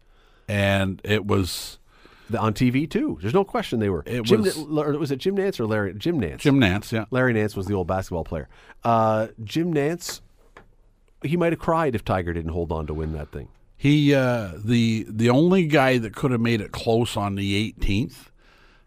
and 0.49 1.01
it 1.05 1.27
was 1.27 1.79
The, 2.31 2.39
on 2.39 2.55
TV 2.55 2.89
too. 2.89 3.19
There's 3.21 3.35
no 3.35 3.45
question 3.45 3.79
they 3.81 3.91
were. 3.91 4.03
It 4.07 4.23
Jim, 4.23 4.43
was- 4.43 4.57
was 4.57 5.11
it 5.11 5.17
Jim 5.17 5.37
Nantz 5.37 5.59
or 5.61 5.67
Larry? 5.67 5.93
Jim 5.95 6.21
Nantz. 6.21 6.39
Jim 6.39 6.59
Nantz. 6.59 6.93
Yeah, 6.93 7.05
Larry 7.11 7.33
Nance 7.33 7.57
was 7.57 7.67
the 7.67 7.75
old 7.75 7.87
basketball 7.87 8.25
player. 8.25 8.49
Uh, 8.85 9.29
Jim 9.45 9.73
Nantz. 9.75 10.21
He 11.23 11.37
might 11.37 11.53
have 11.53 11.61
cried 11.61 11.95
if 11.95 12.05
Tiger 12.05 12.33
didn't 12.33 12.53
hold 12.53 12.73
on 12.73 12.87
to 12.89 12.95
win 12.95 13.13
that 13.13 13.31
thing. 13.31 13.49
He 13.77 14.15
uh, 14.15 14.53
the 14.65 15.07
the 15.09 15.29
only 15.31 15.67
guy 15.67 15.99
that 15.99 16.15
could 16.15 16.31
have 16.31 16.41
made 16.41 16.61
it 16.61 16.71
close 16.73 17.17
on 17.17 17.35
the 17.35 17.73
18th. 17.73 18.29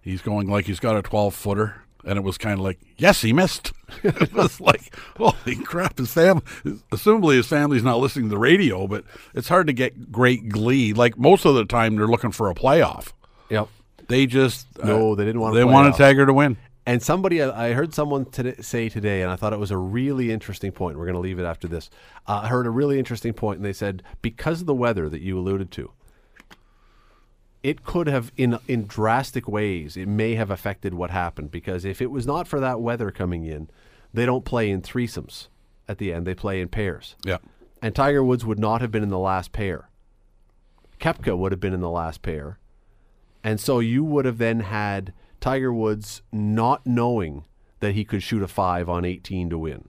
He's 0.01 0.21
going 0.21 0.47
like 0.47 0.65
he's 0.65 0.79
got 0.79 0.95
a 0.95 1.01
12 1.01 1.33
footer, 1.35 1.83
and 2.05 2.17
it 2.17 2.21
was 2.21 2.37
kind 2.37 2.53
of 2.53 2.61
like 2.61 2.79
yes, 2.97 3.21
he 3.21 3.33
missed. 3.33 3.73
it 4.03 4.33
was 4.33 4.61
like 4.61 4.95
holy 5.17 5.55
crap! 5.57 5.97
His 5.97 6.13
family, 6.13 6.43
assumably 6.91 7.35
his 7.35 7.47
family's 7.47 7.83
not 7.83 7.97
listening 7.99 8.25
to 8.25 8.29
the 8.29 8.37
radio, 8.37 8.87
but 8.87 9.03
it's 9.33 9.49
hard 9.49 9.67
to 9.67 9.73
get 9.73 10.11
great 10.13 10.47
glee. 10.47 10.93
Like 10.93 11.17
most 11.17 11.45
of 11.45 11.55
the 11.55 11.65
time, 11.65 11.97
they're 11.97 12.07
looking 12.07 12.31
for 12.31 12.49
a 12.49 12.55
playoff. 12.55 13.11
Yep. 13.49 13.67
They 14.07 14.25
just 14.25 14.67
uh, 14.81 14.87
No, 14.87 15.15
they 15.15 15.25
didn't 15.25 15.41
want 15.41 15.55
a 15.55 15.57
They 15.57 15.63
wanted 15.63 15.93
playoff. 15.93 15.97
Tiger 15.97 16.25
to 16.25 16.33
win. 16.33 16.57
And 16.87 17.01
somebody, 17.01 17.41
I 17.41 17.69
I 17.69 17.73
heard 17.73 17.95
someone 17.95 18.25
today, 18.25 18.55
say 18.61 18.89
today, 18.89 19.23
and 19.23 19.31
I 19.31 19.35
thought 19.35 19.53
it 19.53 19.59
was 19.59 19.71
a 19.71 19.77
really 19.77 20.31
interesting 20.31 20.71
point. 20.71 20.97
We're 20.97 21.05
going 21.05 21.15
to 21.15 21.21
leave 21.21 21.39
it 21.39 21.45
after 21.45 21.67
this. 21.67 21.89
Uh, 22.27 22.41
I 22.43 22.47
heard 22.47 22.67
a 22.67 22.69
really 22.69 22.99
interesting 22.99 23.33
point, 23.33 23.57
and 23.57 23.65
they 23.65 23.73
said 23.73 24.03
because 24.21 24.61
of 24.61 24.67
the 24.67 24.75
weather 24.75 25.09
that 25.09 25.21
you 25.21 25.39
alluded 25.39 25.71
to, 25.71 25.91
it 27.63 27.83
could 27.83 28.05
have, 28.07 28.31
in 28.37 28.59
in 28.67 28.85
drastic 28.85 29.47
ways, 29.47 29.97
it 29.97 30.07
may 30.07 30.35
have 30.35 30.51
affected 30.51 30.93
what 30.93 31.09
happened. 31.09 31.49
Because 31.49 31.85
if 31.85 32.03
it 32.03 32.11
was 32.11 32.27
not 32.27 32.47
for 32.47 32.59
that 32.59 32.79
weather 32.79 33.09
coming 33.09 33.45
in, 33.45 33.67
they 34.13 34.27
don't 34.27 34.45
play 34.45 34.69
in 34.69 34.83
threesomes 34.83 35.47
at 35.87 35.97
the 35.97 36.13
end; 36.13 36.27
they 36.27 36.35
play 36.35 36.61
in 36.61 36.67
pairs. 36.67 37.15
Yeah, 37.25 37.37
And 37.81 37.95
Tiger 37.95 38.23
Woods 38.23 38.45
would 38.45 38.59
not 38.59 38.81
have 38.81 38.91
been 38.91 39.01
in 39.01 39.09
the 39.09 39.17
last 39.17 39.51
pair. 39.51 39.89
Koepka 40.99 41.35
would 41.35 41.51
have 41.51 41.59
been 41.59 41.73
in 41.73 41.81
the 41.81 41.89
last 41.89 42.21
pair. 42.21 42.59
And 43.45 43.59
so 43.59 43.77
you 43.77 44.03
would 44.03 44.25
have 44.25 44.39
then 44.39 44.61
had 44.61 45.13
Tiger 45.39 45.71
Woods 45.71 46.23
not 46.31 46.85
knowing 46.87 47.45
that 47.79 47.93
he 47.93 48.03
could 48.03 48.23
shoot 48.23 48.41
a 48.41 48.47
five 48.47 48.89
on 48.89 49.05
18 49.05 49.51
to 49.51 49.57
win. 49.59 49.87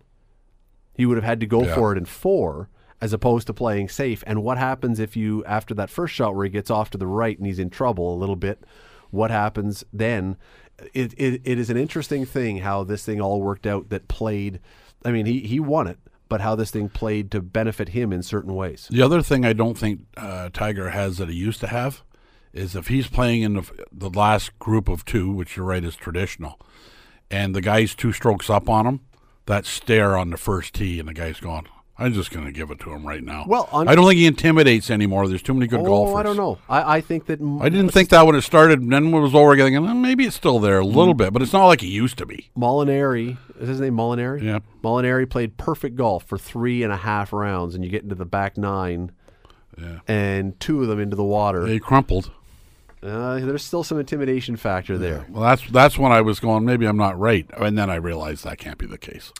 He 0.94 1.06
would 1.06 1.16
have 1.16 1.24
had 1.24 1.40
to 1.40 1.46
go 1.46 1.64
Yeah. 1.64 1.74
for 1.74 1.92
it 1.92 1.96
in 1.98 2.04
four 2.04 2.68
as 3.00 3.14
opposed 3.14 3.46
to 3.46 3.54
playing 3.54 3.88
safe. 3.88 4.22
And 4.26 4.42
what 4.42 4.58
happens 4.58 5.00
if 5.00 5.16
you, 5.16 5.42
after 5.46 5.72
that 5.74 5.88
first 5.88 6.14
shot 6.14 6.34
where 6.34 6.44
he 6.44 6.50
gets 6.50 6.70
off 6.70 6.90
to 6.90 6.98
the 6.98 7.06
right 7.06 7.36
and 7.38 7.46
he's 7.46 7.58
in 7.58 7.70
trouble 7.70 8.14
a 8.14 8.18
little 8.20 8.36
bit, 8.36 8.62
what 9.10 9.30
happens 9.30 9.84
then? 9.90 10.36
It, 10.92 11.14
it, 11.16 11.40
it 11.44 11.58
is 11.58 11.70
an 11.70 11.78
interesting 11.78 12.26
thing 12.26 12.58
how 12.58 12.84
this 12.84 13.06
thing 13.06 13.22
all 13.22 13.40
worked 13.40 13.66
out 13.66 13.88
that 13.88 14.06
played. 14.08 14.60
I 15.02 15.12
mean, 15.12 15.24
he, 15.24 15.40
he 15.40 15.60
won 15.60 15.86
it, 15.86 15.98
but 16.28 16.42
how 16.42 16.56
this 16.56 16.70
thing 16.70 16.90
played 16.90 17.30
to 17.30 17.40
benefit 17.40 17.90
him 17.90 18.12
in 18.12 18.22
certain 18.22 18.54
ways. 18.54 18.88
The 18.90 19.00
other 19.00 19.22
thing 19.22 19.46
I 19.46 19.54
don't 19.54 19.78
think 19.78 20.00
uh, 20.18 20.50
Tiger 20.52 20.90
has 20.90 21.16
that 21.16 21.30
he 21.30 21.36
used 21.36 21.60
to 21.60 21.68
have 21.68 22.02
is 22.56 22.74
if 22.74 22.88
he's 22.88 23.06
playing 23.06 23.42
in 23.42 23.54
the, 23.54 23.86
the 23.92 24.10
last 24.10 24.58
group 24.58 24.88
of 24.88 25.04
two, 25.04 25.30
which 25.30 25.56
you're 25.56 25.66
right 25.66 25.84
is 25.84 25.96
traditional, 25.96 26.58
and 27.30 27.54
the 27.54 27.60
guy's 27.60 27.94
two 27.94 28.12
strokes 28.12 28.48
up 28.48 28.68
on 28.68 28.86
him, 28.86 29.00
that 29.46 29.66
stare 29.66 30.16
on 30.16 30.30
the 30.30 30.36
first 30.36 30.74
tee, 30.74 30.98
and 30.98 31.08
the 31.08 31.14
guy's 31.14 31.38
going, 31.38 31.66
I'm 31.98 32.12
just 32.12 32.30
going 32.30 32.44
to 32.44 32.52
give 32.52 32.70
it 32.70 32.78
to 32.80 32.90
him 32.90 33.06
right 33.06 33.22
now. 33.22 33.44
Well, 33.46 33.68
on- 33.72 33.88
I 33.88 33.94
don't 33.94 34.06
think 34.06 34.18
he 34.18 34.26
intimidates 34.26 34.90
anymore. 34.90 35.28
There's 35.28 35.42
too 35.42 35.54
many 35.54 35.66
good 35.66 35.80
oh, 35.80 35.84
golfers. 35.84 36.16
I 36.16 36.22
don't 36.22 36.36
know. 36.36 36.58
I, 36.68 36.96
I 36.96 37.00
think 37.00 37.26
that 37.26 37.40
I 37.60 37.68
didn't 37.70 37.90
think 37.90 38.10
that 38.10 38.26
when 38.26 38.34
it 38.34 38.42
started. 38.42 38.80
and 38.80 38.92
Then 38.92 39.12
when 39.12 39.22
it 39.22 39.24
was 39.24 39.34
over, 39.34 39.52
again, 39.52 39.66
thinking, 39.66 39.88
"Oh, 39.88 39.94
maybe 39.94 40.26
it's 40.26 40.36
still 40.36 40.58
there 40.58 40.78
a 40.78 40.84
mm. 40.84 40.94
little 40.94 41.14
bit, 41.14 41.32
but 41.32 41.40
it's 41.40 41.54
not 41.54 41.66
like 41.66 41.82
it 41.82 41.88
used 41.88 42.18
to 42.18 42.26
be. 42.26 42.50
Molinari, 42.56 43.38
is 43.58 43.68
his 43.68 43.80
name 43.80 43.96
Molinari? 43.96 44.42
Yeah. 44.42 44.58
Molinari 44.82 45.28
played 45.28 45.56
perfect 45.56 45.96
golf 45.96 46.24
for 46.24 46.36
three 46.36 46.82
and 46.82 46.92
a 46.92 46.98
half 46.98 47.32
rounds, 47.32 47.74
and 47.74 47.82
you 47.82 47.90
get 47.90 48.02
into 48.02 48.14
the 48.14 48.26
back 48.26 48.58
nine, 48.58 49.12
Yeah. 49.80 50.00
and 50.06 50.58
two 50.60 50.82
of 50.82 50.88
them 50.88 51.00
into 51.00 51.16
the 51.16 51.24
water. 51.24 51.64
They 51.66 51.78
crumpled. 51.78 52.30
Uh, 53.02 53.38
there's 53.40 53.64
still 53.64 53.84
some 53.84 53.98
intimidation 53.98 54.56
factor 54.56 54.96
there. 54.98 55.26
Well, 55.28 55.42
that's 55.42 55.68
that's 55.70 55.98
when 55.98 56.12
I 56.12 56.22
was 56.22 56.40
going. 56.40 56.64
Maybe 56.64 56.86
I'm 56.86 56.96
not 56.96 57.18
right, 57.18 57.46
and 57.56 57.76
then 57.76 57.90
I 57.90 57.96
realized 57.96 58.44
that 58.44 58.58
can't 58.58 58.78
be 58.78 58.86
the 58.86 58.98
case. 58.98 59.32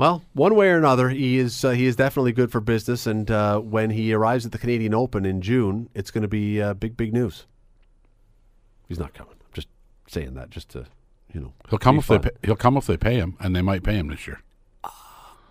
Well, 0.00 0.24
one 0.32 0.54
way 0.54 0.70
or 0.70 0.78
another, 0.78 1.10
he 1.10 1.38
is 1.38 1.62
uh, 1.64 1.70
he 1.70 1.86
is 1.86 1.96
definitely 1.96 2.32
good 2.32 2.50
for 2.50 2.60
business, 2.60 3.06
and 3.06 3.30
uh, 3.30 3.58
when 3.58 3.90
he 3.90 4.12
arrives 4.12 4.46
at 4.46 4.52
the 4.52 4.58
Canadian 4.58 4.94
Open 4.94 5.26
in 5.26 5.42
June, 5.42 5.90
it's 5.94 6.10
going 6.10 6.22
to 6.22 6.28
be 6.28 6.60
uh, 6.60 6.74
big, 6.74 6.96
big 6.96 7.12
news. 7.12 7.46
He's 8.88 8.98
not 8.98 9.12
coming. 9.12 9.34
I'm 9.40 9.52
just 9.52 9.68
saying 10.06 10.34
that, 10.34 10.50
just 10.50 10.70
to 10.70 10.86
you 11.34 11.40
know. 11.40 11.52
He'll 11.68 11.78
come 11.78 11.98
if 11.98 12.06
they 12.06 12.18
pay, 12.18 12.30
he'll 12.42 12.56
come 12.56 12.76
if 12.76 12.86
they 12.86 12.96
pay 12.96 13.16
him, 13.16 13.36
and 13.40 13.54
they 13.54 13.62
might 13.62 13.82
pay 13.82 13.94
him 13.94 14.08
this 14.08 14.26
year. 14.26 14.40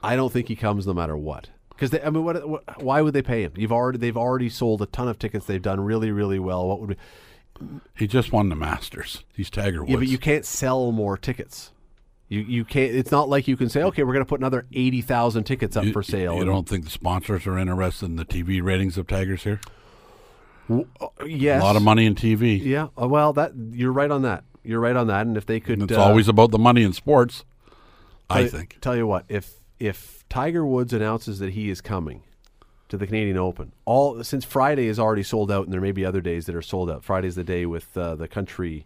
I 0.01 0.15
don't 0.15 0.31
think 0.31 0.47
he 0.47 0.55
comes 0.55 0.87
no 0.87 0.93
matter 0.93 1.17
what. 1.17 1.49
Because 1.79 1.97
I 2.03 2.09
mean, 2.09 2.23
what, 2.23 2.47
what? 2.49 2.83
Why 2.83 3.01
would 3.01 3.13
they 3.13 3.21
pay 3.21 3.43
him? 3.43 3.53
You've 3.55 3.71
already 3.71 3.97
they've 3.97 4.17
already 4.17 4.49
sold 4.49 4.81
a 4.81 4.85
ton 4.87 5.07
of 5.07 5.17
tickets. 5.19 5.45
They've 5.45 5.61
done 5.61 5.79
really, 5.79 6.11
really 6.11 6.39
well. 6.39 6.67
What 6.67 6.79
would? 6.81 6.89
Be, 6.89 6.95
He 7.97 8.07
just 8.07 8.31
won 8.31 8.49
the 8.49 8.55
Masters. 8.55 9.23
He's 9.33 9.49
Tiger 9.49 9.79
Woods. 9.81 9.91
yeah, 9.91 9.97
but 9.97 10.07
you 10.07 10.17
can't 10.17 10.45
sell 10.45 10.91
more 10.91 11.17
tickets. 11.17 11.71
You 12.27 12.41
you 12.41 12.65
can't. 12.65 12.93
It's 12.93 13.11
not 13.11 13.29
like 13.29 13.47
you 13.47 13.55
can 13.57 13.69
say, 13.69 13.81
okay, 13.83 14.03
we're 14.03 14.13
going 14.13 14.25
to 14.25 14.29
put 14.29 14.39
another 14.39 14.65
eighty 14.73 15.01
thousand 15.01 15.45
tickets 15.45 15.77
up 15.77 15.85
You- 15.85 15.93
for 15.93 16.03
sale. 16.03 16.35
You 16.35 16.45
don't 16.45 16.67
think 16.67 16.83
the 16.83 16.89
sponsors 16.91 17.47
are 17.47 17.57
interested 17.57 18.05
in 18.07 18.17
the 18.17 18.25
TV 18.25 18.61
ratings 18.61 18.97
of 18.97 19.07
Tigers 19.07 19.43
here? 19.43 19.59
yes, 21.25 21.61
A 21.61 21.65
lot 21.65 21.75
of 21.75 21.81
money 21.81 22.05
in 22.05 22.15
TV. 22.15 22.63
Yeah, 22.63 22.87
uh, 23.01 23.07
well, 23.07 23.33
that 23.33 23.53
you're 23.71 23.91
right 23.91 24.11
on 24.11 24.21
that. 24.23 24.43
You're 24.63 24.79
right 24.79 24.95
on 24.95 25.07
that. 25.07 25.25
And 25.25 25.37
if 25.37 25.45
they 25.45 25.59
could, 25.59 25.79
And 25.79 25.89
it's 25.89 25.97
uh, 25.97 26.03
always 26.03 26.27
about 26.27 26.51
the 26.51 26.59
money 26.59 26.83
in 26.83 26.93
sports. 26.93 27.43
I 28.29 28.41
Tell- 28.41 28.49
think. 28.59 28.77
Tell 28.81 28.95
you 28.95 29.07
what, 29.07 29.25
if 29.29 29.53
if 29.79 30.18
Tiger 30.29 30.65
Woods 30.65 30.93
announces 30.93 31.39
that 31.39 31.53
he 31.53 31.69
is 31.69 31.81
coming 31.81 32.23
to 32.89 32.97
the 32.97 33.05
Canadian 33.05 33.37
Open, 33.37 33.71
all 33.85 34.23
since 34.23 34.43
Friday 34.45 34.87
is 34.87 34.99
already 34.99 35.23
sold 35.23 35.51
out, 35.51 35.65
and 35.65 35.73
there 35.73 35.81
may 35.81 35.91
be 35.91 36.05
other 36.05 36.21
days 36.21 36.45
that 36.47 36.55
are 36.55 36.61
sold 36.61 36.89
out. 36.89 37.03
Friday's 37.03 37.35
the 37.35 37.43
day 37.43 37.65
with 37.65 37.95
uh, 37.97 38.15
the 38.15 38.27
country, 38.27 38.85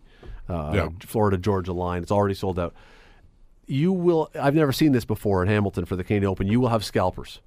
uh, 0.49 0.71
Yeah. 0.75 0.89
Florida 1.05 1.37
Georgia 1.37 1.73
line. 1.73 2.01
It's 2.01 2.11
already 2.11 2.33
sold 2.35 2.59
out. 2.59 2.73
You 3.65 3.93
will. 3.93 4.29
I've 4.39 4.55
never 4.55 4.73
seen 4.73 4.91
this 4.91 5.05
before 5.05 5.41
in 5.41 5.47
Hamilton 5.47 5.85
for 5.85 5.95
the 5.95 6.03
Canadian 6.03 6.29
Open. 6.29 6.47
You 6.47 6.59
will 6.59 6.67
have 6.69 6.83
scalpers. 6.83 7.39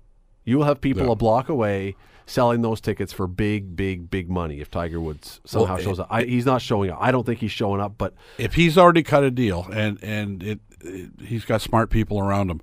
You 0.44 0.56
will 0.58 0.64
have 0.64 0.80
people 0.80 1.04
Yeah. 1.06 1.12
a 1.12 1.14
block 1.16 1.48
away 1.50 1.94
selling 2.24 2.62
those 2.62 2.80
tickets 2.80 3.12
for 3.12 3.26
big, 3.26 3.76
big, 3.76 4.10
big 4.10 4.30
money. 4.30 4.60
If 4.60 4.70
Tiger 4.70 4.98
Woods 4.98 5.40
somehow 5.44 5.74
Well, 5.74 5.82
shows 5.82 6.00
up, 6.00 6.06
I, 6.10 6.22
he's 6.24 6.46
not 6.46 6.62
showing 6.62 6.90
up. 6.90 6.98
I 7.00 7.10
don't 7.12 7.24
think 7.26 7.40
he's 7.40 7.52
showing 7.52 7.80
up, 7.82 7.94
but 7.98 8.14
if 8.38 8.54
he's 8.54 8.78
already 8.78 9.02
cut 9.02 9.24
a 9.24 9.30
deal 9.30 9.66
and 9.72 10.02
and 10.02 10.42
it, 10.42 10.60
it 10.80 11.10
he's 11.22 11.44
got 11.44 11.60
smart 11.60 11.90
people 11.90 12.18
around 12.18 12.50
him, 12.50 12.60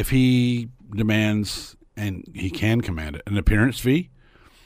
if 0.00 0.08
he 0.08 0.68
demands 0.96 1.76
and 1.94 2.24
he 2.34 2.48
can 2.50 2.80
command 2.80 3.16
it 3.16 3.22
an 3.26 3.36
appearance 3.36 3.78
fee, 3.78 4.08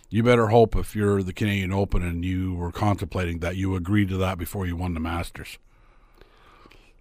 you 0.08 0.22
better 0.22 0.46
hope 0.46 0.76
if 0.76 0.94
you're 0.94 1.24
the 1.24 1.32
Canadian 1.32 1.72
Open 1.72 2.02
and 2.04 2.24
you 2.24 2.54
were 2.54 2.70
contemplating 2.70 3.40
that 3.40 3.56
you 3.56 3.74
agreed 3.74 4.08
to 4.10 4.16
that 4.18 4.38
before 4.38 4.64
you 4.64 4.76
won 4.76 4.94
the 4.94 5.00
Masters 5.00 5.58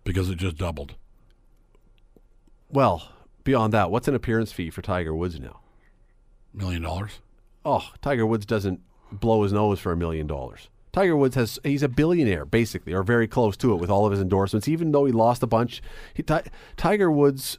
because 0.04 0.32
it 0.32 0.38
just 0.38 0.58
doubled. 0.58 0.96
well, 2.72 3.10
beyond 3.44 3.72
that, 3.74 3.92
what's 3.92 4.08
an 4.08 4.16
appearance 4.16 4.52
fee 4.52 4.72
for 4.72 4.82
Tiger 4.82 5.14
Woods 5.14 5.40
now? 5.40 5.60
Million 6.54 6.82
dollars. 6.82 7.20
oh, 7.66 7.88
Tiger 8.02 8.26
Woods 8.26 8.46
doesn't 8.48 8.80
blow 9.12 9.44
his 9.44 9.54
nose 9.54 9.80
for 9.80 9.92
a 9.92 9.98
million 9.98 10.26
dollars. 10.26 10.70
Tiger 10.92 11.16
Woods 11.16 11.36
has 11.36 11.60
he's 11.64 11.84
a 11.84 11.88
billionaire 11.88 12.46
basically, 12.46 12.94
or 12.94 13.04
very 13.04 13.28
close 13.28 13.56
to 13.58 13.74
it 13.74 13.78
with 13.78 13.90
all 13.92 14.06
of 14.06 14.12
his 14.12 14.22
endorsements. 14.22 14.68
Even 14.68 14.92
though 14.92 15.06
he 15.06 15.12
lost 15.12 15.44
a 15.44 15.48
bunch, 15.48 15.82
he, 16.14 16.24
Ti- 16.24 16.50
Tiger 16.78 17.10
Woods, 17.12 17.58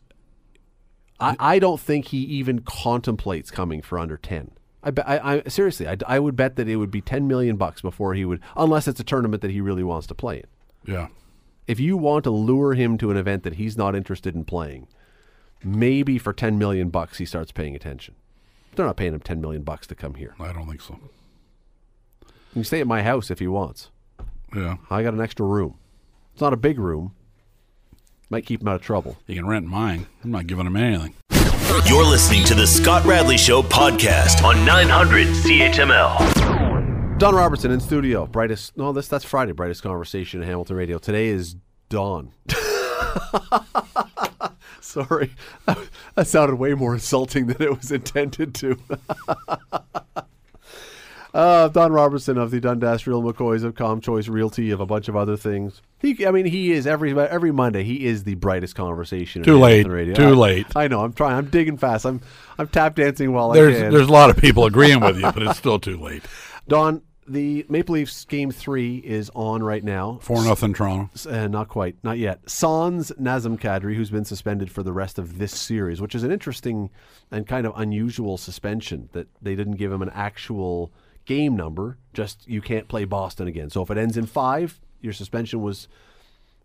I, 1.24 1.54
I 1.54 1.58
don't 1.58 1.80
think 1.80 2.06
he 2.06 2.18
even 2.18 2.60
contemplates 2.60 3.50
coming 3.50 3.82
for 3.82 3.98
under 3.98 4.16
ten. 4.16 4.52
I, 4.82 4.90
be- 4.90 5.02
I, 5.02 5.36
I 5.36 5.42
seriously, 5.48 5.88
I, 5.88 5.96
I 6.06 6.18
would 6.18 6.36
bet 6.36 6.56
that 6.56 6.68
it 6.68 6.76
would 6.76 6.90
be 6.90 7.00
ten 7.00 7.26
million 7.26 7.56
bucks 7.56 7.80
before 7.80 8.14
he 8.14 8.24
would, 8.24 8.40
unless 8.56 8.86
it's 8.86 9.00
a 9.00 9.04
tournament 9.04 9.40
that 9.42 9.50
he 9.50 9.60
really 9.60 9.82
wants 9.84 10.06
to 10.08 10.14
play 10.14 10.38
in. 10.38 10.92
Yeah. 10.92 11.08
If 11.66 11.80
you 11.80 11.96
want 11.96 12.24
to 12.24 12.30
lure 12.30 12.74
him 12.74 12.98
to 12.98 13.10
an 13.10 13.16
event 13.16 13.42
that 13.44 13.54
he's 13.54 13.76
not 13.78 13.94
interested 13.96 14.34
in 14.34 14.44
playing, 14.44 14.86
maybe 15.64 16.18
for 16.18 16.32
ten 16.34 16.58
million 16.58 16.90
bucks 16.90 17.18
he 17.18 17.24
starts 17.24 17.52
paying 17.52 17.74
attention. 17.74 18.14
They're 18.74 18.84
not 18.84 18.96
paying 18.96 19.14
him 19.14 19.20
ten 19.20 19.40
million 19.40 19.62
bucks 19.62 19.86
to 19.86 19.94
come 19.94 20.14
here. 20.14 20.34
I 20.38 20.52
don't 20.52 20.66
think 20.68 20.82
so. 20.82 20.98
He 22.26 22.52
can 22.54 22.64
stay 22.64 22.80
at 22.80 22.86
my 22.86 23.02
house 23.02 23.30
if 23.30 23.38
he 23.38 23.48
wants. 23.48 23.90
Yeah. 24.54 24.76
I 24.90 25.02
got 25.02 25.14
an 25.14 25.20
extra 25.20 25.46
room. 25.46 25.78
It's 26.32 26.40
not 26.42 26.52
a 26.52 26.56
big 26.58 26.78
room. 26.78 27.14
Might 28.34 28.46
keep 28.46 28.62
him 28.62 28.66
out 28.66 28.74
of 28.74 28.82
trouble. 28.82 29.16
He 29.28 29.36
can 29.36 29.46
rent 29.46 29.64
mine. 29.64 30.08
I'm 30.24 30.32
not 30.32 30.48
giving 30.48 30.66
him 30.66 30.74
anything. 30.74 31.14
You're 31.86 32.04
listening 32.04 32.42
to 32.46 32.56
the 32.56 32.66
Scott 32.66 33.04
Radley 33.04 33.38
Show 33.38 33.62
podcast 33.62 34.42
on 34.42 34.66
900 34.66 35.28
CHML. 35.28 37.16
Don 37.20 37.36
Robertson 37.36 37.70
in 37.70 37.78
studio. 37.78 38.26
Brightest. 38.26 38.76
No, 38.76 38.92
this 38.92 39.06
that's 39.06 39.24
Friday. 39.24 39.52
Brightest 39.52 39.84
conversation 39.84 40.42
in 40.42 40.48
Hamilton 40.48 40.74
Radio. 40.74 40.98
Today 40.98 41.28
is 41.28 41.54
Don. 41.88 42.32
Sorry, 44.80 45.30
that 46.16 46.26
sounded 46.26 46.56
way 46.56 46.74
more 46.74 46.94
insulting 46.94 47.46
than 47.46 47.62
it 47.62 47.78
was 47.78 47.92
intended 47.92 48.52
to. 48.56 48.76
Uh, 51.34 51.66
Don 51.66 51.92
Robertson 51.92 52.38
of 52.38 52.52
the 52.52 52.60
Dundas 52.60 53.06
Real 53.08 53.20
McCoys 53.20 53.64
of 53.64 53.74
ComChoice 53.74 54.30
Realty 54.30 54.70
of 54.70 54.78
a 54.78 54.86
bunch 54.86 55.08
of 55.08 55.16
other 55.16 55.36
things. 55.36 55.82
He, 55.98 56.24
I 56.24 56.30
mean, 56.30 56.46
he 56.46 56.70
is 56.70 56.86
every 56.86 57.12
every 57.18 57.50
Monday. 57.50 57.82
He 57.82 58.06
is 58.06 58.22
the 58.22 58.36
brightest 58.36 58.76
conversation. 58.76 59.40
in 59.42 59.44
Too 59.44 59.58
late. 59.58 59.84
Too 59.84 60.22
I- 60.22 60.30
late. 60.30 60.66
I 60.76 60.86
know. 60.86 61.00
I'm 61.04 61.12
trying. 61.12 61.34
I'm 61.36 61.46
digging 61.50 61.76
fast. 61.76 62.04
I'm 62.06 62.20
I'm 62.56 62.68
tap 62.68 62.94
dancing 62.94 63.32
while 63.32 63.50
I 63.50 63.54
There's 63.56 63.76
can. 63.76 63.90
there's 63.92 64.06
a 64.08 64.12
lot 64.12 64.30
of 64.30 64.36
people 64.36 64.64
agreeing 64.64 65.00
with 65.00 65.16
you, 65.16 65.22
but 65.32 65.42
it's 65.42 65.58
still 65.58 65.80
too 65.80 65.98
late. 65.98 66.22
Don, 66.68 67.02
the 67.26 67.66
Maple 67.68 67.94
Leafs 67.94 68.24
game 68.26 68.52
three 68.52 68.98
is 68.98 69.28
on 69.34 69.60
right 69.60 69.82
now. 69.82 70.20
Four 70.22 70.44
nothing 70.44 70.72
Toronto. 70.72 71.10
Uh, 71.28 71.48
not 71.48 71.66
quite, 71.68 71.96
not 72.04 72.16
yet. 72.16 72.48
Sans 72.48 73.10
Nazem 73.20 73.58
Kadri, 73.58 73.96
who's 73.96 74.10
been 74.10 74.24
suspended 74.24 74.70
for 74.70 74.84
the 74.84 74.92
rest 74.92 75.18
of 75.18 75.38
this 75.38 75.52
series, 75.52 76.00
which 76.00 76.14
is 76.14 76.22
an 76.22 76.30
interesting 76.30 76.90
and 77.32 77.44
kind 77.44 77.66
of 77.66 77.72
unusual 77.76 78.36
suspension 78.38 79.08
that 79.14 79.26
they 79.42 79.56
didn't 79.56 79.76
give 79.78 79.90
him 79.90 80.00
an 80.00 80.10
actual 80.14 80.92
game 81.24 81.56
number. 81.56 81.98
Just 82.12 82.46
you 82.48 82.60
can't 82.60 82.88
play 82.88 83.04
Boston 83.04 83.48
again. 83.48 83.70
So 83.70 83.82
if 83.82 83.90
it 83.90 83.98
ends 83.98 84.16
in 84.16 84.26
five, 84.26 84.80
your 85.00 85.12
suspension 85.12 85.60
was 85.62 85.88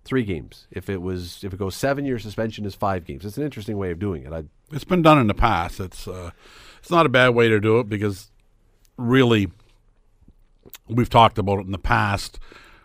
three 0.04 0.24
games. 0.24 0.68
If 0.72 0.90
it 0.90 1.02
was 1.02 1.44
if 1.44 1.54
it 1.54 1.60
goes 1.60 1.76
seven, 1.76 2.06
your 2.06 2.20
suspension 2.20 2.66
is 2.66 2.76
five 2.76 3.06
games. 3.06 3.26
It's 3.26 3.38
an 3.38 3.44
interesting 3.44 3.78
way 3.78 3.92
of 3.92 4.00
doing 4.00 4.24
it. 4.24 4.34
I, 4.34 4.46
It's 4.72 4.84
been 4.84 5.02
done 5.02 5.20
in 5.20 5.28
the 5.28 5.34
past. 5.34 5.80
It's 5.80 6.08
uh, 6.08 6.32
it's 6.80 6.92
not 6.92 7.06
a 7.06 7.10
bad 7.10 7.30
way 7.30 7.48
to 7.50 7.60
do 7.60 7.80
it 7.80 7.90
because 7.90 8.32
really 8.98 9.52
we've 10.88 11.10
talked 11.10 11.38
about 11.38 11.60
it 11.60 11.66
in 11.66 11.72
the 11.72 11.78
past 11.78 12.40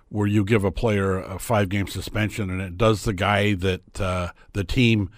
where 0.09 0.27
you 0.27 0.45
give 0.45 0.65
a 0.65 0.71
player 0.71 1.19
a 1.19 1.39
five 1.39 1.69
game 1.69 1.87
suspension 1.87 2.51
and 2.51 2.61
it 2.61 2.79
does 2.79 3.05
the 3.05 3.13
guy 3.13 3.55
that 3.55 4.01
uh, 4.01 4.29
the 4.53 4.65
team 4.65 5.11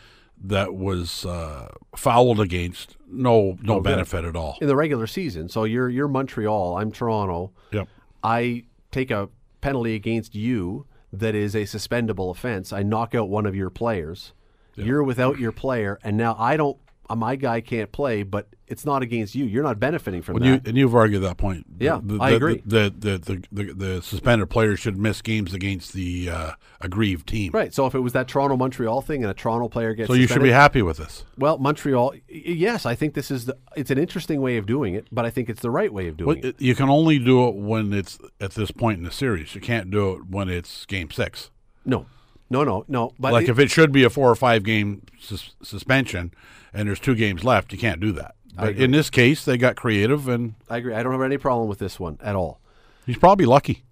that 0.49 0.75
was 0.75 1.27
uh, 1.27 1.69
fouled 1.97 2.41
against 2.41 2.97
no 3.09 3.57
no 3.63 3.81
good. 3.81 3.85
benefit 3.85 4.25
at 4.25 4.37
all. 4.37 4.59
in 4.61 4.69
the 4.69 4.77
regular 4.77 5.07
season. 5.07 5.49
So 5.49 5.65
you're 5.65 5.89
you're 5.89 6.09
Montreal. 6.09 6.79
I'm 6.79 6.93
Toronto. 6.93 7.53
Yep. 7.73 7.89
I 8.23 8.65
take 8.91 9.11
a 9.11 9.29
penalty 9.61 9.95
against 9.95 10.35
you 10.35 10.87
that 11.13 11.35
is 11.35 11.55
a 11.55 11.63
suspendable 11.63 12.31
offense. 12.31 12.73
I 12.73 12.83
knock 12.83 13.15
out 13.15 13.29
one 13.29 13.47
of 13.47 13.55
your 13.55 13.71
players. 13.71 14.33
You're 14.79 15.03
without 15.03 15.39
your 15.39 15.53
player, 15.53 15.99
and 16.05 16.19
now 16.19 16.37
I 16.39 16.59
don't. 16.59 16.77
Uh, 17.09 17.15
my 17.15 17.37
guy 17.37 17.61
can't 17.61 17.93
play, 17.93 18.23
but 18.25 18.49
it's 18.67 18.85
not 18.85 19.01
against 19.01 19.35
you. 19.37 19.45
You're 19.45 19.63
not 19.63 19.79
benefiting 19.79 20.23
from 20.23 20.35
Well, 20.35 20.43
that. 20.43 20.49
you, 20.49 20.61
and 20.65 20.77
you've 20.77 20.95
argued 20.95 21.23
that 21.23 21.37
point. 21.37 21.65
Yeah, 21.79 22.01
the, 22.03 22.19
I 22.21 22.31
agree. 22.31 22.63
The 22.67 22.93
the, 22.97 23.19
the 23.19 23.45
the 23.65 23.73
the 23.75 24.03
suspended 24.03 24.51
player 24.51 24.77
should 24.77 24.99
miss 24.99 25.23
games 25.23 25.55
against 25.55 25.93
the 25.93 26.29
uh, 26.31 26.51
aggrieved 26.81 27.29
team. 27.29 27.53
right. 27.55 27.73
So 27.73 27.87
if 27.87 27.95
it 27.95 28.01
was 28.01 28.13
that 28.15 28.27
Toronto 28.27 28.57
Montreal 28.57 29.03
thing, 29.03 29.23
and 29.23 29.31
a 29.31 29.35
Toronto 29.35 29.69
player 29.69 29.95
gets 29.95 30.09
So 30.09 30.15
you 30.15 30.27
should 30.27 30.43
be 30.43 30.51
happy 30.51 30.83
with 30.83 30.97
this. 30.97 31.25
Well, 31.39 31.59
Montreal. 31.59 32.15
Yes, 32.29 32.87
I 32.87 32.97
think 32.97 33.15
this 33.15 33.31
is 33.31 33.45
the. 33.47 33.57
It's 33.77 33.93
an 33.93 33.99
interesting 33.99 34.41
way 34.41 34.57
of 34.57 34.67
doing 34.67 34.95
it, 34.95 35.07
but 35.13 35.25
I 35.25 35.31
think 35.31 35.49
it's 35.49 35.63
the 35.63 35.71
right 35.71 35.93
way 35.93 36.09
of 36.09 36.17
doing 36.17 36.27
Well, 36.29 36.37
it. 36.39 36.45
it- 36.45 36.61
you 36.61 36.75
can 36.75 36.89
only 36.89 37.21
do 37.21 37.47
it 37.49 37.55
when 37.55 37.93
it's 37.93 38.19
at 38.41 38.53
this 38.53 38.73
point 38.73 38.99
in 38.99 39.05
the 39.05 39.13
series. 39.13 39.55
You 39.55 39.61
can't 39.61 39.91
do 39.93 40.15
it 40.15 40.27
when 40.29 40.49
it's 40.49 40.85
game 40.87 41.11
six. 41.13 41.51
No, 41.85 42.07
no, 42.51 42.65
no, 42.65 42.85
no. 42.89 43.13
But 43.19 43.33
like 43.33 43.45
it- 43.45 43.51
if 43.51 43.59
it 43.61 43.71
should 43.71 43.93
be 43.93 44.03
a 44.03 44.11
four 44.11 44.29
or 44.29 44.35
five 44.35 44.65
game 44.65 45.03
sus- 45.21 45.55
suspension 45.63 46.33
and 46.77 46.89
there's 46.89 47.01
two 47.01 47.14
games 47.14 47.43
left, 47.45 47.72
you 47.72 47.79
can't 47.79 48.01
do 48.01 48.12
that. 48.12 48.35
But 48.59 48.77
in 48.77 48.91
this 48.91 49.11
case, 49.11 49.45
they 49.45 49.59
got 49.59 49.77
creative, 49.77 50.29
and 50.29 50.55
I 50.70 50.79
agree. 50.79 50.95
I 50.95 51.03
don't 51.03 51.12
have 51.12 51.20
any 51.22 51.37
problem 51.37 51.68
with 51.68 51.79
this 51.79 52.01
one 52.01 52.18
at 52.22 52.35
all. 52.37 52.61
he's 53.05 53.18
probably 53.18 53.45
lucky. 53.47 53.83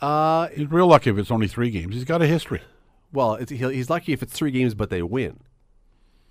Uh, 0.00 0.48
He's 0.48 0.70
real 0.70 0.86
lucky 0.86 1.10
if 1.10 1.18
it's 1.18 1.30
only 1.30 1.46
three 1.48 1.70
games. 1.70 1.94
He's 1.94 2.04
got 2.04 2.22
a 2.22 2.26
history. 2.26 2.60
Well, 3.12 3.34
it's, 3.34 3.50
he'll- 3.52 3.68
he's 3.68 3.90
lucky 3.90 4.12
if 4.12 4.22
it's 4.22 4.32
three 4.32 4.50
games, 4.50 4.74
but 4.74 4.90
they 4.90 5.02
win. 5.02 5.40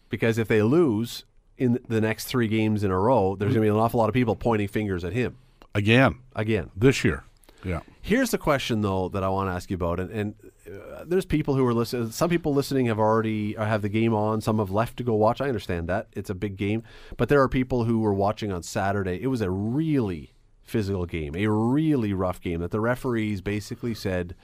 Because 0.09 0.37
if 0.37 0.47
they 0.47 0.61
lose 0.61 1.23
in 1.57 1.79
the 1.87 2.01
next 2.01 2.25
three 2.25 2.47
games 2.47 2.83
in 2.83 2.91
a 2.91 2.99
row, 2.99 3.35
there's 3.35 3.53
going 3.53 3.61
to 3.65 3.71
be 3.71 3.75
an 3.75 3.81
awful 3.81 3.99
lot 3.99 4.09
of 4.09 4.13
people 4.13 4.35
pointing 4.35 4.67
fingers 4.67 5.03
at 5.05 5.13
him 5.13 5.37
Again, 5.73 6.15
again. 6.35 6.69
this 6.75 7.03
year. 7.05 7.23
Yeah. 7.63 7.81
Here's 8.01 8.31
the 8.31 8.37
question, 8.39 8.81
though, 8.81 9.07
that 9.09 9.23
I 9.23 9.29
want 9.29 9.47
to 9.49 9.53
ask 9.53 9.69
you 9.69 9.75
about, 9.75 9.99
and, 9.99 10.09
and 10.11 10.35
uh, 10.68 11.03
there's 11.05 11.26
people 11.26 11.55
who 11.55 11.66
are 11.66 11.74
listening. 11.74 12.12
Some 12.12 12.30
people 12.30 12.53
listening 12.53 12.86
have 12.88 12.99
already 12.99 13.57
uh, 13.57 13.66
have 13.66 13.82
the 13.82 13.89
game 13.89 14.14
on. 14.14 14.41
Some 14.41 14.59
have 14.59 14.72
left 14.72 14.97
to 14.97 15.03
go 15.03 15.14
watch. 15.16 15.41
I 15.41 15.47
understand 15.47 15.89
that 15.89 16.07
it's 16.14 16.30
a 16.30 16.36
big 16.36 16.55
game, 16.55 16.84
but 17.18 17.30
there 17.30 17.41
are 17.41 17.49
people 17.49 17.86
who 17.86 17.99
were 17.99 18.14
watching 18.14 18.51
on 18.51 18.64
Saturday. 18.64 19.20
It 19.22 19.28
was 19.28 19.41
a 19.41 19.49
really 19.49 20.34
physical 20.64 21.05
game, 21.05 21.36
a 21.36 21.47
really 21.47 22.14
rough 22.14 22.41
game 22.41 22.62
that 22.62 22.72
the 22.72 22.80
referees 22.80 23.41
basically 23.41 23.93
said, 23.93 24.36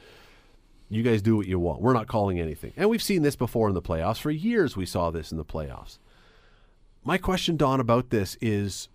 "You 0.90 1.04
guys 1.04 1.22
do 1.22 1.38
what 1.38 1.48
you 1.48 1.60
want. 1.60 1.82
We're 1.82 1.94
not 1.94 2.08
calling 2.08 2.40
anything." 2.40 2.74
And 2.76 2.90
we've 2.90 3.04
seen 3.04 3.22
this 3.22 3.36
before 3.36 3.68
in 3.70 3.76
the 3.76 3.82
playoffs. 3.82 4.18
For 4.18 4.32
years, 4.32 4.76
we 4.76 4.86
saw 4.86 5.12
this 5.12 5.32
in 5.32 5.38
the 5.38 5.46
playoffs. 5.46 6.00
My 7.04 7.18
question, 7.18 7.58
Don, 7.58 7.80
about 7.80 8.10
this 8.10 8.38
is, 8.42 8.90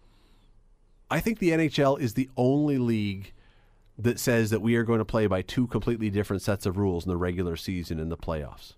I 1.10 1.20
think 1.20 1.38
the 1.38 1.50
NHL 1.50 1.98
is 2.00 2.14
the 2.14 2.28
only 2.36 2.78
league 2.78 3.32
that 3.98 4.18
says 4.18 4.50
that 4.50 4.60
we 4.60 4.74
are 4.76 4.84
going 4.84 4.98
to 4.98 5.04
play 5.04 5.26
by 5.26 5.42
two 5.42 5.66
completely 5.66 6.10
different 6.10 6.42
sets 6.42 6.66
of 6.66 6.76
rules 6.76 7.04
in 7.04 7.10
the 7.10 7.16
regular 7.16 7.56
season 7.56 8.00
and 8.00 8.10
the 8.10 8.16
playoffs. 8.16 8.74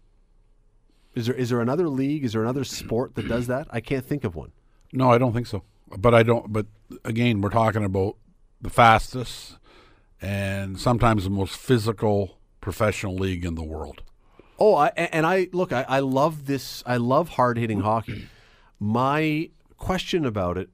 Is 1.15 1.27
there 1.27 1.35
is 1.35 1.51
there 1.51 1.61
another 1.61 1.89
league? 1.89 2.25
Is 2.25 2.33
there 2.33 2.43
another 2.43 2.65
sport 2.65 3.15
that 3.15 3.29
does 3.29 3.47
that? 3.47 3.69
I 3.71 3.81
can't 3.81 4.05
think 4.05 4.25
of 4.25 4.35
one. 4.35 4.53
No, 4.93 5.11
I 5.11 5.19
don't 5.19 5.33
think 5.33 5.47
so. 5.47 5.63
But 5.97 6.15
I 6.15 6.23
don't. 6.23 6.53
But 6.53 6.67
again, 7.05 7.41
we're 7.41 7.51
talking 7.51 7.85
about 7.85 8.17
the 8.61 8.71
fastest 8.71 9.59
and 10.21 10.79
sometimes 10.79 11.25
the 11.25 11.31
most 11.31 11.57
physical 11.57 12.39
professional 12.61 13.15
league 13.15 13.45
in 13.45 13.55
the 13.55 13.63
world. 13.63 14.03
Oh, 14.59 14.75
I, 14.75 14.89
and 14.89 15.27
I 15.27 15.49
look. 15.53 15.73
I, 15.73 15.85
I 15.89 15.99
love 16.01 16.47
this. 16.47 16.83
I 16.87 16.97
love 16.97 17.31
hard 17.31 17.59
hitting 17.59 17.81
hockey. 17.81 18.29
My 18.81 19.51
question 19.77 20.25
about 20.25 20.57
it 20.57 20.71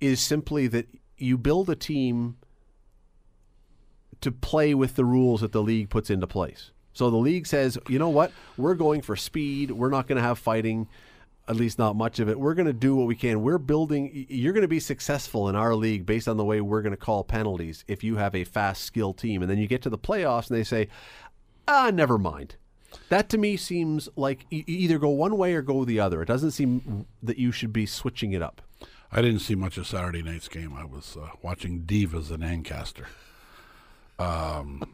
is 0.00 0.20
simply 0.20 0.66
that 0.68 0.86
you 1.18 1.36
build 1.36 1.68
a 1.68 1.76
team 1.76 2.36
to 4.20 4.32
play 4.32 4.74
with 4.74 4.96
the 4.96 5.04
rules 5.04 5.40
that 5.40 5.52
the 5.52 5.62
league 5.62 5.90
puts 5.90 6.10
into 6.10 6.26
place. 6.26 6.70
So 6.92 7.10
the 7.10 7.16
league 7.16 7.46
says, 7.46 7.78
you 7.88 7.98
know 7.98 8.08
what? 8.08 8.32
We're 8.56 8.74
going 8.74 9.02
for 9.02 9.16
speed. 9.16 9.70
We're 9.70 9.90
not 9.90 10.06
going 10.06 10.16
to 10.16 10.22
have 10.22 10.38
fighting, 10.38 10.88
at 11.48 11.56
least 11.56 11.78
not 11.78 11.96
much 11.96 12.18
of 12.18 12.28
it. 12.28 12.38
We're 12.38 12.54
going 12.54 12.66
to 12.66 12.72
do 12.72 12.96
what 12.96 13.06
we 13.06 13.14
can. 13.14 13.42
We're 13.42 13.58
building. 13.58 14.26
You're 14.28 14.52
going 14.52 14.62
to 14.62 14.68
be 14.68 14.80
successful 14.80 15.48
in 15.48 15.56
our 15.56 15.74
league 15.74 16.04
based 16.04 16.28
on 16.28 16.36
the 16.36 16.44
way 16.44 16.60
we're 16.60 16.82
going 16.82 16.92
to 16.92 16.96
call 16.96 17.24
penalties 17.24 17.84
if 17.86 18.02
you 18.02 18.16
have 18.16 18.34
a 18.34 18.44
fast, 18.44 18.82
skilled 18.82 19.18
team. 19.18 19.40
And 19.42 19.50
then 19.50 19.58
you 19.58 19.66
get 19.66 19.82
to 19.82 19.90
the 19.90 19.98
playoffs 19.98 20.50
and 20.50 20.58
they 20.58 20.64
say, 20.64 20.88
ah, 21.68 21.90
never 21.92 22.18
mind. 22.18 22.56
That 23.08 23.28
to 23.30 23.38
me 23.38 23.56
seems 23.56 24.08
like 24.16 24.46
you 24.50 24.64
either 24.66 24.98
go 24.98 25.10
one 25.10 25.36
way 25.36 25.54
or 25.54 25.62
go 25.62 25.84
the 25.84 26.00
other. 26.00 26.22
It 26.22 26.26
doesn't 26.26 26.50
seem 26.50 27.06
that 27.22 27.38
you 27.38 27.52
should 27.52 27.72
be 27.72 27.86
switching 27.86 28.32
it 28.32 28.42
up. 28.42 28.62
I 29.12 29.22
didn't 29.22 29.40
see 29.40 29.54
much 29.54 29.76
of 29.76 29.86
Saturday 29.86 30.22
night's 30.22 30.48
game. 30.48 30.74
I 30.74 30.84
was 30.84 31.16
uh, 31.20 31.30
watching 31.40 31.82
Divas 31.82 32.32
in 32.32 32.42
Ancaster. 32.42 33.06
Um, 34.20 34.84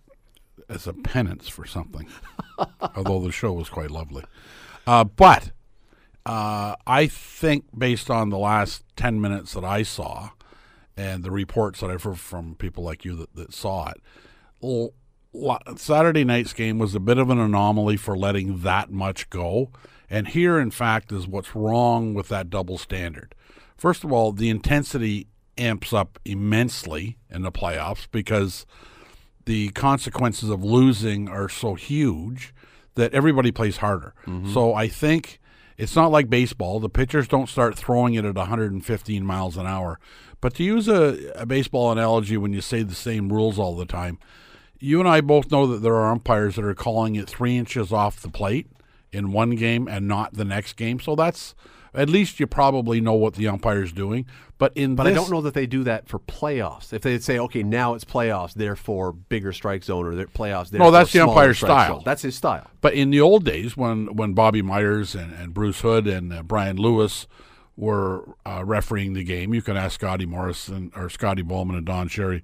as 0.68 0.86
a 0.86 0.92
penance 0.92 1.48
for 1.48 1.64
something, 1.64 2.08
although 2.96 3.20
the 3.20 3.32
show 3.32 3.52
was 3.52 3.68
quite 3.68 3.90
lovely. 3.90 4.24
Uh, 4.86 5.04
but 5.04 5.52
uh, 6.26 6.76
I 6.86 7.06
think, 7.06 7.66
based 7.76 8.10
on 8.10 8.28
the 8.28 8.38
last 8.38 8.84
10 8.96 9.20
minutes 9.20 9.54
that 9.54 9.64
I 9.64 9.82
saw 9.82 10.30
and 10.96 11.24
the 11.24 11.30
reports 11.30 11.80
that 11.80 11.90
I've 11.90 12.02
heard 12.02 12.18
from 12.18 12.54
people 12.56 12.84
like 12.84 13.04
you 13.04 13.16
that, 13.16 13.34
that 13.34 13.54
saw 13.54 13.90
it, 13.90 14.02
l- 14.62 14.92
Saturday 15.76 16.24
night's 16.24 16.52
game 16.52 16.78
was 16.78 16.94
a 16.94 17.00
bit 17.00 17.18
of 17.18 17.30
an 17.30 17.38
anomaly 17.38 17.96
for 17.96 18.16
letting 18.16 18.58
that 18.58 18.90
much 18.90 19.30
go. 19.30 19.70
And 20.10 20.28
here, 20.28 20.58
in 20.58 20.70
fact, 20.70 21.12
is 21.12 21.26
what's 21.26 21.54
wrong 21.54 22.14
with 22.14 22.28
that 22.28 22.50
double 22.50 22.78
standard. 22.78 23.34
First 23.76 24.04
of 24.04 24.12
all, 24.12 24.32
the 24.32 24.50
intensity 24.50 25.28
amps 25.58 25.92
up 25.92 26.18
immensely 26.24 27.18
in 27.30 27.42
the 27.42 27.52
playoffs 27.52 28.06
because 28.10 28.66
the 29.44 29.70
consequences 29.70 30.50
of 30.50 30.62
losing 30.62 31.28
are 31.28 31.48
so 31.48 31.74
huge 31.74 32.54
that 32.94 33.14
everybody 33.14 33.50
plays 33.50 33.78
harder. 33.78 34.14
Mm-hmm. 34.26 34.52
So 34.52 34.74
I 34.74 34.88
think 34.88 35.40
it's 35.76 35.94
not 35.94 36.10
like 36.10 36.28
baseball. 36.28 36.80
The 36.80 36.88
pitchers 36.88 37.28
don't 37.28 37.48
start 37.48 37.78
throwing 37.78 38.14
it 38.14 38.24
at 38.24 38.34
115 38.34 39.24
miles 39.24 39.56
an 39.56 39.66
hour. 39.66 39.98
But 40.40 40.54
to 40.54 40.64
use 40.64 40.88
a, 40.88 41.32
a 41.34 41.46
baseball 41.46 41.90
analogy, 41.92 42.36
when 42.36 42.52
you 42.52 42.60
say 42.60 42.82
the 42.82 42.94
same 42.94 43.32
rules 43.32 43.58
all 43.58 43.76
the 43.76 43.86
time, 43.86 44.18
you 44.78 45.00
and 45.00 45.08
I 45.08 45.20
both 45.20 45.50
know 45.50 45.66
that 45.66 45.82
there 45.82 45.94
are 45.94 46.10
umpires 46.10 46.56
that 46.56 46.64
are 46.64 46.74
calling 46.74 47.16
it 47.16 47.28
three 47.28 47.56
inches 47.56 47.92
off 47.92 48.20
the 48.20 48.28
plate 48.28 48.68
in 49.12 49.32
one 49.32 49.50
game 49.50 49.88
and 49.88 50.06
not 50.06 50.34
the 50.34 50.44
next 50.44 50.74
game. 50.74 51.00
So 51.00 51.16
that's 51.16 51.54
at 51.94 52.08
least 52.08 52.40
you 52.40 52.46
probably 52.46 53.00
know 53.00 53.14
what 53.14 53.34
the 53.34 53.48
umpire's 53.48 53.92
doing. 53.92 54.26
But 54.58 54.72
in 54.76 54.96
But 54.96 55.06
I 55.06 55.12
don't 55.12 55.30
know 55.30 55.40
that 55.42 55.54
they 55.54 55.66
do 55.66 55.84
that 55.84 56.08
for 56.08 56.18
playoffs. 56.18 56.92
If 56.92 57.02
they 57.02 57.18
say, 57.18 57.38
okay, 57.38 57.62
now 57.62 57.94
it's 57.94 58.04
playoffs, 58.04 58.54
therefore 58.54 59.12
bigger 59.12 59.52
strike 59.52 59.84
zone, 59.84 60.04
or 60.06 60.14
they're 60.14 60.26
playoffs, 60.26 60.70
therefore 60.70 60.90
that's 60.90 61.12
the 61.12 61.20
umpire's 61.20 61.58
style. 61.58 61.96
zone. 61.96 62.02
That's 62.04 62.22
his 62.22 62.34
style. 62.34 62.68
But 62.80 62.94
in 62.94 63.10
the 63.10 63.20
old 63.20 63.44
days, 63.44 63.76
when 63.76 64.16
when 64.16 64.32
Bobby 64.32 64.62
Myers 64.62 65.14
and, 65.14 65.32
and 65.32 65.54
Bruce 65.54 65.80
Hood 65.80 66.06
and 66.06 66.32
uh, 66.32 66.42
Brian 66.42 66.76
Lewis 66.76 67.26
were 67.76 68.36
uh, 68.44 68.64
refereeing 68.64 69.12
the 69.12 69.22
game, 69.22 69.54
you 69.54 69.62
can 69.62 69.76
ask 69.76 69.94
Scotty 69.94 70.26
Morrison 70.26 70.90
or 70.96 71.08
Scotty 71.08 71.42
Bowman 71.42 71.76
and 71.76 71.86
Don 71.86 72.08
Cherry. 72.08 72.42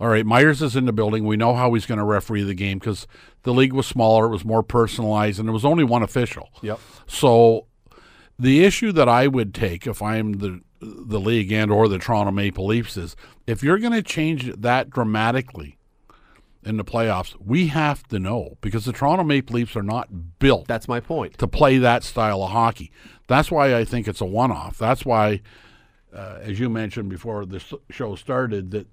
All 0.00 0.08
right, 0.08 0.26
Myers 0.26 0.60
is 0.62 0.74
in 0.74 0.86
the 0.86 0.92
building. 0.92 1.24
We 1.24 1.36
know 1.36 1.54
how 1.54 1.72
he's 1.74 1.86
going 1.86 1.98
to 1.98 2.04
referee 2.04 2.42
the 2.42 2.54
game 2.54 2.80
because 2.80 3.06
the 3.44 3.54
league 3.54 3.72
was 3.72 3.86
smaller, 3.86 4.26
it 4.26 4.30
was 4.30 4.44
more 4.44 4.64
personalized, 4.64 5.38
and 5.38 5.46
there 5.48 5.52
was 5.52 5.64
only 5.64 5.84
one 5.84 6.02
official. 6.02 6.50
Yep. 6.60 6.80
So 7.06 7.66
the 8.38 8.64
issue 8.64 8.92
that 8.92 9.08
I 9.08 9.26
would 9.26 9.54
take 9.54 9.86
if 9.86 10.02
I'm 10.02 10.34
the 10.34 10.60
the 10.80 11.20
league 11.20 11.52
and 11.52 11.70
or 11.70 11.86
the 11.86 11.98
Toronto 11.98 12.32
Maple 12.32 12.66
Leafs 12.66 12.96
is 12.96 13.14
if 13.46 13.62
you're 13.62 13.78
going 13.78 13.92
to 13.92 14.02
change 14.02 14.48
it 14.48 14.62
that 14.62 14.90
dramatically 14.90 15.78
in 16.64 16.76
the 16.76 16.84
playoffs, 16.84 17.36
we 17.40 17.68
have 17.68 18.02
to 18.08 18.18
know 18.18 18.56
because 18.60 18.84
the 18.84 18.92
Toronto 18.92 19.22
Maple 19.22 19.54
Leafs 19.54 19.76
are 19.76 19.82
not 19.82 20.38
built 20.40 20.66
That's 20.66 20.88
my 20.88 20.98
point. 20.98 21.38
to 21.38 21.46
play 21.46 21.78
that 21.78 22.02
style 22.02 22.42
of 22.42 22.50
hockey. 22.50 22.90
That's 23.28 23.50
why 23.50 23.76
I 23.76 23.84
think 23.84 24.08
it's 24.08 24.20
a 24.20 24.24
one-off. 24.24 24.76
That's 24.76 25.04
why, 25.04 25.40
uh, 26.12 26.38
as 26.40 26.58
you 26.58 26.68
mentioned 26.68 27.08
before 27.08 27.46
the 27.46 27.62
show 27.90 28.16
started, 28.16 28.72
that 28.72 28.88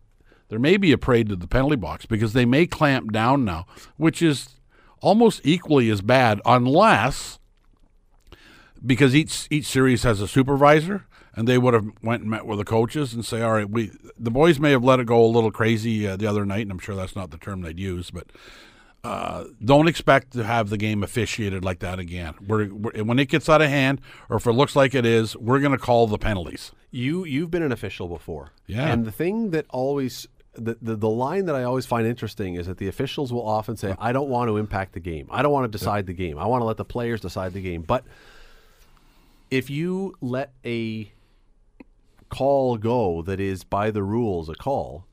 there 0.50 0.60
may 0.60 0.78
be 0.78 0.92
a 0.92 0.98
parade 0.98 1.30
to 1.30 1.36
the 1.36 1.48
penalty 1.48 1.76
box 1.76 2.06
because 2.06 2.34
they 2.34 2.46
may 2.46 2.66
clamp 2.68 3.12
down 3.12 3.46
now, 3.46 3.66
which 3.98 4.22
is 4.22 4.56
almost 5.02 5.42
equally 5.44 5.90
as 5.90 6.02
bad, 6.02 6.40
unless 6.46 7.39
because 8.86 9.16
each 9.16 9.48
each 9.50 9.66
series 9.66 10.04
has 10.04 10.22
a 10.22 10.28
supervisor, 10.28 11.06
and 11.36 11.48
they 11.48 11.58
would 11.58 11.74
have 11.74 11.88
went 12.02 12.22
and 12.22 12.32
met 12.32 12.46
with 12.46 12.60
the 12.60 12.66
coaches 12.66 13.14
and 13.14 13.26
say, 13.26 13.42
"All 13.42 13.54
right, 13.54 13.70
we 13.70 13.92
the 14.18 14.32
boys 14.32 14.60
may 14.60 14.72
have 14.72 14.84
let 14.84 15.00
it 15.00 15.06
go 15.06 15.24
a 15.24 15.28
little 15.28 15.52
crazy 15.52 16.08
uh, 16.08 16.16
the 16.16 16.28
other 16.28 16.46
night, 16.46 16.62
and 16.62 16.72
I'm 16.72 16.80
sure 16.80 16.96
that's 16.96 17.16
not 17.16 17.32
the 17.32 17.38
term 17.38 17.62
they'd 17.62 17.80
use, 17.80 18.12
but." 18.12 18.28
Uh, 19.02 19.46
don't 19.64 19.88
expect 19.88 20.34
to 20.34 20.44
have 20.44 20.70
the 20.70 20.76
game 20.76 21.04
officiated 21.04 21.64
like 21.64 21.80
that 21.80 22.00
again. 22.00 22.34
We're, 22.46 22.68
we're, 22.68 23.02
when 23.06 23.18
it 23.18 23.30
gets 23.30 23.48
out 23.48 23.62
of 23.62 23.70
hand, 23.70 24.02
or 24.30 24.36
if 24.36 24.46
it 24.46 24.52
looks 24.52 24.76
like 24.76 24.94
it 24.94 25.06
is, 25.06 25.38
we're 25.38 25.60
going 25.60 25.72
to 25.72 25.78
call 25.78 26.06
the 26.08 26.18
penalties. 26.18 26.74
You 26.92 27.24
you've 27.24 27.50
been 27.50 27.64
an 27.64 27.72
official 27.72 28.10
before. 28.10 28.52
Yeah. 28.68 28.92
And 28.92 29.06
the 29.06 29.12
thing 29.14 29.52
that 29.52 29.68
always 29.70 30.28
the, 30.54 30.78
the 30.82 30.96
the 30.96 31.10
line 31.10 31.46
that 31.46 31.56
I 31.56 31.64
always 31.64 31.86
find 31.86 32.06
interesting 32.06 32.56
is 32.56 32.68
that 32.68 32.78
the 32.78 32.88
officials 32.88 33.32
will 33.32 33.48
often 33.48 33.78
say, 33.78 33.96
I 34.00 34.12
don't 34.12 34.30
want 34.30 34.50
to 34.50 34.58
impact 34.58 34.94
the 34.94 35.00
game. 35.00 35.28
I 35.32 35.42
don't 35.42 35.52
want 35.52 35.72
to 35.72 35.78
decide 35.78 36.06
the 36.06 36.14
game. 36.14 36.38
I 36.38 36.46
want 36.48 36.62
to 36.62 36.66
let 36.66 36.78
the 36.78 36.86
players 36.86 37.22
decide 37.22 37.54
the 37.54 37.62
game. 37.62 37.84
But 37.84 38.04
if 39.52 39.70
you 39.70 40.16
let 40.22 40.54
a 40.66 41.12
call 42.30 42.78
go 42.78 43.22
that 43.24 43.40
is 43.40 43.64
by 43.64 43.92
the 43.92 44.04
rules 44.04 44.50
a 44.50 44.56
call, 44.56 45.06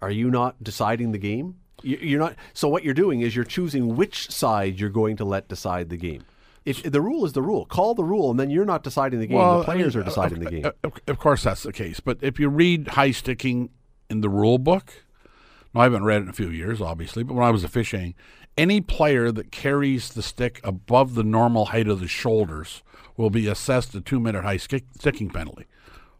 are 0.00 0.10
you 0.10 0.30
not 0.30 0.62
deciding 0.62 1.12
the 1.12 1.18
game? 1.18 1.56
You- 1.82 1.98
You're 2.00 2.20
not. 2.20 2.36
So 2.54 2.68
what 2.68 2.84
you're 2.84 2.94
doing 2.94 3.20
is 3.22 3.34
you're 3.34 3.44
choosing 3.44 3.96
which 3.96 4.30
side 4.30 4.78
you're 4.78 4.90
going 4.90 5.16
to 5.16 5.24
let 5.24 5.48
decide 5.48 5.88
the 5.88 5.96
game. 5.96 6.22
If 6.64 6.84
the 6.84 7.00
rule 7.00 7.24
is 7.24 7.32
the 7.32 7.42
rule, 7.42 7.64
call 7.64 7.94
the 7.94 8.04
rule, 8.04 8.30
and 8.30 8.38
then 8.38 8.48
you're 8.48 8.64
not 8.64 8.84
deciding 8.84 9.18
the 9.18 9.26
game. 9.26 9.38
the 9.38 9.42
I 9.42 9.64
players 9.64 9.96
mean, 9.96 10.02
are 10.02 10.04
deciding 10.06 10.38
of, 10.38 10.44
the 10.44 10.50
game. 10.62 10.72
Of, 10.84 10.92
of 11.08 11.18
course, 11.18 11.42
that's 11.42 11.64
the 11.64 11.72
case. 11.72 11.98
But 11.98 12.18
if 12.20 12.38
you 12.38 12.48
read 12.48 12.88
high 12.88 13.10
sticking 13.10 13.70
in 14.08 14.20
the 14.20 14.28
rule 14.28 14.58
book, 14.58 14.92
now, 15.74 15.80
I 15.80 15.84
haven't 15.84 16.04
read 16.04 16.18
it 16.20 16.24
in 16.24 16.28
a 16.28 16.32
few 16.34 16.50
years, 16.50 16.80
obviously, 16.80 17.24
but 17.24 17.34
when 17.34 17.44
I 17.44 17.50
was 17.50 17.64
officiating, 17.64 18.14
any 18.56 18.80
player 18.80 19.32
that 19.32 19.50
carries 19.50 20.10
the 20.12 20.22
stick 20.22 20.60
above 20.62 21.14
the 21.14 21.24
normal 21.24 21.66
height 21.66 21.88
of 21.88 21.98
the 21.98 22.06
shoulders 22.06 22.82
will 23.22 23.30
be 23.30 23.46
assessed 23.46 23.94
a 23.94 24.00
two 24.00 24.20
minute 24.20 24.42
high 24.42 24.56
stick, 24.56 24.84
sticking 24.98 25.30
penalty. 25.30 25.66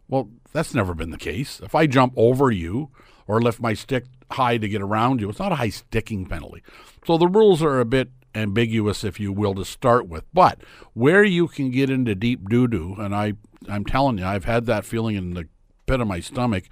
Well, 0.07 0.29
that's 0.53 0.73
never 0.73 0.93
been 0.93 1.11
the 1.11 1.17
case. 1.17 1.59
If 1.61 1.75
I 1.75 1.85
jump 1.85 2.13
over 2.15 2.49
you 2.49 2.89
or 3.27 3.41
lift 3.41 3.59
my 3.59 3.73
stick 3.73 4.05
high 4.31 4.57
to 4.57 4.67
get 4.67 4.81
around 4.81 5.19
you, 5.19 5.29
it's 5.29 5.39
not 5.39 5.51
a 5.51 5.55
high 5.55 5.69
sticking 5.69 6.25
penalty. 6.25 6.63
So 7.05 7.17
the 7.17 7.27
rules 7.27 7.61
are 7.61 7.79
a 7.79 7.85
bit 7.85 8.09
ambiguous, 8.33 9.03
if 9.03 9.19
you 9.19 9.31
will, 9.31 9.53
to 9.55 9.65
start 9.65 10.07
with. 10.07 10.23
But 10.33 10.61
where 10.93 11.23
you 11.23 11.47
can 11.47 11.71
get 11.71 11.89
into 11.89 12.15
deep 12.15 12.49
doo 12.49 12.67
doo, 12.67 12.95
and 12.97 13.13
I, 13.13 13.33
I'm 13.67 13.85
telling 13.85 14.17
you, 14.17 14.25
I've 14.25 14.45
had 14.45 14.65
that 14.67 14.85
feeling 14.85 15.15
in 15.15 15.33
the 15.33 15.47
pit 15.85 15.99
of 15.99 16.07
my 16.07 16.21
stomach. 16.21 16.65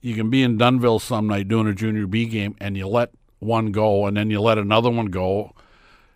You 0.00 0.14
can 0.14 0.30
be 0.30 0.42
in 0.42 0.58
Dunnville 0.58 1.00
some 1.00 1.26
night 1.26 1.48
doing 1.48 1.66
a 1.66 1.74
junior 1.74 2.06
B 2.06 2.26
game, 2.26 2.56
and 2.60 2.76
you 2.76 2.88
let 2.88 3.10
one 3.40 3.72
go, 3.72 4.06
and 4.06 4.16
then 4.16 4.30
you 4.30 4.40
let 4.40 4.58
another 4.58 4.90
one 4.90 5.06
go, 5.06 5.52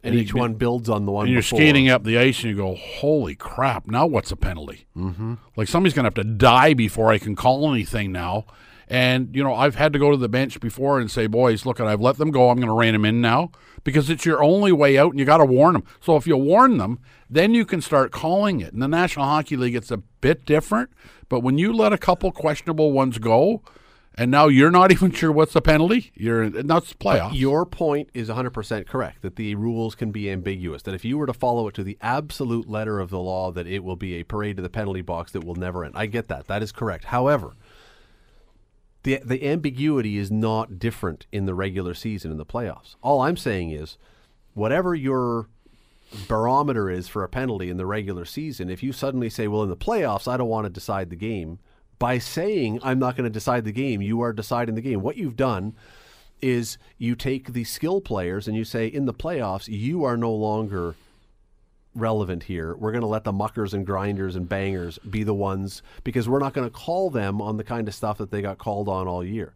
and 0.02 0.14
each 0.14 0.34
one 0.34 0.54
builds 0.54 0.88
on 0.88 1.06
the 1.06 1.12
one. 1.12 1.26
and 1.26 1.32
you're 1.32 1.42
before. 1.42 1.58
skating 1.58 1.88
up 1.88 2.04
the 2.04 2.18
ice 2.18 2.42
and 2.42 2.50
you 2.50 2.56
go, 2.56 2.74
holy 2.74 3.34
crap, 3.34 3.86
now 3.86 4.06
what's 4.06 4.30
a 4.30 4.36
penalty? 4.36 4.86
Mm-hmm. 4.96 5.34
Like 5.56 5.68
somebody's 5.68 5.94
going 5.94 6.04
to 6.04 6.08
have 6.08 6.14
to 6.14 6.24
die 6.24 6.74
before 6.74 7.12
I 7.12 7.18
can 7.18 7.36
call 7.36 7.70
anything 7.70 8.12
now. 8.12 8.46
And, 8.88 9.36
you 9.36 9.44
know, 9.44 9.54
I've 9.54 9.76
had 9.76 9.92
to 9.92 10.00
go 10.00 10.10
to 10.10 10.16
the 10.16 10.28
bench 10.28 10.58
before 10.58 10.98
and 10.98 11.08
say, 11.08 11.28
boys, 11.28 11.64
look, 11.64 11.78
at 11.78 11.86
I've 11.86 12.00
let 12.00 12.16
them 12.16 12.32
go. 12.32 12.50
I'm 12.50 12.56
going 12.56 12.66
to 12.66 12.74
rein 12.74 12.92
them 12.92 13.04
in 13.04 13.20
now 13.20 13.52
because 13.84 14.10
it's 14.10 14.26
your 14.26 14.42
only 14.42 14.72
way 14.72 14.98
out 14.98 15.12
and 15.12 15.20
you 15.20 15.24
got 15.24 15.36
to 15.36 15.44
warn 15.44 15.74
them. 15.74 15.84
So 16.00 16.16
if 16.16 16.26
you 16.26 16.36
warn 16.36 16.78
them, 16.78 16.98
then 17.28 17.54
you 17.54 17.64
can 17.64 17.80
start 17.80 18.10
calling 18.10 18.58
it. 18.58 18.72
In 18.72 18.80
the 18.80 18.88
National 18.88 19.26
Hockey 19.26 19.56
League, 19.56 19.76
it's 19.76 19.92
a 19.92 19.98
bit 19.98 20.44
different. 20.44 20.90
But 21.28 21.40
when 21.40 21.56
you 21.56 21.72
let 21.72 21.92
a 21.92 21.98
couple 21.98 22.32
questionable 22.32 22.90
ones 22.90 23.18
go, 23.18 23.62
and 24.16 24.30
now 24.30 24.48
you're 24.48 24.70
not 24.70 24.92
even 24.92 25.10
sure 25.10 25.32
what's 25.32 25.52
the 25.52 25.60
penalty, 25.60 26.12
you're 26.14 26.42
and 26.42 26.68
that's 26.68 26.92
playoffs. 26.94 27.34
Your 27.34 27.64
point 27.64 28.10
is 28.14 28.28
100% 28.28 28.86
correct 28.86 29.22
that 29.22 29.36
the 29.36 29.54
rules 29.54 29.94
can 29.94 30.10
be 30.10 30.30
ambiguous. 30.30 30.82
That 30.82 30.94
if 30.94 31.04
you 31.04 31.18
were 31.18 31.26
to 31.26 31.32
follow 31.32 31.68
it 31.68 31.74
to 31.74 31.84
the 31.84 31.98
absolute 32.00 32.68
letter 32.68 33.00
of 33.00 33.10
the 33.10 33.20
law, 33.20 33.50
that 33.52 33.66
it 33.66 33.84
will 33.84 33.96
be 33.96 34.14
a 34.14 34.24
parade 34.24 34.56
to 34.56 34.62
the 34.62 34.68
penalty 34.68 35.02
box 35.02 35.32
that 35.32 35.44
will 35.44 35.54
never 35.54 35.84
end. 35.84 35.94
I 35.96 36.06
get 36.06 36.28
that. 36.28 36.46
That 36.48 36.62
is 36.62 36.72
correct. 36.72 37.06
However, 37.06 37.54
the 39.02 39.20
the 39.24 39.46
ambiguity 39.46 40.18
is 40.18 40.30
not 40.30 40.78
different 40.78 41.26
in 41.32 41.46
the 41.46 41.54
regular 41.54 41.94
season 41.94 42.30
in 42.30 42.36
the 42.36 42.46
playoffs. 42.46 42.96
All 43.02 43.22
I'm 43.22 43.36
saying 43.36 43.70
is, 43.70 43.96
whatever 44.54 44.94
your 44.94 45.48
barometer 46.28 46.90
is 46.90 47.08
for 47.08 47.22
a 47.22 47.28
penalty 47.28 47.70
in 47.70 47.76
the 47.76 47.86
regular 47.86 48.24
season, 48.24 48.68
if 48.68 48.82
you 48.82 48.92
suddenly 48.92 49.30
say, 49.30 49.48
"Well, 49.48 49.62
in 49.62 49.70
the 49.70 49.76
playoffs, 49.76 50.28
I 50.28 50.36
don't 50.36 50.48
want 50.48 50.66
to 50.66 50.70
decide 50.70 51.08
the 51.08 51.16
game," 51.16 51.60
by 52.00 52.18
saying 52.18 52.80
I'm 52.82 52.98
not 52.98 53.14
going 53.14 53.24
to 53.24 53.30
decide 53.30 53.64
the 53.64 53.70
game, 53.70 54.02
you 54.02 54.20
are 54.22 54.32
deciding 54.32 54.74
the 54.74 54.80
game. 54.80 55.02
What 55.02 55.16
you've 55.16 55.36
done 55.36 55.76
is 56.42 56.78
you 56.98 57.14
take 57.14 57.52
the 57.52 57.62
skill 57.62 58.00
players 58.00 58.48
and 58.48 58.56
you 58.56 58.64
say, 58.64 58.86
in 58.86 59.04
the 59.04 59.14
playoffs, 59.14 59.68
you 59.68 60.02
are 60.02 60.16
no 60.16 60.32
longer 60.32 60.96
relevant 61.94 62.44
here. 62.44 62.74
We're 62.74 62.92
going 62.92 63.02
to 63.02 63.06
let 63.06 63.24
the 63.24 63.32
muckers 63.32 63.74
and 63.74 63.84
grinders 63.84 64.34
and 64.34 64.48
bangers 64.48 64.98
be 64.98 65.22
the 65.22 65.34
ones 65.34 65.82
because 66.02 66.28
we're 66.28 66.38
not 66.38 66.54
going 66.54 66.66
to 66.66 66.74
call 66.74 67.10
them 67.10 67.42
on 67.42 67.58
the 67.58 67.64
kind 67.64 67.86
of 67.86 67.94
stuff 67.94 68.18
that 68.18 68.30
they 68.30 68.40
got 68.40 68.58
called 68.58 68.88
on 68.88 69.06
all 69.06 69.22
year. 69.22 69.54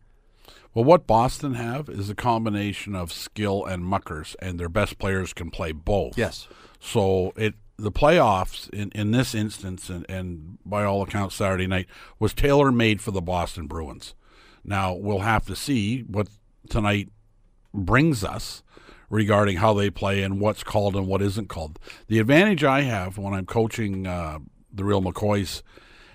Well, 0.75 0.85
what 0.85 1.07
Boston 1.07 1.55
have 1.55 1.89
is 1.89 2.11
a 2.11 2.15
combination 2.15 2.95
of 2.95 3.13
skill 3.13 3.65
and 3.65 3.85
muckers, 3.85 4.37
and 4.43 4.61
their 4.61 4.69
best 4.69 4.99
players 4.99 5.33
can 5.33 5.51
play 5.51 5.73
both. 5.73 6.19
Yes. 6.19 6.49
So 6.81 7.33
it 7.37 7.55
the 7.77 7.93
playoffs 7.93 8.71
in, 8.71 8.91
in 8.95 9.11
this 9.11 9.35
instance, 9.35 9.89
and, 9.89 10.07
and 10.09 10.59
by 10.65 10.85
all 10.85 11.03
accounts, 11.03 11.35
Saturday 11.35 11.67
night 11.67 11.87
was 12.19 12.33
tailor 12.33 12.71
made 12.71 13.01
for 13.01 13.11
the 13.11 13.21
Boston 13.21 13.67
Bruins. 13.67 14.15
Now 14.65 14.95
we'll 14.95 15.21
have 15.21 15.47
to 15.47 15.57
see 15.57 16.01
what 16.03 16.29
tonight 16.69 17.09
brings 17.73 18.25
us 18.25 18.63
regarding 19.11 19.59
how 19.59 19.75
they 19.75 19.91
play 19.91 20.23
and 20.23 20.41
what's 20.41 20.65
called 20.65 20.97
and 20.97 21.07
what 21.07 21.21
isn't 21.23 21.49
called. 21.49 21.79
The 22.09 22.19
advantage 22.19 22.65
I 22.65 22.83
have 22.83 23.19
when 23.19 23.35
I'm 23.35 23.47
coaching 23.47 24.07
uh, 24.07 24.39
the 24.73 24.85
real 24.85 25.03
McCoys, 25.03 25.63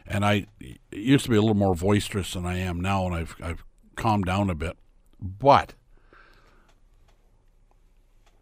and 0.08 0.26
I 0.26 0.48
used 0.92 1.26
to 1.26 1.30
be 1.30 1.38
a 1.38 1.42
little 1.42 1.56
more 1.56 1.76
boisterous 1.76 2.34
than 2.34 2.46
I 2.46 2.58
am 2.58 2.80
now, 2.80 3.06
and 3.06 3.16
I've 3.16 3.36
I've 3.42 3.64
calmed 3.96 4.26
down 4.26 4.50
a 4.50 4.56
bit, 4.56 4.78
but 5.20 5.76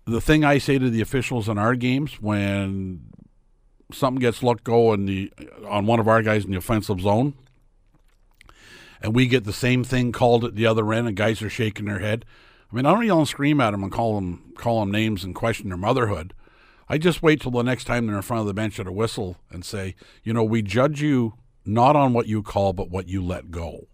the 0.08 0.22
thing 0.22 0.44
I 0.44 0.58
say 0.58 0.80
to 0.80 0.90
the 0.90 1.02
officials 1.02 1.50
in 1.50 1.58
our 1.58 1.76
games 1.76 2.22
when 2.22 3.02
something 3.92 4.20
gets 4.20 4.42
let 4.42 4.64
go 4.64 4.94
in 4.94 5.06
the 5.06 5.32
on 5.68 5.86
one 5.86 6.00
of 6.00 6.08
our 6.08 6.22
guys 6.22 6.46
in 6.46 6.52
the 6.52 6.58
offensive 6.58 7.02
zone, 7.02 7.34
and 9.02 9.14
we 9.14 9.28
get 9.28 9.44
the 9.44 9.54
same 9.54 9.84
thing 9.84 10.12
called 10.12 10.46
at 10.46 10.56
the 10.56 10.66
other 10.66 10.92
end, 10.94 11.08
and 11.08 11.18
guys 11.18 11.42
are 11.42 11.50
shaking 11.50 11.86
their 11.86 12.00
head. 12.00 12.26
I 12.72 12.76
mean, 12.76 12.86
I 12.86 12.94
don't 12.94 13.06
yell 13.06 13.20
and 13.20 13.28
scream 13.28 13.62
at 13.62 13.72
them 13.72 13.84
and 13.84 13.92
call 13.92 14.16
them 14.16 14.54
call 14.58 14.80
them 14.80 14.92
names 14.92 15.24
and 15.24 15.36
question 15.36 15.70
their 15.70 15.78
motherhood. 15.78 16.34
I 16.90 16.98
just 16.98 17.22
wait 17.22 17.42
till 17.42 17.52
the 17.52 17.62
next 17.64 17.84
time 17.84 18.08
they're 18.08 18.16
in 18.16 18.22
front 18.22 18.42
of 18.42 18.48
the 18.48 18.54
bench 18.54 18.80
at 18.80 18.88
a 18.88 18.92
whistle 18.94 19.38
and 19.52 19.66
say, 19.66 19.96
you 20.24 20.32
know, 20.32 20.44
we 20.44 20.62
judge 20.62 21.02
you 21.02 21.34
not 21.66 21.98
on 21.98 22.14
what 22.14 22.28
you 22.28 22.42
call, 22.42 22.72
but 22.72 22.90
what 22.90 23.10
you 23.10 23.22
let 23.22 23.52
go. 23.52 23.88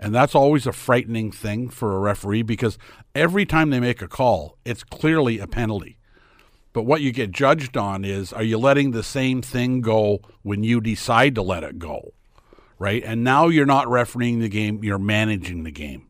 And 0.00 0.14
that's 0.14 0.34
always 0.34 0.66
a 0.66 0.72
frightening 0.72 1.30
thing 1.30 1.68
for 1.68 1.94
a 1.94 2.00
referee 2.00 2.42
because 2.42 2.78
every 3.14 3.44
time 3.44 3.68
they 3.68 3.80
make 3.80 4.00
a 4.00 4.08
call, 4.08 4.56
it's 4.64 4.82
clearly 4.82 5.38
a 5.38 5.46
penalty. 5.46 5.98
But 6.72 6.84
what 6.84 7.02
you 7.02 7.12
get 7.12 7.32
judged 7.32 7.76
on 7.76 8.04
is 8.04 8.32
are 8.32 8.42
you 8.42 8.56
letting 8.56 8.92
the 8.92 9.02
same 9.02 9.42
thing 9.42 9.82
go 9.82 10.20
when 10.42 10.64
you 10.64 10.80
decide 10.80 11.34
to 11.34 11.42
let 11.42 11.64
it 11.64 11.78
go? 11.78 12.14
Right? 12.78 13.04
And 13.04 13.22
now 13.22 13.48
you're 13.48 13.66
not 13.66 13.88
refereeing 13.88 14.40
the 14.40 14.48
game, 14.48 14.82
you're 14.82 14.98
managing 14.98 15.64
the 15.64 15.70
game. 15.70 16.08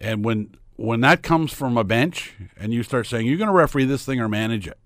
And 0.00 0.24
when 0.24 0.54
when 0.76 1.00
that 1.02 1.22
comes 1.22 1.52
from 1.52 1.76
a 1.76 1.84
bench 1.84 2.34
and 2.56 2.72
you 2.72 2.82
start 2.82 3.06
saying 3.06 3.26
you're 3.26 3.36
going 3.36 3.48
to 3.48 3.52
referee 3.52 3.84
this 3.84 4.06
thing 4.06 4.20
or 4.20 4.28
manage 4.28 4.66
it, 4.66 4.78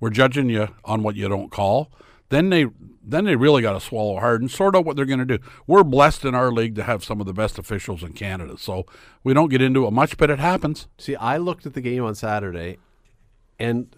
we're 0.00 0.10
judging 0.10 0.48
you 0.48 0.68
on 0.84 1.02
what 1.04 1.14
you 1.14 1.28
don't 1.28 1.52
call. 1.52 1.92
Then 2.30 2.48
they 2.50 2.66
then 3.02 3.24
they 3.24 3.36
really 3.36 3.60
got 3.60 3.72
to 3.72 3.80
swallow 3.80 4.18
hard 4.20 4.40
and 4.40 4.50
sort 4.50 4.76
out 4.76 4.84
what 4.84 4.94
they're 4.94 5.04
going 5.04 5.18
to 5.18 5.38
do. 5.38 5.38
We're 5.66 5.82
blessed 5.82 6.24
in 6.24 6.34
our 6.34 6.52
league 6.52 6.76
to 6.76 6.84
have 6.84 7.04
some 7.04 7.20
of 7.20 7.26
the 7.26 7.32
best 7.32 7.58
officials 7.58 8.02
in 8.02 8.12
Canada, 8.12 8.56
so 8.56 8.86
we 9.24 9.34
don't 9.34 9.48
get 9.48 9.60
into 9.60 9.86
it 9.86 9.90
much, 9.90 10.16
but 10.16 10.30
it 10.30 10.38
happens. 10.38 10.86
See, 10.96 11.16
I 11.16 11.36
looked 11.38 11.66
at 11.66 11.74
the 11.74 11.80
game 11.80 12.04
on 12.04 12.14
Saturday, 12.14 12.78
and 13.58 13.94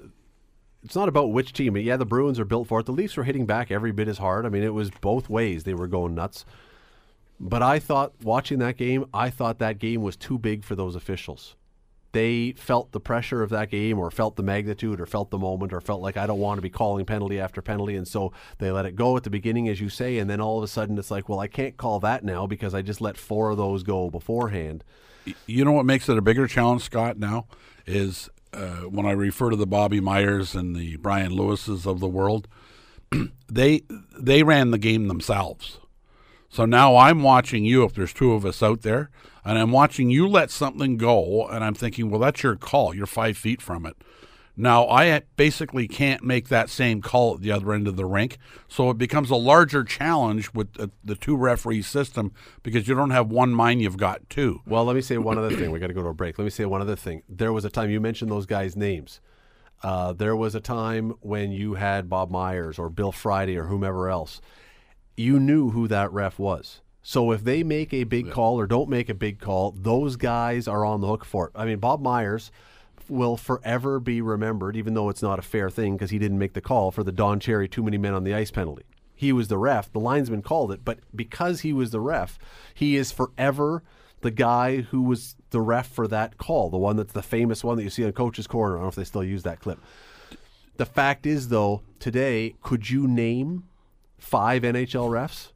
it's 0.83 0.97
not 0.97 1.09
about 1.09 1.31
which 1.31 1.53
team. 1.53 1.75
But 1.75 1.83
yeah, 1.83 1.97
the 1.97 2.07
Bruins 2.07 2.41
are 2.41 2.47
built 2.47 2.69
for 2.69 2.81
it. 2.81 2.87
The 2.87 2.93
Leafs 2.93 3.17
were 3.17 3.25
hitting 3.25 3.45
back 3.45 3.71
every 3.71 3.93
bit 3.93 4.09
as 4.09 4.19
hard. 4.19 4.47
I 4.47 4.49
mean, 4.49 4.63
it 4.63 4.75
was 4.75 4.91
both 4.91 5.29
ways. 5.29 5.65
They 5.65 5.75
were 5.75 5.89
going 5.89 6.15
nuts. 6.15 6.47
But 7.39 7.63
I 7.63 7.81
thought, 7.81 8.13
watching 8.23 8.61
that 8.61 8.77
game, 8.77 9.05
I 9.13 9.29
thought 9.29 9.59
that 9.59 9.79
game 9.79 10.01
was 10.01 10.17
too 10.17 10.39
big 10.39 10.65
for 10.65 10.75
those 10.75 10.95
officials 10.95 11.57
they 12.13 12.53
felt 12.53 12.93
the 12.93 13.01
pressure 13.01 13.43
of 13.43 13.51
that 13.51 13.71
game 13.71 13.99
or 13.99 14.11
felt 14.11 14.37
the 14.37 14.43
magnitude 14.43 15.01
or 15.01 15.07
felt 15.07 15.31
the 15.31 15.39
moment 15.39 15.73
or 15.73 15.81
felt 15.81 16.03
like 16.03 16.17
I 16.17 16.27
don't 16.27 16.39
want 16.39 16.59
to 16.59 16.63
be 16.63 16.71
calling 16.71 17.07
penalty 17.07 17.41
after 17.41 17.63
penalty. 17.63 17.97
And 17.97 18.07
so 18.07 18.33
they 18.59 18.71
let 18.71 18.87
it 18.87 18.97
go 18.97 19.17
at 19.17 19.25
the 19.25 19.31
beginning, 19.31 19.69
as 19.69 19.81
you 19.81 19.89
say. 19.89 20.19
And 20.19 20.29
then 20.29 20.41
all 20.41 20.59
of 20.59 20.65
a 20.65 20.69
sudden 20.69 20.99
it's 20.99 21.11
like, 21.11 21.29
well, 21.29 21.41
I 21.41 21.47
can't 21.47 21.77
call 21.77 22.01
that 22.01 22.23
now 22.23 22.47
because 22.47 22.75
I 22.75 22.83
just 22.83 23.01
let 23.01 23.17
four 23.17 23.51
of 23.51 23.57
those 23.57 23.83
go 23.83 24.11
beforehand. 24.11 24.85
You 25.47 25.65
know 25.65 25.73
what 25.73 25.87
makes 25.87 26.09
it 26.09 26.19
a 26.19 26.23
bigger 26.23 26.47
challenge, 26.47 26.83
Scott, 26.83 27.19
now 27.19 27.47
is 27.87 28.29
uh, 28.53 28.83
when 28.83 29.07
I 29.07 29.13
refer 29.13 29.51
to 29.51 29.57
the 29.57 29.67
Bobby 29.67 30.01
Myers 30.01 30.55
and 30.55 30.77
the 30.77 30.97
Brian 30.97 31.33
Lewises 31.33 31.87
of 31.87 32.01
the 32.01 32.09
world, 32.09 32.49
they 33.51 33.83
they 34.19 34.43
ran 34.43 34.71
the 34.71 34.79
game 34.79 35.09
themselves. 35.09 35.79
So 36.49 36.67
now 36.67 36.97
I'm 36.97 37.23
watching 37.23 37.65
you, 37.65 37.85
if 37.85 37.95
there's 37.95 38.13
two 38.13 38.33
of 38.33 38.45
us 38.45 38.63
out 38.63 38.83
there, 38.83 39.11
and 39.45 39.59
I'm 39.59 39.73
watching 39.73 40.11
you 40.11 40.29
let 40.29 40.51
something 40.51 40.97
go, 40.97 41.47
and 41.47 41.65
I'm 41.65 41.75
thinking, 41.75 42.11
well, 42.11 42.21
that's 42.21 42.43
your 42.43 42.57
call. 42.57 42.95
You're 42.95 43.07
five 43.07 43.37
feet 43.37 43.61
from 43.61 43.87
it. 43.87 43.97
Now, 44.55 44.87
I 44.87 45.23
basically 45.37 45.89
can't 45.89 46.23
make 46.23 46.49
that 46.49 46.69
same 46.69 47.01
call 47.01 47.35
at 47.35 47.41
the 47.41 47.51
other 47.51 47.73
end 47.73 47.89
of 47.89 47.97
the 47.97 48.05
rink. 48.05 48.37
So 48.69 48.91
it 48.91 48.99
becomes 48.99 49.31
a 49.31 49.37
larger 49.37 49.83
challenge 49.83 50.53
with 50.53 50.75
the, 50.75 51.15
two 51.15 51.37
referee 51.37 51.83
system 51.83 52.33
because 52.63 52.87
you 52.87 52.95
don't 52.95 53.11
have 53.11 53.31
one 53.31 53.53
mind, 53.53 53.81
you've 53.81 53.97
got 53.97 54.29
two. 54.29 54.61
Well, 54.67 54.85
let 54.85 54.95
me 54.95 55.01
say 55.01 55.17
one 55.17 55.39
other 55.39 55.51
thing. 55.57 55.71
We 55.71 55.79
got 55.79 55.87
to 55.87 55.95
go 55.95 56.03
to 56.03 56.09
a 56.09 56.15
break. 56.15 56.39
Let 56.39 56.45
me 56.45 56.51
say 56.51 56.67
one 56.67 56.83
other 56.83 56.97
thing. 56.97 57.23
There 57.31 57.53
was 57.53 57.65
a 57.65 57.71
time 57.71 57.89
you 57.89 58.01
mentioned 58.01 58.31
those 58.31 58.45
guys' 58.45 58.77
names. 58.77 59.23
Uh, 59.83 60.13
there 60.13 60.37
was 60.37 60.55
a 60.55 60.61
time 60.61 61.15
when 61.21 61.51
you 61.51 61.75
had 61.75 62.11
Bob 62.11 62.31
Myers 62.31 62.79
or 62.79 62.91
Bill 62.91 63.11
Friday 63.11 63.57
or 63.57 63.65
whomever 63.65 64.11
else 64.11 64.41
you 65.17 65.39
knew 65.39 65.71
who 65.71 65.89
that 65.89 66.13
ref 66.13 66.39
was. 66.39 66.81
So 67.03 67.33
if 67.33 67.43
they 67.43 67.65
make 67.65 67.93
a 67.93 68.05
big 68.05 68.31
call 68.31 68.59
or 68.59 68.67
don't 68.67 68.89
make 68.89 69.09
a 69.09 69.15
big 69.15 69.41
call, 69.41 69.73
those 69.73 70.17
guys 70.17 70.69
are 70.69 70.85
on 70.85 71.01
the 71.01 71.09
hook 71.09 71.25
for 71.25 71.49
it. 71.49 71.53
I 71.55 71.65
mean, 71.65 71.79
Bob 71.79 72.01
Myers 72.01 72.53
will 73.09 73.37
forever 73.37 73.99
be 73.99 74.21
remembered, 74.21 74.77
even 74.77 74.95
though 74.95 75.09
it's 75.09 75.23
not 75.23 75.39
a 75.39 75.43
fair 75.43 75.69
thing 75.69 75.95
because 75.97 76.11
he 76.11 76.19
didn't 76.19 76.39
make 76.39 76.53
the 76.53 76.61
call 76.61 76.91
for 76.93 77.03
the 77.03 77.13
Don 77.13 77.41
Cherry 77.41 77.69
too 77.69 77.83
many 77.83 77.99
men 77.99 78.15
on 78.15 78.23
the 78.23 78.35
ice 78.35 78.51
penalty. 78.53 78.85
He 79.15 79.33
was 79.33 79.49
the 79.49 79.59
ref. 79.59 79.93
The 79.93 79.99
linesman 80.01 80.43
called 80.43 80.73
it, 80.73 80.85
but 80.85 81.01
because 81.15 81.61
he 81.61 81.73
was 81.73 81.91
the 81.91 82.01
ref, 82.01 82.39
he 82.73 82.97
is 82.97 83.13
forever 83.13 83.83
the 84.21 84.31
guy 84.31 84.83
who 84.83 85.03
was 85.03 85.35
the 85.51 85.61
ref 85.61 85.89
for 85.89 86.09
that 86.09 86.39
call, 86.39 86.71
the 86.71 86.79
one 86.79 86.97
that's 86.97 87.13
the 87.13 87.23
famous 87.23 87.63
one 87.63 87.77
that 87.77 87.83
you 87.83 87.91
see 87.91 88.05
on 88.05 88.13
Coach's 88.13 88.47
Corner. 88.47 88.77
I 88.77 88.79
don't 88.79 88.85
know 88.85 88.89
if 88.89 88.95
they 88.95 89.05
still 89.05 89.25
use 89.25 89.43
that 89.43 89.61
clip. 89.61 89.79
The 90.77 90.87
fact 90.87 91.27
is, 91.27 91.49
though, 91.49 91.83
today, 91.99 92.55
could 92.63 92.89
you 92.89 93.07
name 93.07 93.65
five 94.19 94.63
NHL 94.63 95.11
refs? 95.11 95.52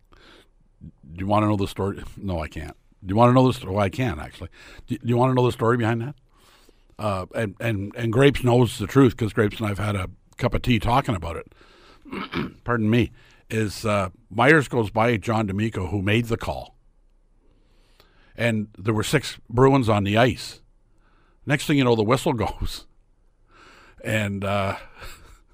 Do 0.82 1.18
you 1.18 1.26
want 1.26 1.42
to 1.44 1.48
know 1.48 1.56
the 1.56 1.68
story? 1.68 2.02
No, 2.16 2.40
I 2.40 2.48
can't. 2.48 2.76
Do 3.04 3.12
you 3.12 3.16
want 3.16 3.30
to 3.30 3.34
know 3.34 3.46
the 3.46 3.54
story? 3.54 3.74
Well, 3.74 3.84
I 3.84 3.88
can 3.88 4.18
actually. 4.18 4.48
Do 4.86 4.98
you 5.02 5.16
want 5.16 5.30
to 5.30 5.34
know 5.34 5.46
the 5.46 5.52
story 5.52 5.76
behind 5.76 6.02
that? 6.02 6.14
Uh, 6.98 7.26
and 7.34 7.54
and 7.60 7.94
and 7.96 8.12
Grapes 8.12 8.42
knows 8.42 8.78
the 8.78 8.86
truth 8.86 9.12
because 9.16 9.32
Grapes 9.32 9.58
and 9.58 9.66
I've 9.66 9.78
had 9.78 9.96
a 9.96 10.08
cup 10.38 10.54
of 10.54 10.62
tea 10.62 10.78
talking 10.78 11.14
about 11.14 11.36
it. 11.36 11.52
Pardon 12.64 12.88
me. 12.88 13.12
Is 13.48 13.84
uh, 13.84 14.10
Myers 14.28 14.66
goes 14.66 14.90
by 14.90 15.16
John 15.18 15.46
D'Amico 15.46 15.86
who 15.86 16.02
made 16.02 16.26
the 16.26 16.36
call, 16.36 16.74
and 18.34 18.68
there 18.76 18.94
were 18.94 19.04
six 19.04 19.38
Bruins 19.48 19.88
on 19.88 20.02
the 20.04 20.16
ice. 20.16 20.62
Next 21.44 21.66
thing 21.66 21.78
you 21.78 21.84
know, 21.84 21.94
the 21.94 22.02
whistle 22.02 22.32
goes, 22.32 22.86
and 24.02 24.42
uh, 24.42 24.76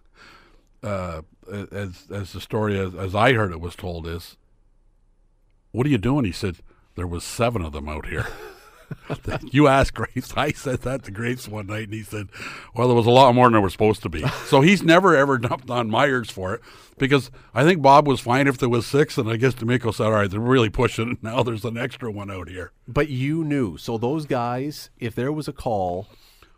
uh, 0.83 1.23
as 1.51 2.07
as 2.11 2.33
the 2.33 2.41
story 2.41 2.79
as, 2.79 2.95
as 2.95 3.15
I 3.15 3.35
heard 3.35 3.53
it 3.53 3.61
was 3.61 3.77
told 3.77 4.07
is, 4.07 4.37
what 5.73 5.87
are 5.87 5.91
you 5.91 5.99
doing? 5.99 6.25
He 6.25 6.33
said 6.33 6.59
there 6.95 7.07
was 7.07 7.25
seven 7.25 7.63
of 7.63 7.73
them 7.73 7.89
out 7.89 8.07
here. 8.07 8.27
you 9.51 9.67
asked 9.67 9.95
Grapes. 9.95 10.33
I 10.37 10.53
said 10.53 10.83
that 10.83 11.05
to 11.05 11.11
Grapes 11.11 11.49
one 11.49 11.67
night, 11.67 11.85
and 11.85 11.95
he 11.95 12.03
said, 12.03 12.29
"Well, 12.75 12.89
there 12.89 12.97
was 12.97 13.07
a 13.07 13.11
lot 13.11 13.35
more 13.35 13.47
than 13.47 13.53
there 13.53 13.61
was 13.61 13.73
supposed 13.73 14.03
to 14.03 14.09
be." 14.09 14.27
So 14.47 14.61
he's 14.61 14.83
never 14.85 15.17
ever 15.17 15.39
dumped 15.39 15.71
on 15.71 15.91
Myers 15.91 16.31
for 16.31 16.55
it 16.55 16.61
because 16.99 17.31
I 17.55 17.65
think 17.65 17.83
Bob 17.83 18.07
was 18.07 18.21
fine 18.21 18.47
if 18.47 18.59
there 18.59 18.69
was 18.69 18.87
six, 18.87 19.19
and 19.19 19.29
I 19.29 19.37
guess 19.37 19.55
D'Amico 19.55 19.91
said, 19.91 20.07
"All 20.07 20.13
right, 20.13 20.31
they're 20.31 20.41
really 20.41 20.71
pushing 20.71 21.13
it 21.13 21.23
now. 21.23 21.43
There's 21.43 21.65
an 21.65 21.79
extra 21.79 22.11
one 22.11 22.31
out 22.31 22.49
here." 22.49 22.73
But 22.87 23.09
you 23.09 23.45
knew, 23.45 23.77
so 23.77 23.99
those 23.99 24.27
guys, 24.27 24.91
if 24.99 25.15
there 25.15 25.33
was 25.33 25.49
a 25.49 25.53
call 25.53 26.09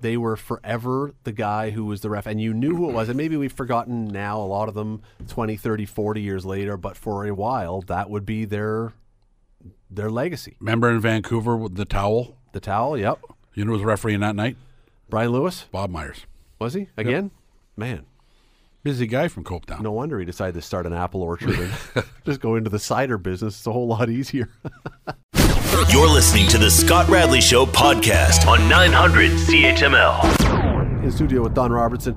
they 0.01 0.17
were 0.19 0.37
forever 0.37 1.15
the 1.23 1.33
guy 1.33 1.71
who 1.71 1.85
was 1.85 2.03
the 2.03 2.11
ref 2.11 2.27
and 2.27 2.39
you 2.39 2.53
knew 2.53 2.77
who 2.77 2.91
it 2.91 2.93
was 2.93 3.09
and 3.09 3.17
maybe 3.17 3.37
we've 3.39 3.53
forgotten 3.53 4.07
now 4.07 4.39
a 4.39 4.45
lot 4.45 4.69
of 4.69 4.75
them 4.75 5.01
20 5.29 5.57
30 5.57 5.87
40 5.87 6.21
years 6.21 6.45
later 6.45 6.77
but 6.77 6.97
for 6.97 7.25
a 7.25 7.33
while 7.33 7.81
that 7.83 8.11
would 8.11 8.27
be 8.27 8.45
their 8.45 8.93
their 9.97 10.11
legacy 10.11 10.57
remember 10.61 10.91
in 10.91 11.01
vancouver 11.01 11.57
with 11.57 11.77
the 11.77 11.85
towel 11.85 12.37
the 12.53 12.61
towel 12.61 12.97
yep 12.99 13.21
you 13.55 13.65
know 13.65 13.71
who 13.71 13.79
was 13.79 13.83
refereeing 13.83 14.21
that 14.21 14.35
night 14.35 14.57
brian 15.09 15.31
lewis 15.31 15.67
bob 15.71 15.91
myers 15.91 16.27
was 16.59 16.75
he 16.75 16.89
again 16.97 17.25
yep. 17.25 17.33
man 17.77 18.07
busy 18.85 19.07
guy 19.07 19.29
from 19.29 19.43
Copetown. 19.45 19.81
No 19.81 19.93
wonder 19.93 20.19
he 20.19 20.27
decided 20.27 20.55
to 20.55 20.61
start 20.61 20.87
an 20.87 20.93
apple 20.93 21.23
orchard 21.23 21.59
and 21.59 22.05
just 22.27 22.39
go 22.39 22.55
into 22.55 22.69
the 22.69 22.79
cider 22.79 23.17
business. 23.17 23.57
It's 23.57 23.67
a 23.67 23.73
whole 23.73 23.89
lot 23.89 24.11
easier. 24.11 24.51
You're 25.89 26.09
listening 26.09 26.47
to 26.49 26.59
the 26.59 26.71
Scott 26.71 27.09
Radley 27.09 27.41
Show 27.41 27.67
podcast 27.67 28.47
on 28.47 28.69
900 28.69 29.33
CHML. 29.33 31.03
In 31.03 31.11
studio 31.11 31.43
with 31.43 31.55
Don 31.55 31.73
Robertson. 31.73 32.17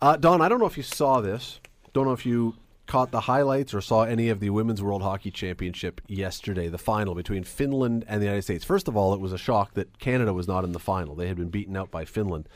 Uh, 0.00 0.16
Don, 0.16 0.40
I 0.40 0.48
don't 0.48 0.60
know 0.60 0.66
if 0.66 0.76
you 0.76 0.82
saw 0.82 1.20
this. 1.20 1.60
Don't 1.92 2.06
know 2.06 2.12
if 2.12 2.24
you 2.24 2.54
caught 2.92 3.10
the 3.10 3.22
highlights 3.22 3.72
or 3.72 3.80
saw 3.80 4.02
any 4.02 4.28
of 4.28 4.38
the 4.38 4.50
Women's 4.50 4.82
World 4.82 5.00
Hockey 5.00 5.30
Championship 5.30 6.02
yesterday, 6.08 6.68
the 6.68 6.76
final 6.76 7.14
between 7.14 7.42
Finland 7.42 8.04
and 8.06 8.20
the 8.20 8.26
United 8.26 8.42
States. 8.42 8.66
First 8.66 8.86
of 8.86 8.94
all, 8.98 9.14
it 9.14 9.20
was 9.20 9.32
a 9.32 9.38
shock 9.38 9.72
that 9.72 9.98
Canada 9.98 10.34
was 10.34 10.46
not 10.46 10.62
in 10.62 10.72
the 10.72 10.78
final. 10.78 11.14
They 11.14 11.28
had 11.28 11.38
been 11.38 11.48
beaten 11.48 11.74
out 11.74 11.90
by 11.90 12.04
Finland. 12.04 12.50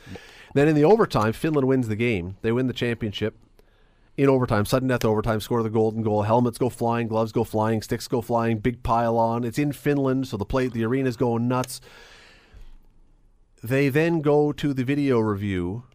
Then 0.53 0.67
in 0.67 0.75
the 0.75 0.83
overtime, 0.83 1.33
Finland 1.33 1.67
wins 1.67 1.87
the 1.87 1.95
game. 1.95 2.37
They 2.43 2.51
win 2.51 2.67
the 2.67 2.73
championship. 2.73 3.35
in 4.15 4.29
overtime, 4.29 4.65
sudden 4.65 4.89
death 4.89 5.03
overtime, 5.03 5.39
score 5.39 5.63
the 5.63 5.71
golden 5.71 6.03
goal. 6.03 6.21
Helmets 6.21 6.59
go 6.59 6.69
flying, 6.69 7.07
gloves 7.07 7.31
go 7.31 7.43
flying, 7.43 7.81
sticks 7.81 8.07
go 8.07 8.21
flying, 8.21 8.59
big 8.59 8.83
pile 8.83 9.17
on. 9.17 9.43
It's 9.43 9.57
in 9.57 9.71
Finland, 9.71 10.27
so 10.27 10.37
the 10.37 10.45
plate, 10.45 10.71
the 10.71 10.85
arena's 10.85 11.17
going 11.17 11.47
nuts. 11.47 11.81
They 13.63 13.89
then 13.89 14.21
go 14.21 14.51
to 14.51 14.71
the 14.71 14.83
video 14.83 15.17
review, 15.17 15.85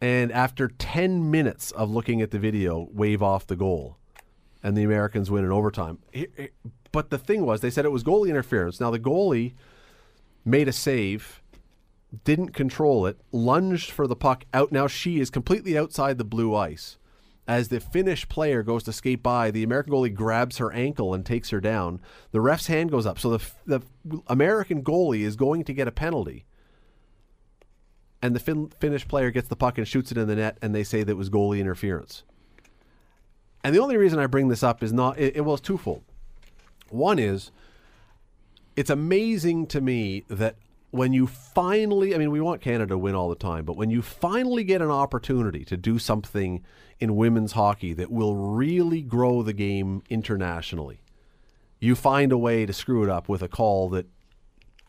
and 0.00 0.30
after 0.32 0.68
10 0.68 1.30
minutes 1.30 1.70
of 1.72 1.90
looking 1.90 2.20
at 2.22 2.30
the 2.30 2.38
video, 2.38 2.88
wave 2.92 3.22
off 3.22 3.46
the 3.46 3.56
goal, 3.56 3.96
and 4.62 4.76
the 4.76 4.82
Americans 4.82 5.30
win 5.30 5.44
in 5.44 5.52
overtime. 5.52 5.98
Here- 6.12 6.28
here- 6.36 6.48
But 6.92 7.10
the 7.10 7.18
thing 7.18 7.44
was, 7.44 7.60
they 7.60 7.70
said 7.70 7.84
it 7.84 7.92
was 7.92 8.04
goalie 8.04 8.30
interference. 8.30 8.78
Now, 8.80 8.90
the 8.90 9.00
goalie 9.00 9.54
made 10.44 10.68
a 10.68 10.72
save, 10.72 11.42
didn't 12.24 12.50
control 12.50 13.06
it, 13.06 13.18
lunged 13.32 13.90
for 13.90 14.06
the 14.06 14.14
puck 14.14 14.44
out. 14.54 14.70
Now 14.70 14.86
she 14.86 15.18
is 15.18 15.30
completely 15.30 15.76
outside 15.76 16.18
the 16.18 16.24
blue 16.24 16.54
ice. 16.54 16.98
As 17.48 17.68
the 17.68 17.80
Finnish 17.80 18.28
player 18.28 18.62
goes 18.62 18.84
to 18.84 18.92
skate 18.92 19.22
by, 19.22 19.50
the 19.50 19.64
American 19.64 19.92
goalie 19.92 20.14
grabs 20.14 20.58
her 20.58 20.72
ankle 20.72 21.12
and 21.12 21.26
takes 21.26 21.50
her 21.50 21.60
down. 21.60 22.00
The 22.30 22.40
ref's 22.40 22.68
hand 22.68 22.90
goes 22.90 23.04
up. 23.06 23.18
So 23.18 23.36
the, 23.36 23.44
the 23.66 23.80
American 24.28 24.82
goalie 24.82 25.20
is 25.22 25.36
going 25.36 25.64
to 25.64 25.74
get 25.74 25.88
a 25.88 25.92
penalty. 25.92 26.46
And 28.24 28.34
the 28.34 28.40
fin- 28.40 28.72
Finnish 28.80 29.06
player 29.06 29.30
gets 29.30 29.48
the 29.48 29.54
puck 29.54 29.76
and 29.76 29.86
shoots 29.86 30.10
it 30.10 30.16
in 30.16 30.28
the 30.28 30.36
net, 30.36 30.56
and 30.62 30.74
they 30.74 30.82
say 30.82 31.02
that 31.02 31.14
was 31.14 31.28
goalie 31.28 31.60
interference. 31.60 32.22
And 33.62 33.74
the 33.74 33.80
only 33.80 33.98
reason 33.98 34.18
I 34.18 34.26
bring 34.26 34.48
this 34.48 34.62
up 34.62 34.82
is 34.82 34.94
not, 34.94 35.18
it, 35.18 35.36
it 35.36 35.42
was 35.42 35.60
twofold. 35.60 36.02
One 36.88 37.18
is, 37.18 37.50
it's 38.76 38.88
amazing 38.88 39.66
to 39.66 39.82
me 39.82 40.24
that 40.28 40.56
when 40.90 41.12
you 41.12 41.26
finally, 41.26 42.14
I 42.14 42.18
mean, 42.18 42.30
we 42.30 42.40
want 42.40 42.62
Canada 42.62 42.94
to 42.94 42.98
win 42.98 43.14
all 43.14 43.28
the 43.28 43.34
time, 43.34 43.66
but 43.66 43.76
when 43.76 43.90
you 43.90 44.00
finally 44.00 44.64
get 44.64 44.80
an 44.80 44.90
opportunity 44.90 45.62
to 45.66 45.76
do 45.76 45.98
something 45.98 46.64
in 47.00 47.16
women's 47.16 47.52
hockey 47.52 47.92
that 47.92 48.10
will 48.10 48.36
really 48.36 49.02
grow 49.02 49.42
the 49.42 49.52
game 49.52 50.02
internationally, 50.08 51.02
you 51.78 51.94
find 51.94 52.32
a 52.32 52.38
way 52.38 52.64
to 52.64 52.72
screw 52.72 53.04
it 53.04 53.10
up 53.10 53.28
with 53.28 53.42
a 53.42 53.48
call 53.48 53.90
that 53.90 54.06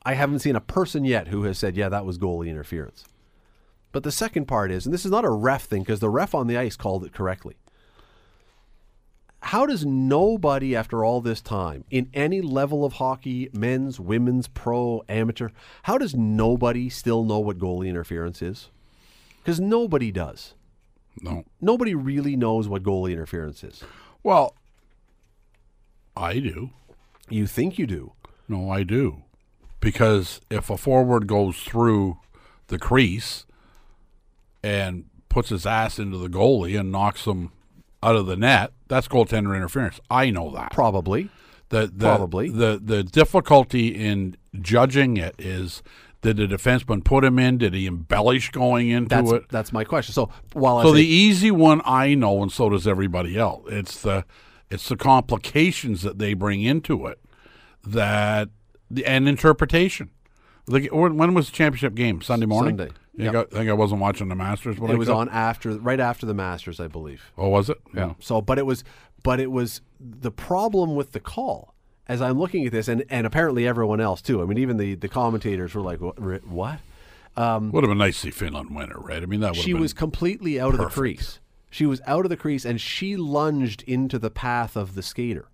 I 0.06 0.14
haven't 0.14 0.40
seen 0.40 0.56
a 0.56 0.62
person 0.62 1.04
yet 1.04 1.28
who 1.28 1.44
has 1.44 1.58
said, 1.58 1.76
yeah, 1.76 1.90
that 1.90 2.06
was 2.06 2.18
goalie 2.18 2.48
interference. 2.50 3.04
But 3.96 4.04
the 4.04 4.12
second 4.12 4.44
part 4.46 4.72
is, 4.72 4.86
and 4.86 4.94
this 4.94 5.06
is 5.06 5.12
not 5.12 5.24
a 5.24 5.30
ref 5.30 5.64
thing 5.64 5.82
because 5.84 6.02
the 6.02 6.10
ref 6.10 6.36
on 6.36 6.48
the 6.48 6.58
ice 6.58 6.76
called 6.76 7.06
it 7.06 7.14
correctly 7.14 7.56
how 9.40 9.66
does 9.68 9.86
nobody 9.86 10.76
after 10.76 11.06
all 11.06 11.22
this 11.22 11.40
time 11.40 11.84
in 11.92 12.10
any 12.16 12.42
level 12.42 12.84
of 12.84 12.94
hockey 12.94 13.48
men's 13.54 14.00
women's 14.00 14.48
pro 14.48 15.02
amateur 15.08 15.50
how 15.84 15.98
does 16.00 16.14
nobody 16.16 16.90
still 16.90 17.24
know 17.24 17.38
what 17.40 17.60
goalie 17.60 17.88
interference 17.88 18.42
is 18.42 18.70
because 19.44 19.60
nobody 19.60 20.12
does 20.12 20.56
No. 21.22 21.44
nobody 21.62 21.94
really 21.96 22.36
knows 22.36 22.68
what 22.68 22.82
goalie 22.84 23.14
interference 23.14 23.64
is 23.64 23.84
Well, 24.24 24.56
I 26.18 26.40
do. 26.40 26.72
you 27.30 27.46
think 27.48 27.78
you 27.80 27.86
do 27.88 28.12
No, 28.50 28.70
I 28.70 28.84
do. 28.84 29.22
Because 29.80 30.42
if 30.50 30.70
a 30.72 30.78
forward 30.78 31.28
goes 31.28 31.60
through 31.60 32.18
the 32.68 32.80
crease 32.80 33.46
and 34.66 35.06
puts 35.30 35.50
his 35.50 35.66
ass 35.68 36.00
into 36.00 36.18
the 36.18 36.28
goalie 36.28 36.80
and 36.80 36.92
knocks 36.92 37.26
him 37.26 37.52
out 38.02 38.16
of 38.16 38.26
the 38.26 38.36
net, 38.36 38.72
that's 38.88 39.08
goaltender 39.08 39.56
interference. 39.56 40.00
I 40.10 40.32
know 40.32 40.50
that. 40.52 40.72
probably 40.72 41.30
The, 41.70 41.92
the, 41.94 42.06
Probably. 42.06 42.50
The 42.50 42.82
the 42.84 43.04
difficulty 43.04 43.90
in 43.90 44.38
judging 44.60 45.18
it 45.18 45.36
is 45.38 45.84
did 46.22 46.38
the 46.38 46.48
defenseman 46.48 47.04
put 47.04 47.24
him 47.24 47.38
in? 47.38 47.60
Did 47.60 47.76
he 47.76 47.86
embellish 47.86 48.50
going 48.50 48.90
into 48.90 49.10
that's 49.10 49.32
it? 49.32 49.50
that's 49.50 49.72
my 49.72 49.84
question 49.84 50.14
so 50.14 50.32
while 50.54 50.82
So 50.82 50.94
the 50.94 51.06
easy 51.06 51.52
one 51.52 51.82
I 51.86 52.16
know, 52.16 52.42
and 52.42 52.52
so 52.52 52.70
does 52.70 52.88
everybody 52.88 53.38
else. 53.38 53.64
It's 53.68 54.02
the 54.02 54.26
it's 54.72 54.90
the 54.90 54.98
complications 54.98 56.02
that 56.02 56.18
they 56.18 56.34
bring 56.34 56.64
into 56.64 57.06
it 57.06 57.20
that 57.86 58.50
the 58.90 59.06
and 59.06 59.28
interpretation. 59.28 60.10
When 60.68 61.18
when 61.18 61.34
was 61.36 61.48
the 61.48 61.52
championship 61.52 61.94
game? 61.94 62.22
Sunday 62.22 62.48
morning. 62.48 62.78
Sunday. 62.78 62.94
Yep. 63.18 63.34
got- 63.34 63.52
think 63.52 63.70
I 63.70 63.74
wasn't 63.74 64.02
watching 64.02 64.28
the 64.30 64.36
Masters. 64.36 64.78
I 64.82 64.92
it 64.92 64.98
was 64.98 65.08
got- 65.08 65.18
on 65.18 65.30
after 65.30 65.72
right 65.72 66.00
after 66.00 66.26
the 66.26 66.34
masters 66.34 66.80
i 66.80 66.88
believe 66.88 67.32
Oh, 67.38 67.50
was 67.50 67.70
it? 67.70 67.80
Yeah. 67.94 68.10
Hmm. 68.10 68.12
So, 68.20 68.42
but 68.42 68.58
it 68.58 68.66
was, 68.66 68.84
but 69.24 69.40
it 69.40 69.52
was 69.52 69.82
the 70.00 70.32
problem 70.32 70.96
with 70.96 71.12
the 71.14 71.20
call. 71.20 71.74
As 72.08 72.22
I'm 72.22 72.38
looking 72.38 72.66
at 72.68 72.72
this, 72.72 72.88
and, 72.88 73.04
and 73.10 73.26
apparently 73.26 73.68
everyone 73.68 74.00
else 74.00 74.22
too. 74.22 74.40
I 74.42 74.46
mean, 74.46 74.60
even 74.60 74.78
the, 74.78 74.94
the 74.94 75.08
commentators 75.08 75.74
were 75.74 75.82
like, 75.82 76.00
"What? 76.00 76.46
what? 76.46 76.80
Would 77.36 77.84
have 77.84 77.90
been 77.90 77.98
nice 77.98 78.16
to 78.22 78.28
see 78.28 78.32
Finland 78.32 78.76
win 78.76 78.92
it, 78.92 78.98
right? 78.98 79.24
I 79.24 79.26
mean, 79.26 79.40
that 79.40 79.56
She 79.56 79.74
was 79.74 79.94
completely 79.94 80.60
out 80.60 80.74
of 80.74 80.80
the 80.80 80.86
crease. 80.86 81.40
She 81.70 81.86
was 81.86 82.02
out 82.06 82.24
of 82.26 82.30
the 82.30 82.38
crease, 82.38 82.64
and 82.64 82.80
she 82.80 83.18
lunged 83.18 83.84
into 83.88 84.18
the 84.20 84.30
path 84.30 84.78
of 84.78 84.96
the 84.96 85.02
skater. 85.02 85.50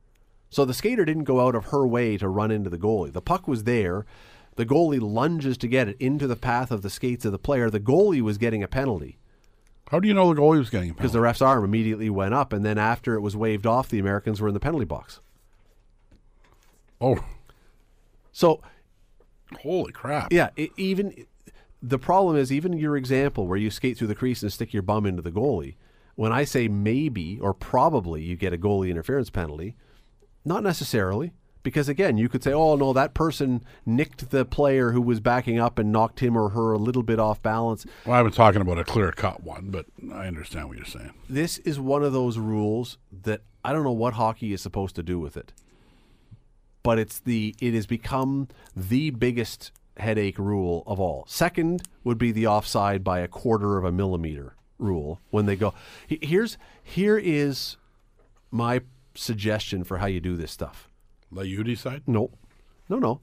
So 0.50 0.66
the 0.66 0.74
skater 0.74 1.06
didn't 1.06 1.24
go 1.24 1.40
out 1.40 1.56
of 1.56 1.66
her 1.66 1.88
way 1.88 2.18
to 2.18 2.28
run 2.28 2.52
into 2.52 2.70
the 2.70 2.78
goalie. 2.78 3.12
The 3.14 3.22
puck 3.22 3.48
was 3.48 3.64
there. 3.64 4.06
The 4.56 4.66
goalie 4.66 5.00
lunges 5.02 5.58
to 5.60 5.68
get 5.68 5.88
it 5.88 5.98
into 6.00 6.28
the 6.28 6.36
path 6.36 6.72
of 6.72 6.82
the 6.82 6.90
skates 6.90 7.26
of 7.26 7.32
the 7.32 7.40
player. 7.40 7.70
The 7.70 7.80
goalie 7.80 8.22
was 8.22 8.38
getting 8.38 8.62
a 8.64 8.68
penalty. 8.68 9.18
How 9.90 10.00
do 10.00 10.08
you 10.08 10.14
know 10.14 10.34
the 10.34 10.40
goalie 10.42 10.60
was 10.60 10.70
getting 10.70 10.90
a 10.90 10.94
penalty? 10.94 11.02
because 11.02 11.14
the 11.14 11.22
ref's 11.22 11.42
arm 11.42 11.64
immediately 11.64 12.10
went 12.10 12.34
up, 12.34 12.54
and 12.54 12.64
then 12.66 12.78
after 12.78 13.16
it 13.16 13.22
was 13.22 13.36
waved 13.36 13.66
off, 13.66 13.90
the 13.90 14.00
Americans 14.00 14.40
were 14.42 14.48
in 14.48 14.54
the 14.54 14.60
penalty 14.60 14.86
box. 14.86 15.20
Oh, 17.00 17.18
So 18.32 18.62
holy 19.62 19.92
crap! 19.92 20.32
yeah, 20.32 20.50
it, 20.56 20.72
even 20.78 21.26
the 21.82 21.98
problem 22.00 22.36
is 22.36 22.52
even 22.52 22.74
your 22.74 22.96
example 22.96 23.48
where 23.48 23.58
you 23.58 23.72
skate 23.72 23.98
through 23.98 24.08
the 24.08 24.16
crease 24.16 24.44
and 24.44 24.54
stick 24.54 24.72
your 24.74 24.84
bum 24.84 25.06
into 25.06 25.22
the 25.22 25.32
goalie. 25.32 25.76
When 26.16 26.32
I 26.32 26.44
say 26.44 26.68
maybe 26.68 27.40
or 27.40 27.54
probably 27.54 28.22
you 28.22 28.36
get 28.36 28.54
a 28.54 28.58
goalie 28.58 28.92
interference 28.92 29.30
penalty, 29.30 29.76
not 30.46 30.62
necessarily. 30.64 31.34
Because 31.64 31.88
again, 31.88 32.18
you 32.18 32.28
could 32.28 32.44
say, 32.44 32.54
"Oh 32.54 32.76
no, 32.76 32.94
that 32.94 33.14
person 33.14 33.64
nicked 33.86 34.32
the 34.32 34.46
player 34.46 34.92
who 34.92 35.02
was 35.02 35.20
backing 35.20 35.60
up 35.60 35.78
and 35.78 35.92
knocked 35.92 36.20
him 36.20 36.36
or 36.36 36.50
her 36.50 36.72
a 36.72 36.78
little 36.78 37.04
bit 37.04 37.20
off 37.20 37.42
balance." 37.42 37.86
Well, 38.06 38.16
I've 38.16 38.26
been 38.26 38.34
talking 38.34 38.62
about 38.62 38.80
a 38.80 38.84
clear 38.84 39.12
cut 39.12 39.44
one, 39.44 39.70
but 39.70 39.86
I 40.12 40.28
understand 40.28 40.68
what 40.68 40.78
you're 40.78 40.86
saying. 40.86 41.14
this 41.30 41.60
is 41.60 41.80
one 41.80 42.04
of 42.04 42.14
those 42.14 42.38
rules 42.38 42.98
that 43.24 43.42
I 43.64 43.74
don't 43.74 43.84
know 43.84 43.92
what 43.92 44.16
hockey 44.16 44.54
is 44.54 44.62
supposed 44.62 44.96
to 44.96 45.04
do 45.04 45.20
with 45.20 45.38
it. 45.38 45.54
But 46.84 46.98
it's 46.98 47.20
the 47.20 47.56
it 47.62 47.74
has 47.76 47.86
become 47.86 48.48
the 48.76 49.12
biggest 49.12 49.72
headache 49.98 50.40
rule 50.40 50.84
of 50.88 51.00
all. 51.00 51.26
Second 51.28 51.84
would 52.04 52.18
be 52.18 52.32
the 52.32 52.48
offside 52.48 53.04
by 53.04 53.20
a 53.20 53.28
quarter 53.28 53.78
of 53.78 53.84
a 53.86 53.92
millimeter 53.92 54.56
rule 54.80 55.20
when 55.30 55.46
they 55.46 55.56
go 55.56 55.76
here's 56.08 56.58
here 56.82 57.16
is 57.18 57.78
my 58.50 58.82
suggestion 59.14 59.84
for 59.84 60.00
how 60.00 60.08
you 60.08 60.20
do 60.20 60.36
this 60.36 60.52
stuff. 60.52 60.90
Let 61.32 61.48
you 61.48 61.64
decide. 61.64 62.04
No, 62.08 62.32
no, 62.90 63.00
no. 63.00 63.22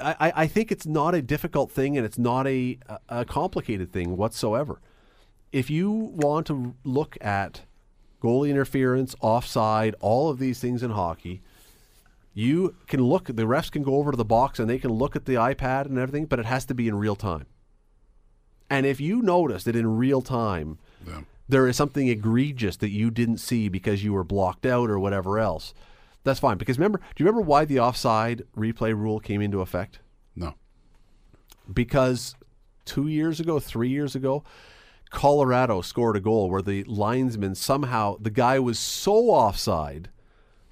I 0.00 0.46
think 0.46 0.70
it's 0.70 0.86
not 0.86 1.12
a 1.14 1.22
difficult 1.22 1.70
thing 1.72 1.96
and 1.96 2.06
it's 2.06 2.18
not 2.18 2.46
a, 2.46 2.78
a 2.88 2.98
a 3.20 3.24
complicated 3.24 3.92
thing 3.92 4.16
whatsoever. 4.16 4.80
If 5.50 5.70
you 5.70 5.90
want 5.90 6.46
to 6.46 6.74
look 6.84 7.18
at 7.20 7.62
goalie 8.22 8.50
interference, 8.50 9.16
offside, 9.20 9.96
all 10.00 10.30
of 10.30 10.38
these 10.38 10.60
things 10.60 10.84
in 10.84 10.92
hockey, 10.92 11.42
you 12.32 12.76
can 12.86 13.02
look, 13.02 13.26
the 13.26 13.42
refs 13.42 13.70
can 13.72 13.82
go 13.82 13.96
over 13.96 14.12
to 14.12 14.16
the 14.16 14.24
box 14.24 14.60
and 14.60 14.70
they 14.70 14.78
can 14.78 14.92
look 14.92 15.16
at 15.16 15.24
the 15.24 15.34
iPad 15.34 15.86
and 15.86 15.98
everything, 15.98 16.26
but 16.26 16.38
it 16.38 16.46
has 16.46 16.64
to 16.66 16.74
be 16.74 16.86
in 16.86 16.94
real 16.94 17.16
time. 17.16 17.46
And 18.70 18.86
if 18.86 19.00
you 19.00 19.20
notice 19.20 19.64
that 19.64 19.76
in 19.76 19.96
real 19.98 20.22
time, 20.22 20.78
Yeah. 21.06 21.22
there 21.48 21.66
is 21.66 21.76
something 21.76 22.06
egregious 22.08 22.76
that 22.76 22.90
you 22.90 23.10
didn't 23.10 23.38
see 23.38 23.68
because 23.68 24.04
you 24.04 24.12
were 24.12 24.24
blocked 24.24 24.64
out 24.64 24.88
or 24.88 24.98
whatever 24.98 25.38
else, 25.40 25.74
that's 26.24 26.40
fine. 26.40 26.58
Because 26.58 26.78
remember, 26.78 26.98
do 26.98 27.22
you 27.22 27.26
remember 27.26 27.42
why 27.46 27.64
the 27.64 27.80
offside 27.80 28.42
replay 28.56 28.96
rule 28.96 29.20
came 29.20 29.40
into 29.40 29.60
effect? 29.60 30.00
No. 30.36 30.54
Because 31.72 32.34
two 32.84 33.08
years 33.08 33.40
ago, 33.40 33.58
three 33.60 33.88
years 33.88 34.14
ago, 34.14 34.44
Colorado 35.10 35.80
scored 35.82 36.16
a 36.16 36.20
goal 36.20 36.50
where 36.50 36.62
the 36.62 36.84
linesman 36.84 37.54
somehow, 37.54 38.16
the 38.20 38.30
guy 38.30 38.58
was 38.58 38.78
so 38.78 39.12
offside 39.30 40.08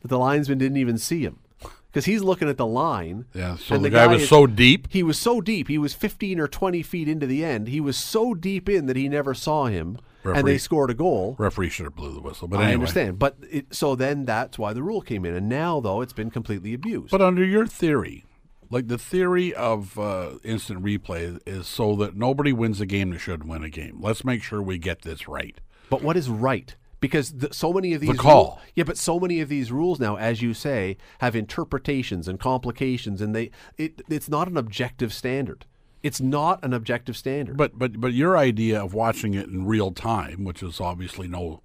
that 0.00 0.08
the 0.08 0.18
linesman 0.18 0.58
didn't 0.58 0.78
even 0.78 0.98
see 0.98 1.22
him. 1.22 1.40
Because 1.88 2.04
he's 2.04 2.22
looking 2.22 2.48
at 2.48 2.56
the 2.56 2.66
line. 2.66 3.26
Yeah. 3.34 3.56
So 3.56 3.74
and 3.74 3.84
the, 3.84 3.90
guy, 3.90 4.06
was 4.06 4.22
is- 4.22 4.28
so 4.28 4.46
deep. 4.46 4.86
he 4.90 5.02
was 5.02 5.18
so 5.18 5.40
deep. 5.40 5.66
He 5.68 5.76
was 5.78 5.92
15 5.92 6.38
or 6.38 6.46
20 6.46 6.82
feet 6.82 7.08
into 7.08 7.26
the 7.26 7.44
end. 7.44 7.66
He 7.68 7.80
was 7.80 7.96
so 7.96 8.32
deep 8.32 8.68
in 8.68 8.86
that 8.86 8.96
he 8.96 9.08
never 9.08 9.34
saw 9.34 9.66
him, 9.66 9.98
and 10.24 10.46
they 10.46 10.58
scored 10.58 10.90
a 10.90 10.94
goal. 10.94 11.36
Referee 11.38 11.70
should 11.70 11.84
have 11.86 11.94
blew 11.94 12.12
the 12.12 12.20
whistle. 12.20 12.48
But 12.48 12.60
I 12.60 12.74
understand, 12.74 13.18
but 13.18 13.36
it, 13.50 13.74
so 13.74 13.94
then 13.94 14.24
that's 14.24 14.58
why 14.58 14.72
the 14.72 14.82
rule 14.82 15.00
came 15.00 15.24
in, 15.24 15.34
and 15.34 15.48
now 15.48 15.80
though 15.80 16.00
it's 16.00 16.12
been 16.12 16.30
completely 16.30 16.74
abused. 16.74 17.10
But 17.10 17.22
under 17.22 17.44
your 17.44 17.66
theory, 17.66 18.24
like 18.70 18.88
the 18.88 18.98
theory 18.98 19.52
of 19.54 19.98
uh, 19.98 20.32
instant 20.44 20.82
replay 20.82 21.38
is 21.46 21.66
so 21.66 21.96
that 21.96 22.16
nobody 22.16 22.52
wins 22.52 22.80
a 22.80 22.86
game 22.86 23.10
that 23.10 23.18
should 23.18 23.48
win 23.48 23.64
a 23.64 23.70
game. 23.70 23.98
Let's 24.00 24.24
make 24.24 24.42
sure 24.42 24.62
we 24.62 24.78
get 24.78 25.02
this 25.02 25.26
right. 25.26 25.60
But 25.88 26.02
what 26.02 26.16
is 26.16 26.28
right? 26.28 26.74
Because 27.00 27.32
th- 27.32 27.54
so 27.54 27.72
many 27.72 27.94
of 27.94 28.00
these 28.02 28.16
call. 28.18 28.44
rules- 28.44 28.58
yeah, 28.74 28.84
but 28.84 28.98
so 28.98 29.18
many 29.18 29.40
of 29.40 29.48
these 29.48 29.72
rules 29.72 29.98
now, 29.98 30.16
as 30.16 30.42
you 30.42 30.52
say, 30.52 30.98
have 31.20 31.34
interpretations 31.34 32.28
and 32.28 32.38
complications, 32.38 33.20
and 33.22 33.34
they 33.34 33.50
it 33.78 34.02
it's 34.08 34.28
not 34.28 34.48
an 34.48 34.56
objective 34.56 35.12
standard. 35.12 35.64
It's 36.02 36.20
not 36.20 36.64
an 36.64 36.72
objective 36.72 37.16
standard. 37.16 37.56
But 37.56 37.78
but 37.78 38.00
but 38.00 38.12
your 38.12 38.36
idea 38.38 38.82
of 38.82 38.94
watching 38.94 39.34
it 39.34 39.48
in 39.48 39.66
real 39.66 39.92
time, 39.92 40.44
which 40.44 40.62
is 40.62 40.80
obviously 40.80 41.28
no 41.28 41.62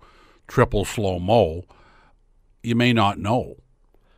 triple 0.48 0.86
slow 0.86 1.20
mo, 1.20 1.64
you 2.64 2.76
may 2.76 2.94
not 2.94 3.18
know. 3.20 3.56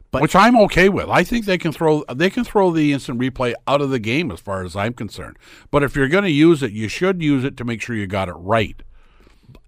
But- 0.10 0.22
which 0.22 0.36
I'm 0.36 0.58
okay 0.62 0.88
with. 0.90 1.10
I 1.10 1.24
think 1.24 1.46
they 1.46 1.58
can 1.58 1.72
throw 1.74 2.04
they 2.14 2.30
can 2.30 2.44
throw 2.44 2.72
the 2.72 2.94
instant 2.94 3.20
replay 3.20 3.54
out 3.68 3.82
of 3.82 3.90
the 3.90 4.00
game 4.00 4.32
as 4.32 4.40
far 4.40 4.64
as 4.64 4.76
I'm 4.76 4.94
concerned. 4.94 5.38
But 5.70 5.84
if 5.84 5.96
you're 5.96 6.08
going 6.08 6.24
to 6.24 6.32
use 6.32 6.64
it, 6.64 6.72
you 6.72 6.88
should 6.88 7.22
use 7.22 7.44
it 7.44 7.58
to 7.58 7.66
make 7.66 7.82
sure 7.82 7.96
you 7.96 8.08
got 8.08 8.30
it 8.30 8.36
right. 8.38 8.82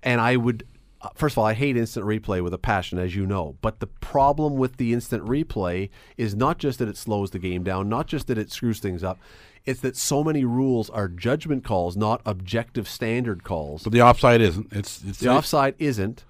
and 0.01 0.19
I 0.21 0.35
would 0.37 0.65
uh, 1.01 1.09
first 1.15 1.33
of 1.33 1.39
all, 1.39 1.45
I 1.45 1.53
hate 1.53 1.77
instant 1.77 2.05
replay 2.05 2.43
with 2.43 2.53
a 2.53 2.57
passion, 2.57 2.99
as 2.99 3.15
you 3.15 3.25
know. 3.25 3.55
But 3.61 3.79
the 3.79 3.87
problem 3.87 4.55
with 4.55 4.77
the 4.77 4.93
instant 4.93 5.25
replay 5.25 5.89
is 6.17 6.35
not 6.35 6.57
just 6.57 6.79
that 6.79 6.89
it 6.89 6.97
slows 6.97 7.31
the 7.31 7.39
game 7.39 7.63
down, 7.63 7.87
not 7.87 8.07
just 8.07 8.27
that 8.27 8.37
it 8.37 8.51
screws 8.51 8.79
things 8.79 9.03
up. 9.03 9.17
It's 9.65 9.81
that 9.81 9.95
so 9.95 10.23
many 10.23 10.45
rules 10.45 10.89
are 10.89 11.07
judgment 11.07 11.63
calls, 11.63 11.95
not 11.95 12.21
objective 12.25 12.87
standard 12.87 13.43
calls. 13.43 13.83
But 13.83 13.93
the 13.93 14.01
offside 14.01 14.41
isn't. 14.41 14.67
It's 14.71 15.01
it's 15.05 15.19
The 15.19 15.29
offside 15.29 15.75
isn't. 15.79 16.23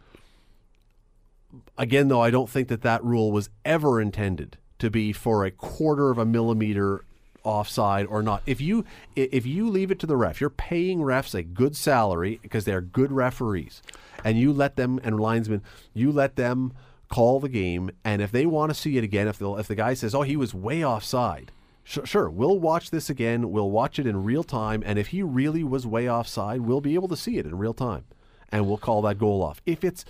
Again, 1.77 2.09
though, 2.09 2.21
I 2.21 2.29
don't 2.29 2.49
think 2.49 2.67
that 2.67 2.81
that 2.81 3.03
rule 3.03 3.31
was 3.31 3.49
ever 3.65 4.01
intended 4.01 4.57
to 4.79 4.89
be 4.89 5.13
for 5.13 5.45
a 5.45 5.51
quarter 5.51 6.09
of 6.09 6.17
a 6.17 6.25
millimeter 6.25 7.05
offside 7.43 8.05
or 8.07 8.21
not. 8.21 8.41
If 8.45 8.61
you 8.61 8.85
if 9.15 9.45
you 9.45 9.69
leave 9.69 9.91
it 9.91 9.99
to 9.99 10.07
the 10.07 10.17
ref, 10.17 10.41
you're 10.41 10.49
paying 10.49 10.99
refs 10.99 11.33
a 11.33 11.43
good 11.43 11.75
salary 11.75 12.39
because 12.41 12.65
they're 12.65 12.81
good 12.81 13.11
referees, 13.11 13.81
and 14.23 14.39
you 14.39 14.53
let 14.53 14.75
them 14.75 14.99
and 15.03 15.19
linesmen, 15.19 15.63
you 15.93 16.11
let 16.11 16.35
them 16.35 16.73
call 17.09 17.39
the 17.39 17.49
game, 17.49 17.89
and 18.03 18.21
if 18.21 18.31
they 18.31 18.45
want 18.45 18.69
to 18.69 18.75
see 18.75 18.97
it 18.97 19.03
again, 19.03 19.27
if 19.27 19.39
the 19.39 19.51
if 19.53 19.67
the 19.67 19.75
guy 19.75 19.93
says, 19.93 20.13
"Oh, 20.13 20.21
he 20.21 20.37
was 20.37 20.53
way 20.53 20.85
offside," 20.85 21.51
Sure, 21.89 22.05
sure, 22.05 22.29
we'll 22.29 22.59
watch 22.59 22.91
this 22.91 23.09
again. 23.09 23.49
We'll 23.49 23.71
watch 23.71 23.97
it 23.97 24.05
in 24.05 24.23
real 24.23 24.43
time, 24.43 24.83
and 24.85 24.99
if 24.99 25.07
he 25.07 25.23
really 25.23 25.63
was 25.63 25.87
way 25.87 26.07
offside, 26.07 26.61
we'll 26.61 26.81
be 26.81 26.93
able 26.93 27.07
to 27.07 27.17
see 27.17 27.39
it 27.39 27.47
in 27.47 27.57
real 27.57 27.73
time, 27.73 28.05
and 28.51 28.67
we'll 28.67 28.77
call 28.77 29.01
that 29.01 29.17
goal 29.17 29.41
off. 29.41 29.59
If 29.65 29.83
it's 29.83 30.05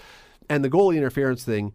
and 0.50 0.62
the 0.62 0.70
goalie 0.70 0.98
interference 0.98 1.46
thing, 1.46 1.72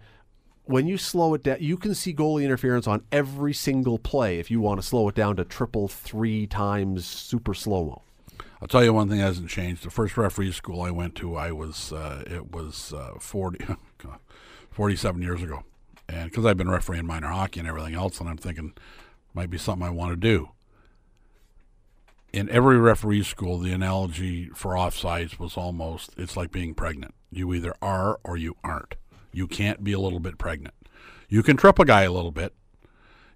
when 0.65 0.87
you 0.87 0.99
slow 0.99 1.33
it 1.33 1.43
down, 1.43 1.57
you 1.61 1.79
can 1.79 1.95
see 1.95 2.13
goalie 2.13 2.45
interference 2.45 2.87
on 2.87 3.03
every 3.11 3.55
single 3.55 3.99
play. 3.99 4.39
If 4.39 4.51
you 4.51 4.61
want 4.61 4.79
to 4.79 4.87
slow 4.87 5.09
it 5.09 5.15
down 5.15 5.37
to 5.37 5.45
triple 5.45 5.89
three 5.89 6.47
times 6.47 7.07
super 7.07 7.55
slow 7.55 7.85
mo. 7.87 8.03
I'll 8.65 8.69
tell 8.69 8.83
you 8.83 8.95
one 8.95 9.11
thing 9.11 9.21
hasn't 9.21 9.51
changed. 9.51 9.85
The 9.85 9.91
first 9.91 10.17
referee 10.17 10.51
school 10.53 10.81
I 10.81 10.91
went 10.91 11.17
to, 11.17 11.37
I 11.37 11.53
was 11.53 11.93
uh, 11.93 12.25
it 12.27 12.51
was 12.51 12.95
uh, 12.95 13.19
40, 13.21 13.63
47 14.71 15.21
years 15.21 15.43
ago, 15.43 15.65
and 16.09 16.31
because 16.31 16.47
I've 16.47 16.57
been 16.57 16.71
refereeing 16.71 17.05
minor 17.05 17.29
hockey 17.29 17.61
and 17.61 17.69
everything 17.69 17.95
else, 17.95 18.21
and 18.21 18.29
I'm 18.29 18.39
thinking 18.39 18.73
might 19.35 19.51
be 19.51 19.59
something 19.59 19.87
I 19.87 19.91
want 19.91 20.13
to 20.13 20.17
do. 20.17 20.49
In 22.33 22.49
every 22.49 22.79
referee 22.79 23.25
school, 23.25 23.59
the 23.59 23.71
analogy 23.71 24.49
for 24.55 24.73
offsides 24.73 25.39
was 25.39 25.59
almost 25.59 26.15
it's 26.17 26.35
like 26.35 26.51
being 26.51 26.73
pregnant. 26.73 27.13
You 27.31 27.53
either 27.53 27.75
are 27.83 28.19
or 28.25 28.39
you 28.39 28.57
aren't. 28.65 28.95
You 29.31 29.47
can't 29.47 29.85
be 29.85 29.93
a 29.93 30.01
little 30.01 30.21
bit 30.21 30.39
pregnant. 30.39 30.73
You 31.29 31.43
can 31.43 31.59
trip 31.59 31.79
a 31.79 31.85
guy 31.85 32.05
a 32.05 32.13
little 32.13 32.33
bit, 32.33 32.55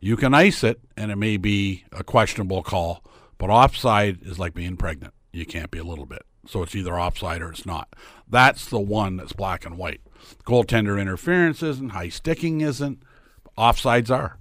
you 0.01 0.17
can 0.17 0.33
ice 0.33 0.65
it, 0.65 0.81
and 0.97 1.13
it 1.13 1.17
may 1.17 1.37
be 1.37 1.85
a 1.93 2.03
questionable 2.03 2.63
call, 2.63 3.05
but 3.37 3.51
offside 3.51 4.23
is 4.23 4.39
like 4.39 4.55
being 4.55 4.79
pregnant. 4.79 5.13
You 5.33 5.47
can't 5.47 5.71
be 5.71 5.79
a 5.79 5.85
little 5.85 6.07
bit. 6.07 6.23
So 6.47 6.63
it's 6.63 6.75
either 6.75 6.99
offside 6.99 7.43
or 7.43 7.51
it's 7.51 7.67
not. 7.67 7.95
That's 8.29 8.67
the 8.67 8.81
one 8.81 9.17
that's 9.17 9.33
black 9.33 9.67
and 9.67 9.77
white. 9.77 10.01
Goaltender 10.45 11.01
interference 11.01 11.63
isn't, 11.63 11.91
high 11.91 12.09
sticking 12.09 12.61
isn't, 12.61 13.03
offsides 13.57 14.11
are. 14.11 14.39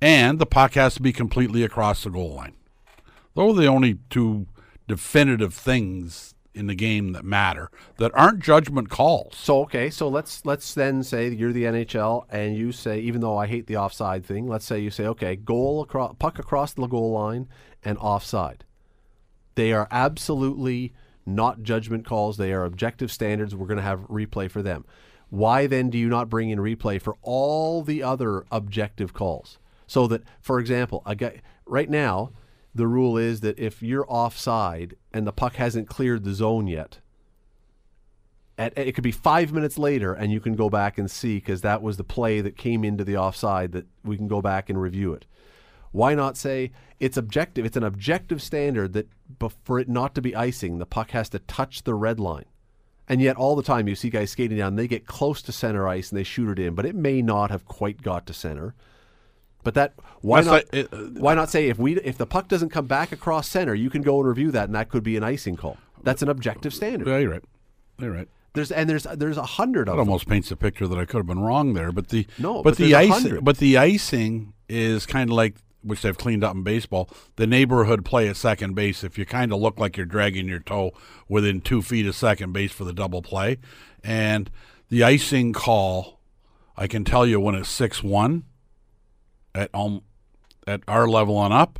And 0.00 0.38
the 0.38 0.46
puck 0.46 0.74
has 0.74 0.94
to 0.94 1.02
be 1.02 1.12
completely 1.12 1.62
across 1.62 2.04
the 2.04 2.10
goal 2.10 2.34
line. 2.34 2.54
Those 3.34 3.56
are 3.56 3.62
the 3.62 3.66
only 3.68 3.98
two 4.10 4.46
definitive 4.88 5.54
things 5.54 6.34
in 6.54 6.66
the 6.66 6.74
game 6.74 7.12
that 7.12 7.24
matter 7.24 7.70
that 7.96 8.12
aren't 8.14 8.40
judgment 8.40 8.90
calls. 8.90 9.36
So 9.36 9.62
okay, 9.62 9.88
so 9.90 10.08
let's 10.08 10.44
let's 10.44 10.74
then 10.74 11.02
say 11.02 11.28
you're 11.30 11.52
the 11.52 11.64
NHL 11.64 12.24
and 12.30 12.56
you 12.56 12.72
say 12.72 12.98
even 13.00 13.20
though 13.20 13.38
I 13.38 13.46
hate 13.46 13.66
the 13.66 13.76
offside 13.76 14.24
thing, 14.24 14.46
let's 14.46 14.64
say 14.64 14.78
you 14.78 14.90
say 14.90 15.06
okay, 15.06 15.36
goal 15.36 15.82
across 15.82 16.14
puck 16.18 16.38
across 16.38 16.74
the 16.74 16.86
goal 16.86 17.12
line 17.12 17.48
and 17.84 17.96
offside. 17.98 18.64
They 19.54 19.72
are 19.72 19.88
absolutely 19.90 20.92
not 21.26 21.62
judgment 21.62 22.04
calls. 22.04 22.36
They 22.36 22.52
are 22.52 22.64
objective 22.64 23.12
standards. 23.12 23.54
We're 23.54 23.66
going 23.66 23.76
to 23.76 23.82
have 23.82 24.08
replay 24.08 24.50
for 24.50 24.62
them. 24.62 24.84
Why 25.30 25.66
then 25.66 25.88
do 25.88 25.98
you 25.98 26.08
not 26.08 26.28
bring 26.28 26.50
in 26.50 26.58
replay 26.58 27.00
for 27.00 27.16
all 27.22 27.82
the 27.82 28.02
other 28.02 28.44
objective 28.50 29.14
calls? 29.14 29.58
So 29.86 30.06
that, 30.08 30.22
for 30.40 30.58
example, 30.58 31.02
a 31.06 31.14
guy 31.14 31.40
right 31.66 31.88
now, 31.88 32.32
the 32.74 32.86
rule 32.86 33.16
is 33.16 33.40
that 33.40 33.58
if 33.58 33.82
you're 33.82 34.06
offside 34.08 34.96
and 35.12 35.26
the 35.26 35.32
puck 35.32 35.56
hasn't 35.56 35.88
cleared 35.88 36.24
the 36.24 36.34
zone 36.34 36.66
yet, 36.66 36.98
at, 38.58 38.76
it 38.76 38.94
could 38.94 39.04
be 39.04 39.12
five 39.12 39.52
minutes 39.52 39.78
later, 39.78 40.12
and 40.12 40.32
you 40.32 40.40
can 40.40 40.54
go 40.54 40.68
back 40.68 40.98
and 40.98 41.10
see 41.10 41.36
because 41.36 41.62
that 41.62 41.82
was 41.82 41.96
the 41.96 42.04
play 42.04 42.40
that 42.40 42.56
came 42.56 42.84
into 42.84 43.04
the 43.04 43.16
offside 43.16 43.72
that 43.72 43.86
we 44.04 44.16
can 44.16 44.28
go 44.28 44.42
back 44.42 44.68
and 44.68 44.80
review 44.80 45.12
it. 45.12 45.26
Why 45.92 46.14
not 46.14 46.36
say 46.36 46.72
it's 46.98 47.16
objective? 47.16 47.64
It's 47.64 47.76
an 47.76 47.84
objective 47.84 48.42
standard 48.42 48.92
that 48.94 49.08
for 49.64 49.78
it 49.78 49.88
not 49.88 50.14
to 50.16 50.22
be 50.22 50.34
icing, 50.34 50.78
the 50.78 50.86
puck 50.86 51.10
has 51.12 51.28
to 51.30 51.38
touch 51.38 51.84
the 51.84 51.94
red 51.94 52.18
line. 52.18 52.46
And 53.08 53.20
yet, 53.20 53.36
all 53.36 53.56
the 53.56 53.62
time 53.62 53.88
you 53.88 53.94
see 53.94 54.10
guys 54.10 54.30
skating 54.30 54.56
down, 54.56 54.76
they 54.76 54.88
get 54.88 55.06
close 55.06 55.42
to 55.42 55.52
center 55.52 55.86
ice 55.86 56.10
and 56.10 56.18
they 56.18 56.22
shoot 56.22 56.48
it 56.48 56.58
in, 56.58 56.74
but 56.74 56.86
it 56.86 56.94
may 56.94 57.20
not 57.20 57.50
have 57.50 57.64
quite 57.66 58.00
got 58.00 58.26
to 58.26 58.32
center. 58.32 58.74
But 59.64 59.74
that 59.74 59.94
why 60.22 60.40
That's 60.40 60.46
not? 60.46 60.52
like- 60.52 60.68
it- 60.74 60.92
uh, 60.92 61.20
why 61.20 61.34
not 61.34 61.50
say 61.50 61.68
if 61.68 61.78
we 61.78 61.96
if 62.00 62.16
the 62.16 62.26
puck 62.26 62.48
doesn't 62.48 62.70
come 62.70 62.86
back 62.86 63.12
across 63.12 63.48
center, 63.48 63.74
you 63.74 63.90
can 63.90 64.02
go 64.02 64.18
and 64.20 64.28
review 64.28 64.50
that, 64.52 64.64
and 64.64 64.74
that 64.74 64.88
could 64.88 65.02
be 65.02 65.16
an 65.16 65.22
icing 65.24 65.56
call. 65.56 65.76
That's 66.02 66.22
an 66.22 66.28
objective 66.28 66.72
standard. 66.74 67.06
Yeah, 67.06 67.18
you're 67.18 67.30
right. 67.30 67.44
You're 67.98 68.12
right. 68.12 68.28
There's 68.54 68.72
and 68.72 68.88
there's 68.88 69.04
there's 69.14 69.36
a 69.36 69.42
hundred 69.42 69.88
of 69.88 69.96
them. 69.96 70.08
almost 70.08 70.28
paints 70.28 70.50
a 70.50 70.56
picture 70.56 70.86
that 70.88 70.98
I 70.98 71.04
could 71.04 71.18
have 71.18 71.26
been 71.26 71.40
wrong 71.40 71.74
there. 71.74 71.92
But 71.92 72.08
the 72.08 72.26
No, 72.38 72.54
but, 72.62 72.70
but 72.70 72.76
the 72.78 72.94
icing, 72.94 73.38
but 73.42 73.58
the 73.58 73.78
icing 73.78 74.52
is 74.68 75.06
kind 75.06 75.30
of 75.30 75.36
like 75.36 75.56
which 75.82 76.02
they've 76.02 76.16
cleaned 76.16 76.44
up 76.44 76.54
in 76.54 76.62
baseball. 76.62 77.08
The 77.36 77.46
neighborhood 77.46 78.04
play 78.04 78.28
at 78.28 78.36
second 78.36 78.74
base. 78.74 79.02
If 79.04 79.18
you 79.18 79.26
kind 79.26 79.52
of 79.52 79.60
look 79.60 79.78
like 79.78 79.96
you're 79.96 80.06
dragging 80.06 80.48
your 80.48 80.60
toe 80.60 80.92
within 81.28 81.60
two 81.60 81.82
feet 81.82 82.06
of 82.06 82.14
second 82.14 82.52
base 82.52 82.72
for 82.72 82.84
the 82.84 82.92
double 82.92 83.22
play, 83.22 83.58
and 84.04 84.50
the 84.88 85.02
icing 85.04 85.52
call, 85.52 86.20
I 86.76 86.86
can 86.86 87.04
tell 87.04 87.26
you 87.26 87.40
when 87.40 87.54
it's 87.54 87.68
six 87.68 88.02
one 88.02 88.44
at 89.54 89.70
um, 89.74 90.02
at 90.66 90.82
our 90.86 91.08
level 91.08 91.42
and 91.44 91.52
up, 91.52 91.78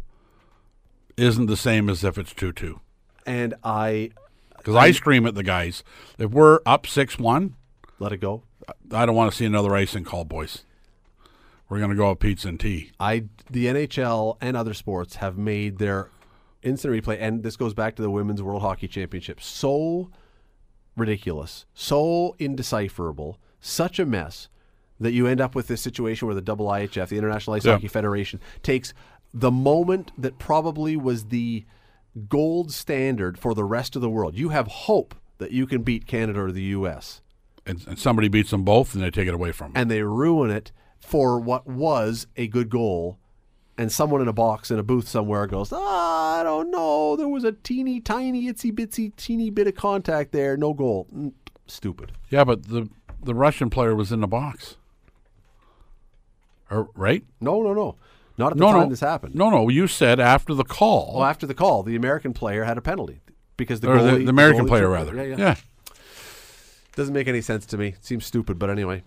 isn't 1.17 1.47
the 1.47 1.57
same 1.57 1.89
as 1.89 2.05
if 2.05 2.19
it's 2.19 2.33
two 2.35 2.53
two. 2.53 2.81
and 3.27 3.55
I 3.63 4.11
Because 4.59 4.75
I 4.75 4.91
scream 4.93 5.27
at 5.27 5.35
the 5.35 5.43
guys 5.43 5.85
if 6.19 6.31
we're 6.31 6.61
up 6.67 6.87
six 6.87 7.19
one. 7.19 7.57
let 7.99 8.13
it 8.13 8.19
go. 8.19 8.43
I 8.93 9.07
don't 9.07 9.17
want 9.17 9.31
to 9.31 9.37
see 9.37 9.45
another 9.45 9.75
icing 9.75 10.05
call, 10.05 10.25
boys. 10.25 10.65
We're 11.69 11.79
going 11.79 11.91
to 11.91 11.97
go 11.97 12.11
with 12.11 12.19
pizza 12.21 12.49
and 12.49 12.61
tea. 12.61 12.93
I 13.01 13.25
the 13.51 13.67
NHL 13.67 14.37
and 14.41 14.57
other 14.57 14.75
sports 14.75 15.17
have 15.17 15.39
made 15.39 15.79
their 15.79 16.11
instant 16.63 16.95
replay, 16.95 17.17
and 17.21 17.43
this 17.43 17.57
goes 17.57 17.75
back 17.75 17.97
to 17.97 18.03
the 18.03 18.11
Women's 18.11 18.43
World 18.43 18.63
Hockey 18.63 18.89
Championship. 18.89 19.41
So 19.41 20.11
ridiculous, 20.97 21.65
so 21.75 22.37
indecipherable, 22.39 23.39
such 23.61 23.99
a 23.99 24.05
mess 24.07 24.49
that 25.01 25.13
you 25.13 25.27
end 25.27 25.41
up 25.41 25.55
with 25.55 25.67
this 25.67 25.81
situation 25.81 26.27
where 26.29 26.35
the 26.35 26.43
double 26.43 26.67
IHF, 26.67 27.09
the 27.09 27.19
International 27.19 27.55
Ice 27.57 27.65
Yeah. 27.65 27.73
Hockey 27.73 27.89
Federation, 27.89 28.39
takes 28.63 28.93
the 29.35 29.51
moment 29.51 30.13
that 30.19 30.39
probably 30.39 30.97
was 30.97 31.27
the 31.27 31.65
gold 32.29 32.71
standard 32.71 33.39
for 33.39 33.55
the 33.55 33.65
rest 33.65 33.97
of 33.97 34.03
the 34.03 34.11
world. 34.11 34.37
You 34.37 34.51
have 34.51 34.67
hope 34.69 35.15
that 35.39 35.51
you 35.51 35.67
can 35.67 35.83
beat 35.83 36.07
Canada 36.07 36.41
or 36.41 36.53
the 36.53 36.63
U.S. 36.65 37.23
And, 37.67 37.83
and 37.89 37.99
somebody 37.99 38.29
beats 38.29 38.51
them 38.51 38.63
both, 38.63 38.95
and 38.95 39.03
they 39.03 39.11
take 39.11 39.27
it 39.27 39.35
away 39.35 39.51
from 39.51 39.73
them. 39.73 39.81
and 39.81 39.91
they 39.91 40.03
ruin 40.03 40.51
it 40.51 40.71
for 41.03 41.39
what 41.39 41.67
was 41.67 42.27
a 42.37 42.47
good 42.47 42.71
goal. 42.71 43.19
And 43.79 43.91
someone 43.91 44.21
in 44.21 44.29
a 44.29 44.33
box 44.33 44.71
in 44.71 44.79
a 44.79 44.83
booth 44.83 45.09
somewhere 45.09 45.47
goes, 45.47 45.73
ah, 45.73 46.41
I 46.41 46.43
don't 46.43 46.71
know. 46.71 47.17
There 47.17 47.29
was 47.29 47.43
a 47.43 47.53
teeny 47.53 48.01
tiny 48.01 48.45
itsy 48.53 48.71
bitsy 48.71 49.15
teeny 49.17 49.51
bit 49.51 49.67
of 49.67 49.75
contact 49.75 50.33
there. 50.33 50.57
No 50.57 50.75
goal. 50.75 51.07
Mm, 51.15 51.33
Stupid. 51.67 52.13
yeah, 52.31 52.45
but 52.45 52.69
the 52.69 52.89
the 53.23 53.35
Russian 53.35 53.71
player 53.71 53.95
was 53.95 54.13
in 54.13 54.21
the 54.21 54.27
box. 54.27 54.77
Or, 56.71 56.89
right? 56.95 57.25
No, 57.41 57.63
no, 57.63 57.73
no. 57.75 57.97
Not 58.39 58.53
at 58.53 58.59
the 58.59 58.65
No, 58.65 58.73
time 58.73 58.81
no. 58.85 58.89
this 58.89 59.01
happened. 59.01 59.35
No, 59.35 59.51
no. 59.51 59.69
You 59.69 59.87
said 59.87 60.19
after 60.21 60.55
the 60.55 60.65
call, 60.65 61.15
Well, 61.17 61.25
after 61.25 61.47
the 61.47 61.55
call, 61.55 61.83
the 61.83 61.97
American 61.97 62.33
player 62.33 62.65
had 62.65 62.79
a 62.79 62.83
penalty 62.83 63.21
because 63.57 63.81
the 63.81 63.91
or 63.91 63.97
goalie, 63.99 64.19
the, 64.19 64.25
the 64.25 64.31
American 64.31 64.65
goalie 64.65 64.69
player 64.69 64.89
rather. 64.89 65.15
Yeah, 65.15 65.23
yeah. 65.23 65.37
yeah. 65.39 65.55
Doesn't 66.97 67.15
make 67.15 67.29
any 67.29 67.41
sense 67.41 67.65
to 67.67 67.79
me. 67.79 67.89
It 67.89 68.05
seems 68.05 68.27
stupid, 68.27 68.59
but 68.59 68.69
anyway, 68.71 69.03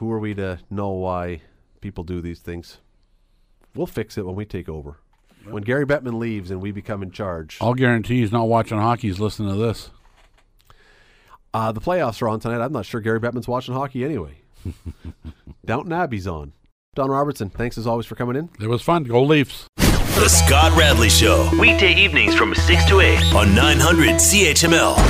who 0.00 0.10
are 0.10 0.18
we 0.18 0.34
to 0.34 0.58
know 0.70 0.88
why 0.88 1.42
people 1.82 2.04
do 2.04 2.22
these 2.22 2.40
things? 2.40 2.78
We'll 3.74 3.86
fix 3.86 4.16
it 4.16 4.24
when 4.24 4.34
we 4.34 4.46
take 4.46 4.66
over. 4.66 4.96
When 5.44 5.62
Gary 5.62 5.84
Bettman 5.84 6.18
leaves 6.18 6.50
and 6.50 6.62
we 6.62 6.72
become 6.72 7.02
in 7.02 7.10
charge. 7.10 7.58
I'll 7.60 7.74
guarantee 7.74 8.20
he's 8.20 8.32
not 8.32 8.48
watching 8.48 8.78
hockey. 8.78 9.08
He's 9.08 9.20
listening 9.20 9.50
to 9.50 9.56
this. 9.56 9.90
Uh, 11.52 11.70
the 11.72 11.82
playoffs 11.82 12.22
are 12.22 12.30
on 12.30 12.40
tonight. 12.40 12.64
I'm 12.64 12.72
not 12.72 12.86
sure 12.86 13.02
Gary 13.02 13.20
Bettman's 13.20 13.46
watching 13.46 13.74
hockey 13.74 14.02
anyway. 14.02 14.38
Downton 15.66 15.92
Abbey's 15.92 16.26
on. 16.26 16.54
Don 16.94 17.10
Robertson, 17.10 17.50
thanks 17.50 17.76
as 17.76 17.86
always 17.86 18.06
for 18.06 18.14
coming 18.14 18.36
in. 18.36 18.48
It 18.58 18.68
was 18.68 18.80
fun. 18.80 19.04
Go 19.04 19.22
Leafs. 19.22 19.66
The 19.76 20.28
Scott 20.28 20.76
Radley 20.78 21.10
Show. 21.10 21.50
Weekday 21.58 21.94
evenings 21.94 22.34
from 22.34 22.54
6 22.54 22.86
to 22.86 23.00
8 23.00 23.34
on 23.34 23.54
900 23.54 24.14
CHML. 24.14 25.09